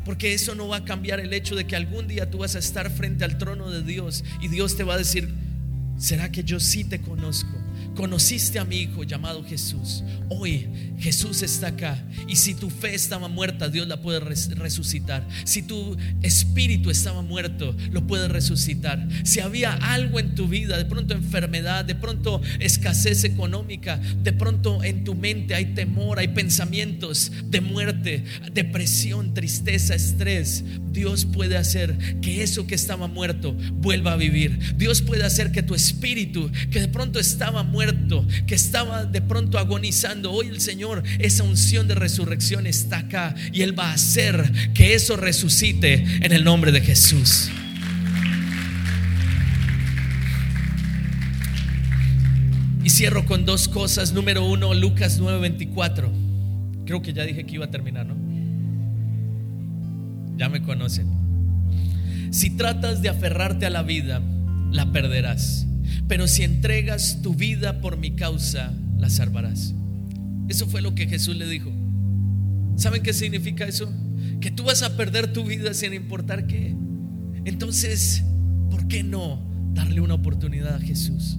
Porque 0.06 0.32
eso 0.32 0.54
no 0.54 0.68
va 0.68 0.78
a 0.78 0.84
cambiar 0.84 1.18
el 1.18 1.32
hecho 1.32 1.56
de 1.56 1.66
que 1.66 1.74
algún 1.74 2.06
día 2.06 2.30
tú 2.30 2.38
vas 2.38 2.54
a 2.54 2.60
estar 2.60 2.90
frente 2.90 3.24
al 3.24 3.38
trono 3.38 3.70
de 3.70 3.82
Dios 3.82 4.24
y 4.40 4.46
Dios 4.46 4.76
te 4.76 4.84
va 4.84 4.94
a 4.94 4.98
decir, 4.98 5.28
¿será 5.98 6.30
que 6.30 6.44
yo 6.44 6.60
sí 6.60 6.84
te 6.84 7.00
conozco? 7.00 7.65
Conociste 7.96 8.58
a 8.58 8.64
mi 8.64 8.76
hijo 8.76 9.04
llamado 9.04 9.42
Jesús. 9.42 10.04
Hoy 10.28 10.68
Jesús 10.98 11.42
está 11.42 11.68
acá. 11.68 12.02
Y 12.28 12.36
si 12.36 12.54
tu 12.54 12.68
fe 12.68 12.94
estaba 12.94 13.28
muerta, 13.28 13.68
Dios 13.68 13.88
la 13.88 14.00
puede 14.00 14.20
resucitar. 14.20 15.26
Si 15.44 15.62
tu 15.62 15.96
espíritu 16.22 16.90
estaba 16.90 17.22
muerto, 17.22 17.74
lo 17.90 18.06
puede 18.06 18.28
resucitar. 18.28 19.06
Si 19.24 19.40
había 19.40 19.72
algo 19.72 20.20
en 20.20 20.34
tu 20.34 20.46
vida, 20.46 20.76
de 20.76 20.84
pronto 20.84 21.14
enfermedad, 21.14 21.84
de 21.84 21.94
pronto 21.94 22.42
escasez 22.60 23.24
económica, 23.24 24.00
de 24.22 24.32
pronto 24.32 24.84
en 24.84 25.04
tu 25.04 25.14
mente 25.14 25.54
hay 25.54 25.74
temor, 25.74 26.18
hay 26.18 26.28
pensamientos 26.28 27.32
de 27.46 27.60
muerte, 27.60 28.24
depresión, 28.52 29.32
tristeza, 29.32 29.94
estrés. 29.94 30.64
Dios 30.92 31.26
puede 31.26 31.56
hacer 31.56 31.96
que 32.20 32.42
eso 32.42 32.66
que 32.66 32.74
estaba 32.74 33.06
muerto 33.06 33.54
vuelva 33.74 34.12
a 34.12 34.16
vivir. 34.16 34.76
Dios 34.76 35.02
puede 35.02 35.24
hacer 35.24 35.52
que 35.52 35.62
tu 35.62 35.74
espíritu, 35.74 36.50
que 36.70 36.80
de 36.80 36.88
pronto 36.88 37.18
estaba 37.20 37.62
muerto, 37.62 37.85
que 38.46 38.54
estaba 38.54 39.04
de 39.04 39.20
pronto 39.22 39.58
agonizando, 39.58 40.32
hoy 40.32 40.48
el 40.48 40.60
Señor, 40.60 41.02
esa 41.18 41.42
unción 41.44 41.88
de 41.88 41.94
resurrección 41.94 42.66
está 42.66 42.98
acá 42.98 43.34
y 43.52 43.62
Él 43.62 43.78
va 43.78 43.90
a 43.90 43.94
hacer 43.94 44.52
que 44.74 44.94
eso 44.94 45.16
resucite 45.16 46.04
en 46.20 46.32
el 46.32 46.44
nombre 46.44 46.72
de 46.72 46.80
Jesús. 46.80 47.50
Y 52.86 52.90
cierro 52.90 53.26
con 53.26 53.44
dos 53.44 53.66
cosas. 53.66 54.12
Número 54.12 54.44
uno, 54.44 54.72
Lucas 54.72 55.20
9:24. 55.20 56.08
Creo 56.84 57.02
que 57.02 57.12
ya 57.12 57.24
dije 57.24 57.44
que 57.44 57.56
iba 57.56 57.64
a 57.64 57.70
terminar, 57.70 58.06
¿no? 58.06 58.14
Ya 60.36 60.48
me 60.48 60.62
conocen. 60.62 61.08
Si 62.30 62.50
tratas 62.50 63.02
de 63.02 63.08
aferrarte 63.08 63.66
a 63.66 63.70
la 63.70 63.82
vida, 63.82 64.22
la 64.70 64.92
perderás. 64.92 65.66
Pero 66.08 66.28
si 66.28 66.44
entregas 66.44 67.20
tu 67.22 67.34
vida 67.34 67.80
por 67.80 67.96
mi 67.96 68.12
causa, 68.12 68.72
la 68.96 69.10
salvarás. 69.10 69.74
Eso 70.48 70.66
fue 70.68 70.80
lo 70.82 70.94
que 70.94 71.06
Jesús 71.06 71.36
le 71.36 71.48
dijo. 71.48 71.72
¿Saben 72.76 73.02
qué 73.02 73.12
significa 73.12 73.66
eso? 73.66 73.92
Que 74.40 74.50
tú 74.50 74.64
vas 74.64 74.82
a 74.82 74.96
perder 74.96 75.32
tu 75.32 75.44
vida 75.44 75.74
sin 75.74 75.94
importar 75.94 76.46
qué. 76.46 76.74
Entonces, 77.44 78.22
¿por 78.70 78.86
qué 78.86 79.02
no 79.02 79.42
darle 79.74 80.00
una 80.00 80.14
oportunidad 80.14 80.74
a 80.74 80.80
Jesús? 80.80 81.38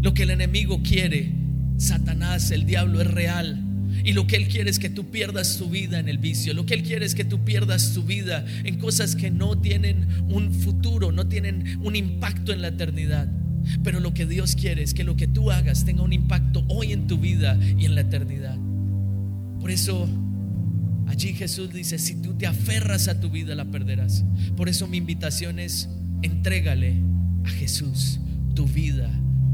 Lo 0.00 0.14
que 0.14 0.22
el 0.22 0.30
enemigo 0.30 0.82
quiere, 0.82 1.32
Satanás, 1.76 2.50
el 2.50 2.64
diablo 2.64 3.00
es 3.00 3.08
real. 3.08 3.68
Y 4.04 4.14
lo 4.14 4.26
que 4.26 4.36
Él 4.36 4.48
quiere 4.48 4.70
es 4.70 4.78
que 4.78 4.88
tú 4.88 5.10
pierdas 5.10 5.58
tu 5.58 5.68
vida 5.68 5.98
en 5.98 6.08
el 6.08 6.18
vicio. 6.18 6.54
Lo 6.54 6.64
que 6.64 6.74
Él 6.74 6.82
quiere 6.82 7.04
es 7.04 7.14
que 7.14 7.24
tú 7.24 7.44
pierdas 7.44 7.92
tu 7.92 8.02
vida 8.02 8.44
en 8.64 8.78
cosas 8.78 9.14
que 9.14 9.30
no 9.30 9.58
tienen 9.60 10.06
un 10.28 10.52
futuro, 10.52 11.12
no 11.12 11.28
tienen 11.28 11.78
un 11.82 11.94
impacto 11.94 12.52
en 12.52 12.62
la 12.62 12.68
eternidad. 12.68 13.28
Pero 13.82 14.00
lo 14.00 14.14
que 14.14 14.26
Dios 14.26 14.56
quiere 14.56 14.82
es 14.82 14.94
que 14.94 15.04
lo 15.04 15.16
que 15.16 15.26
tú 15.26 15.50
hagas 15.50 15.84
tenga 15.84 16.02
un 16.02 16.12
impacto 16.12 16.64
hoy 16.68 16.92
en 16.92 17.06
tu 17.06 17.18
vida 17.18 17.58
y 17.78 17.86
en 17.86 17.94
la 17.94 18.02
eternidad. 18.02 18.58
Por 19.60 19.70
eso 19.70 20.08
Allí 21.12 21.34
Jesús 21.34 21.70
dice, 21.70 21.98
si 21.98 22.22
tú 22.22 22.32
te 22.34 22.46
aferras 22.46 23.06
a 23.06 23.20
tu 23.20 23.28
vida, 23.28 23.54
la 23.54 23.66
perderás. 23.66 24.24
Por 24.56 24.70
eso 24.70 24.88
mi 24.88 24.96
invitación 24.96 25.58
es, 25.58 25.90
entrégale 26.22 27.02
a 27.44 27.50
Jesús 27.50 28.18
tu 28.54 28.64
vida 28.66 29.10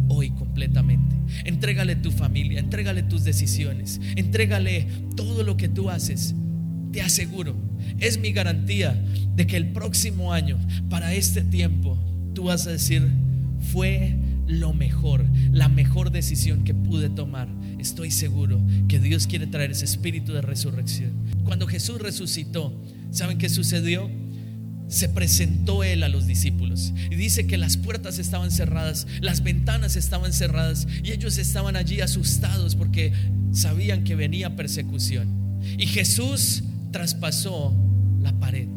hoy 0.09 0.31
completamente. 0.31 1.17
Entrégale 1.45 1.97
tu 1.97 2.13
familia, 2.13 2.61
entrégale 2.61 3.03
tus 3.03 3.25
decisiones, 3.25 4.01
entrégale 4.15 4.87
todo 5.17 5.43
lo 5.43 5.57
que 5.57 5.69
tú 5.69 5.91
haces. 5.91 6.37
Te 6.93 7.03
aseguro, 7.03 7.57
es 7.99 8.19
mi 8.19 8.31
garantía 8.31 8.93
de 9.35 9.47
que 9.49 9.57
el 9.57 9.73
próximo 9.73 10.33
año, 10.33 10.59
para 10.89 11.13
este 11.13 11.43
tiempo, 11.43 11.99
tú 12.35 12.45
vas 12.45 12.69
a 12.69 12.71
decir, 12.71 13.03
fue 13.61 14.17
lo 14.47 14.73
mejor, 14.73 15.27
la 15.53 15.69
mejor 15.69 16.11
decisión 16.11 16.65
que 16.65 16.75
pude 16.75 17.11
tomar. 17.11 17.49
Estoy 17.79 18.11
seguro 18.11 18.61
que 18.89 18.99
Dios 18.99 19.27
quiere 19.27 19.47
traer 19.47 19.71
ese 19.71 19.85
espíritu 19.85 20.33
de 20.33 20.43
resurrección. 20.43 21.13
Cuando 21.45 21.67
Jesús 21.67 22.01
resucitó, 22.01 22.83
¿saben 23.11 23.39
qué 23.39 23.49
sucedió? 23.49 24.11
se 24.89 25.09
presentó 25.09 25.85
él 25.85 26.03
a 26.03 26.09
los 26.09 26.27
discípulos 26.27 26.95
y 27.11 27.15
dice 27.15 27.47
que 27.47 27.59
las 27.59 27.77
puertas 27.77 28.19
estaban 28.19 28.51
cerradas, 28.51 29.07
las 29.21 29.43
ventanas 29.43 29.97
estaban 29.97 30.33
cerradas 30.33 30.89
y 31.05 31.13
ellos 31.13 31.37
estaban 31.37 31.77
allí 31.77 32.01
asustados 32.01 32.75
porque 32.75 33.13
sabían 33.53 34.05
que 34.05 34.17
venía 34.17 34.57
persecución. 34.57 35.61
Y 35.77 35.87
Jesús 35.87 36.65
traspasó 36.91 37.77
la 38.23 38.39
pared, 38.41 38.69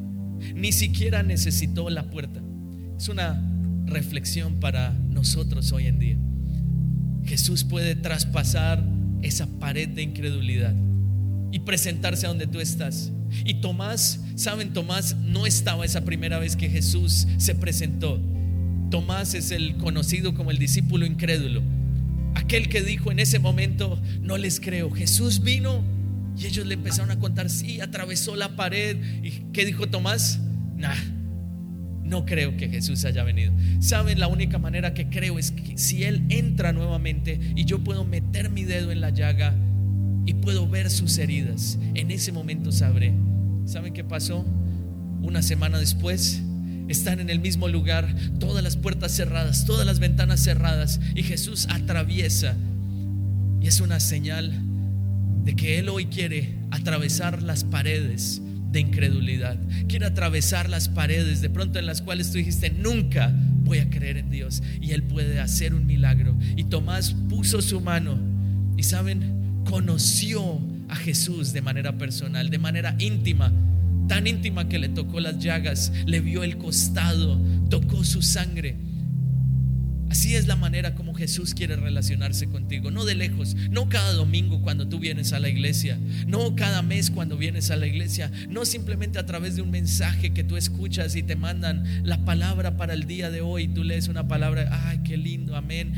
ni 0.53 0.73
siquiera 0.73 1.23
necesitó 1.23 1.89
la 1.89 2.09
puerta. 2.09 2.41
Es 2.97 3.07
una 3.07 3.50
reflexión 3.91 4.59
para 4.59 4.91
nosotros 4.91 5.71
hoy 5.71 5.87
en 5.87 5.99
día. 5.99 6.17
Jesús 7.23 7.63
puede 7.63 7.95
traspasar 7.95 8.83
esa 9.21 9.47
pared 9.59 9.87
de 9.87 10.01
incredulidad 10.01 10.73
y 11.51 11.59
presentarse 11.59 12.25
a 12.25 12.29
donde 12.29 12.47
tú 12.47 12.59
estás. 12.59 13.11
Y 13.45 13.55
Tomás, 13.55 14.19
saben, 14.35 14.73
Tomás 14.73 15.15
no 15.15 15.45
estaba 15.45 15.85
esa 15.85 16.03
primera 16.03 16.39
vez 16.39 16.55
que 16.55 16.69
Jesús 16.69 17.27
se 17.37 17.55
presentó. 17.55 18.19
Tomás 18.89 19.33
es 19.35 19.51
el 19.51 19.77
conocido 19.77 20.33
como 20.33 20.51
el 20.51 20.57
discípulo 20.57 21.05
incrédulo. 21.05 21.61
Aquel 22.35 22.69
que 22.69 22.81
dijo 22.81 23.11
en 23.11 23.19
ese 23.19 23.39
momento, 23.39 24.01
no 24.21 24.37
les 24.37 24.59
creo. 24.59 24.91
Jesús 24.91 25.43
vino 25.43 25.83
y 26.37 26.47
ellos 26.47 26.65
le 26.65 26.73
empezaron 26.73 27.11
a 27.11 27.19
contar, 27.19 27.49
sí, 27.49 27.81
atravesó 27.81 28.35
la 28.35 28.55
pared. 28.55 28.97
¿Y 29.23 29.31
qué 29.53 29.65
dijo 29.65 29.87
Tomás? 29.87 30.39
Nah, 30.75 30.95
no 32.11 32.25
creo 32.25 32.55
que 32.57 32.69
Jesús 32.69 33.03
haya 33.05 33.23
venido. 33.23 33.51
Saben, 33.79 34.19
la 34.19 34.27
única 34.27 34.59
manera 34.59 34.93
que 34.93 35.09
creo 35.09 35.39
es 35.39 35.51
que 35.51 35.77
si 35.77 36.03
Él 36.03 36.25
entra 36.29 36.73
nuevamente 36.73 37.39
y 37.55 37.65
yo 37.65 37.79
puedo 37.79 38.05
meter 38.05 38.51
mi 38.51 38.63
dedo 38.63 38.91
en 38.91 39.01
la 39.01 39.09
llaga, 39.09 39.55
y 40.25 40.35
puedo 40.35 40.67
ver 40.67 40.89
sus 40.89 41.17
heridas. 41.17 41.77
En 41.93 42.11
ese 42.11 42.31
momento 42.31 42.71
sabré. 42.71 43.13
¿Saben 43.65 43.93
qué 43.93 44.03
pasó? 44.03 44.45
Una 45.21 45.41
semana 45.41 45.79
después 45.79 46.41
están 46.87 47.19
en 47.19 47.29
el 47.29 47.39
mismo 47.39 47.67
lugar, 47.67 48.13
todas 48.39 48.63
las 48.63 48.75
puertas 48.75 49.11
cerradas, 49.13 49.65
todas 49.65 49.85
las 49.85 49.99
ventanas 49.99 50.41
cerradas 50.41 50.99
y 51.15 51.23
Jesús 51.23 51.67
atraviesa. 51.69 52.55
Y 53.61 53.67
es 53.67 53.79
una 53.81 53.99
señal 53.99 54.51
de 55.43 55.55
que 55.55 55.79
Él 55.79 55.89
hoy 55.89 56.05
quiere 56.05 56.55
atravesar 56.71 57.41
las 57.41 57.63
paredes 57.63 58.41
de 58.71 58.79
incredulidad. 58.79 59.57
Quiere 59.87 60.05
atravesar 60.05 60.69
las 60.69 60.89
paredes 60.89 61.41
de 61.41 61.49
pronto 61.49 61.79
en 61.79 61.85
las 61.85 62.01
cuales 62.01 62.31
tú 62.31 62.37
dijiste, 62.37 62.69
nunca 62.69 63.33
voy 63.63 63.79
a 63.79 63.89
creer 63.89 64.17
en 64.17 64.29
Dios. 64.29 64.63
Y 64.81 64.91
Él 64.91 65.03
puede 65.03 65.39
hacer 65.39 65.73
un 65.73 65.85
milagro. 65.85 66.35
Y 66.55 66.65
Tomás 66.65 67.15
puso 67.29 67.61
su 67.61 67.81
mano. 67.81 68.17
Y 68.77 68.83
saben, 68.83 69.63
conoció 69.65 70.59
a 70.89 70.95
Jesús 70.95 71.53
de 71.53 71.61
manera 71.61 71.97
personal, 71.97 72.49
de 72.49 72.57
manera 72.57 72.95
íntima, 72.99 73.51
tan 74.07 74.27
íntima 74.27 74.67
que 74.67 74.79
le 74.79 74.89
tocó 74.89 75.19
las 75.19 75.39
llagas, 75.39 75.93
le 76.05 76.19
vio 76.19 76.43
el 76.43 76.57
costado, 76.57 77.39
tocó 77.69 78.03
su 78.03 78.21
sangre. 78.21 78.75
Así 80.11 80.35
es 80.35 80.45
la 80.45 80.57
manera 80.57 80.93
como 80.93 81.13
Jesús 81.13 81.53
quiere 81.53 81.77
relacionarse 81.77 82.49
contigo, 82.49 82.91
no 82.91 83.05
de 83.05 83.15
lejos, 83.15 83.55
no 83.69 83.87
cada 83.87 84.11
domingo 84.11 84.61
cuando 84.61 84.89
tú 84.89 84.99
vienes 84.99 85.31
a 85.31 85.39
la 85.39 85.47
iglesia, 85.47 85.97
no 86.27 86.53
cada 86.57 86.81
mes 86.81 87.09
cuando 87.09 87.37
vienes 87.37 87.71
a 87.71 87.77
la 87.77 87.87
iglesia, 87.87 88.29
no 88.49 88.65
simplemente 88.65 89.19
a 89.19 89.25
través 89.25 89.55
de 89.55 89.61
un 89.61 89.71
mensaje 89.71 90.33
que 90.33 90.43
tú 90.43 90.57
escuchas 90.57 91.15
y 91.15 91.23
te 91.23 91.37
mandan 91.37 91.85
la 92.03 92.25
palabra 92.25 92.75
para 92.75 92.93
el 92.93 93.07
día 93.07 93.31
de 93.31 93.39
hoy, 93.39 93.69
tú 93.69 93.85
lees 93.85 94.09
una 94.09 94.27
palabra, 94.27 94.89
ay, 94.89 94.99
qué 95.05 95.15
lindo, 95.15 95.55
amén, 95.55 95.93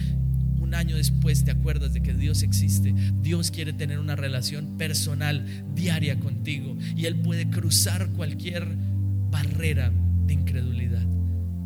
año 0.73 0.95
después 0.95 1.43
te 1.43 1.51
acuerdas 1.51 1.93
de 1.93 2.01
que 2.01 2.13
Dios 2.13 2.43
existe. 2.43 2.93
Dios 3.21 3.51
quiere 3.51 3.73
tener 3.73 3.99
una 3.99 4.15
relación 4.15 4.77
personal, 4.77 5.45
diaria 5.75 6.19
contigo. 6.19 6.75
Y 6.95 7.05
Él 7.05 7.15
puede 7.17 7.49
cruzar 7.49 8.09
cualquier 8.09 8.67
barrera 9.31 9.91
de 10.25 10.33
incredulidad. 10.33 11.05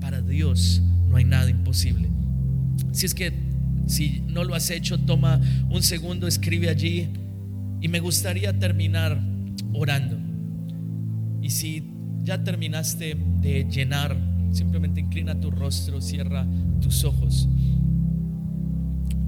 Para 0.02 0.22
Dios 0.22 0.82
no 1.08 1.18
hay 1.18 1.26
nada 1.26 1.50
imposible. 1.50 2.10
Si 2.92 3.06
es 3.06 3.14
que 3.14 3.32
si 3.88 4.22
no 4.28 4.44
lo 4.44 4.54
has 4.54 4.70
hecho, 4.70 4.98
toma 5.00 5.40
un 5.70 5.82
segundo, 5.82 6.28
escribe 6.28 6.70
allí. 6.70 7.10
Y 7.80 7.88
me 7.88 8.00
gustaría 8.00 8.58
terminar 8.58 9.22
orando. 9.74 10.18
Y 11.42 11.50
si 11.50 11.92
ya 12.24 12.44
terminaste 12.44 13.16
de 13.42 13.68
llenar, 13.70 14.18
simplemente 14.52 15.00
inclina 15.00 15.40
tu 15.40 15.52
rostro, 15.52 16.02
cierra 16.02 16.46
tus 16.82 17.04
ojos. 17.04 17.48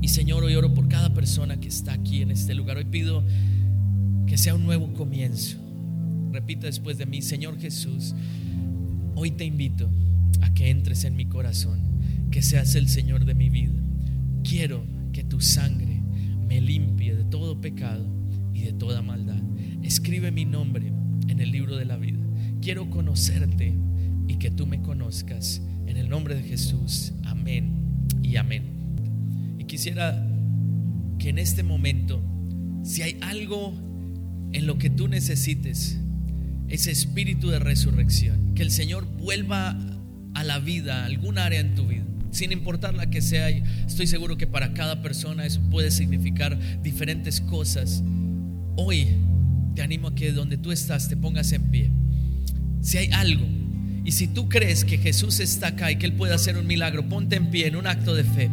Y 0.02 0.08
Señor, 0.08 0.44
hoy 0.44 0.56
oro 0.56 0.74
por 0.74 0.88
cada 0.88 1.14
persona 1.14 1.60
que 1.60 1.68
está 1.68 1.94
aquí 1.94 2.22
en 2.22 2.32
este 2.32 2.56
lugar. 2.56 2.78
Hoy 2.78 2.86
pido 2.86 3.24
que 4.28 4.38
sea 4.38 4.56
un 4.56 4.64
nuevo 4.64 4.94
comienzo. 4.94 5.58
Repita 6.32 6.68
después 6.68 6.98
de 6.98 7.06
mí, 7.06 7.22
Señor 7.22 7.60
Jesús, 7.60 8.14
hoy 9.16 9.32
te 9.32 9.46
invito 9.46 9.90
a 10.42 10.54
que 10.54 10.70
entres 10.70 11.04
en 11.04 11.16
mi 11.16 11.26
corazón, 11.26 11.80
que 12.32 12.42
seas 12.42 12.76
el 12.76 12.88
Señor 12.88 13.26
de 13.26 13.34
mi 13.34 13.50
vida. 13.50 13.80
Quiero 14.44 14.84
que 15.14 15.24
tu 15.24 15.42
sangre 15.42 16.02
me 16.48 16.62
limpie 16.62 17.16
de 17.16 17.24
todo 17.24 17.62
pecado 17.62 18.06
y 18.54 18.62
de 18.62 18.74
toda 18.74 19.02
maldad. 19.02 19.42
Escribe 19.84 20.32
mi 20.32 20.46
nombre 20.46 20.92
en 21.28 21.40
el 21.40 21.52
libro 21.52 21.76
de 21.76 21.86
la 21.86 21.98
vida. 21.98 22.20
Quiero 22.62 22.90
conocerte 22.90 23.74
y 24.28 24.36
que 24.36 24.52
tú 24.52 24.68
me 24.68 24.82
conozcas. 24.82 25.62
En 25.86 25.98
el 25.98 26.10
nombre 26.10 26.36
de 26.36 26.44
Jesús. 26.44 27.14
Amén 27.24 28.08
y 28.22 28.36
amén 28.36 28.80
quisiera 29.70 30.28
que 31.20 31.30
en 31.30 31.38
este 31.38 31.64
momento, 31.64 32.22
si 32.84 33.04
hay 33.04 33.18
algo 33.22 33.72
en 34.52 34.66
lo 34.66 34.78
que 34.78 34.90
tú 34.90 35.08
necesites, 35.08 36.00
ese 36.68 36.92
espíritu 36.92 37.50
de 37.50 37.60
resurrección, 37.60 38.56
que 38.56 38.64
el 38.64 38.72
Señor 38.72 39.06
vuelva 39.06 39.78
a 40.34 40.44
la 40.44 40.60
vida, 40.60 41.06
algún 41.06 41.38
área 41.38 41.60
en 41.60 41.76
tu 41.76 41.88
vida, 41.88 42.06
sin 42.32 42.52
importar 42.52 42.94
la 42.94 43.10
que 43.10 43.22
sea, 43.22 43.50
estoy 43.50 44.08
seguro 44.08 44.38
que 44.38 44.48
para 44.48 44.74
cada 44.74 45.02
persona 45.02 45.46
eso 45.46 45.62
puede 45.70 45.92
significar 45.92 46.58
diferentes 46.82 47.42
cosas. 47.42 48.04
Hoy 48.76 49.08
te 49.76 49.82
animo 49.82 50.10
a 50.10 50.16
que 50.16 50.32
donde 50.32 50.58
tú 50.58 50.72
estás 50.72 51.10
te 51.10 51.18
pongas 51.18 51.52
en 51.52 51.64
pie. 51.64 51.92
Si 52.82 52.98
hay 52.98 53.10
algo, 53.12 53.46
y 54.06 54.12
si 54.12 54.28
tú 54.28 54.50
crees 54.50 54.86
que 54.86 54.98
Jesús 54.98 55.40
está 55.40 55.68
acá 55.68 55.92
y 55.92 55.98
que 55.98 56.06
Él 56.06 56.14
puede 56.14 56.34
hacer 56.34 56.58
un 56.58 56.66
milagro, 56.66 57.08
ponte 57.08 57.36
en 57.36 57.52
pie 57.52 57.68
en 57.68 57.76
un 57.76 57.86
acto 57.86 58.16
de 58.16 58.24
fe. 58.24 58.50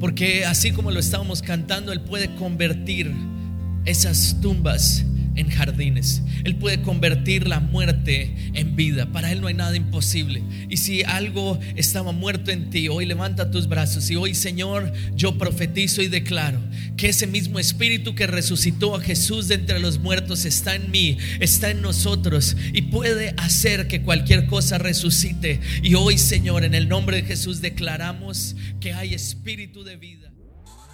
Porque 0.00 0.44
así 0.44 0.70
como 0.70 0.90
lo 0.90 1.00
estábamos 1.00 1.42
cantando, 1.42 1.92
Él 1.92 2.00
puede 2.00 2.34
convertir 2.36 3.12
esas 3.84 4.40
tumbas 4.40 5.04
en 5.38 5.50
jardines. 5.50 6.22
Él 6.44 6.56
puede 6.56 6.82
convertir 6.82 7.46
la 7.46 7.60
muerte 7.60 8.34
en 8.54 8.76
vida. 8.76 9.10
Para 9.12 9.32
Él 9.32 9.40
no 9.40 9.46
hay 9.46 9.54
nada 9.54 9.76
imposible. 9.76 10.42
Y 10.68 10.76
si 10.78 11.02
algo 11.02 11.58
estaba 11.76 12.12
muerto 12.12 12.50
en 12.50 12.70
ti, 12.70 12.88
hoy 12.88 13.06
levanta 13.06 13.50
tus 13.50 13.68
brazos 13.68 14.10
y 14.10 14.16
hoy, 14.16 14.34
Señor, 14.34 14.92
yo 15.14 15.38
profetizo 15.38 16.02
y 16.02 16.08
declaro 16.08 16.60
que 16.96 17.08
ese 17.08 17.26
mismo 17.26 17.58
espíritu 17.58 18.14
que 18.14 18.26
resucitó 18.26 18.96
a 18.96 19.00
Jesús 19.00 19.48
de 19.48 19.54
entre 19.54 19.78
los 19.78 19.98
muertos 19.98 20.44
está 20.44 20.74
en 20.74 20.90
mí, 20.90 21.16
está 21.40 21.70
en 21.70 21.82
nosotros 21.82 22.56
y 22.72 22.82
puede 22.82 23.34
hacer 23.36 23.88
que 23.88 24.02
cualquier 24.02 24.46
cosa 24.46 24.78
resucite. 24.78 25.60
Y 25.82 25.94
hoy, 25.94 26.18
Señor, 26.18 26.64
en 26.64 26.74
el 26.74 26.88
nombre 26.88 27.18
de 27.18 27.28
Jesús 27.28 27.60
declaramos 27.60 28.56
que 28.80 28.92
hay 28.92 29.14
espíritu 29.14 29.84
de 29.84 29.96
vida. 29.96 30.32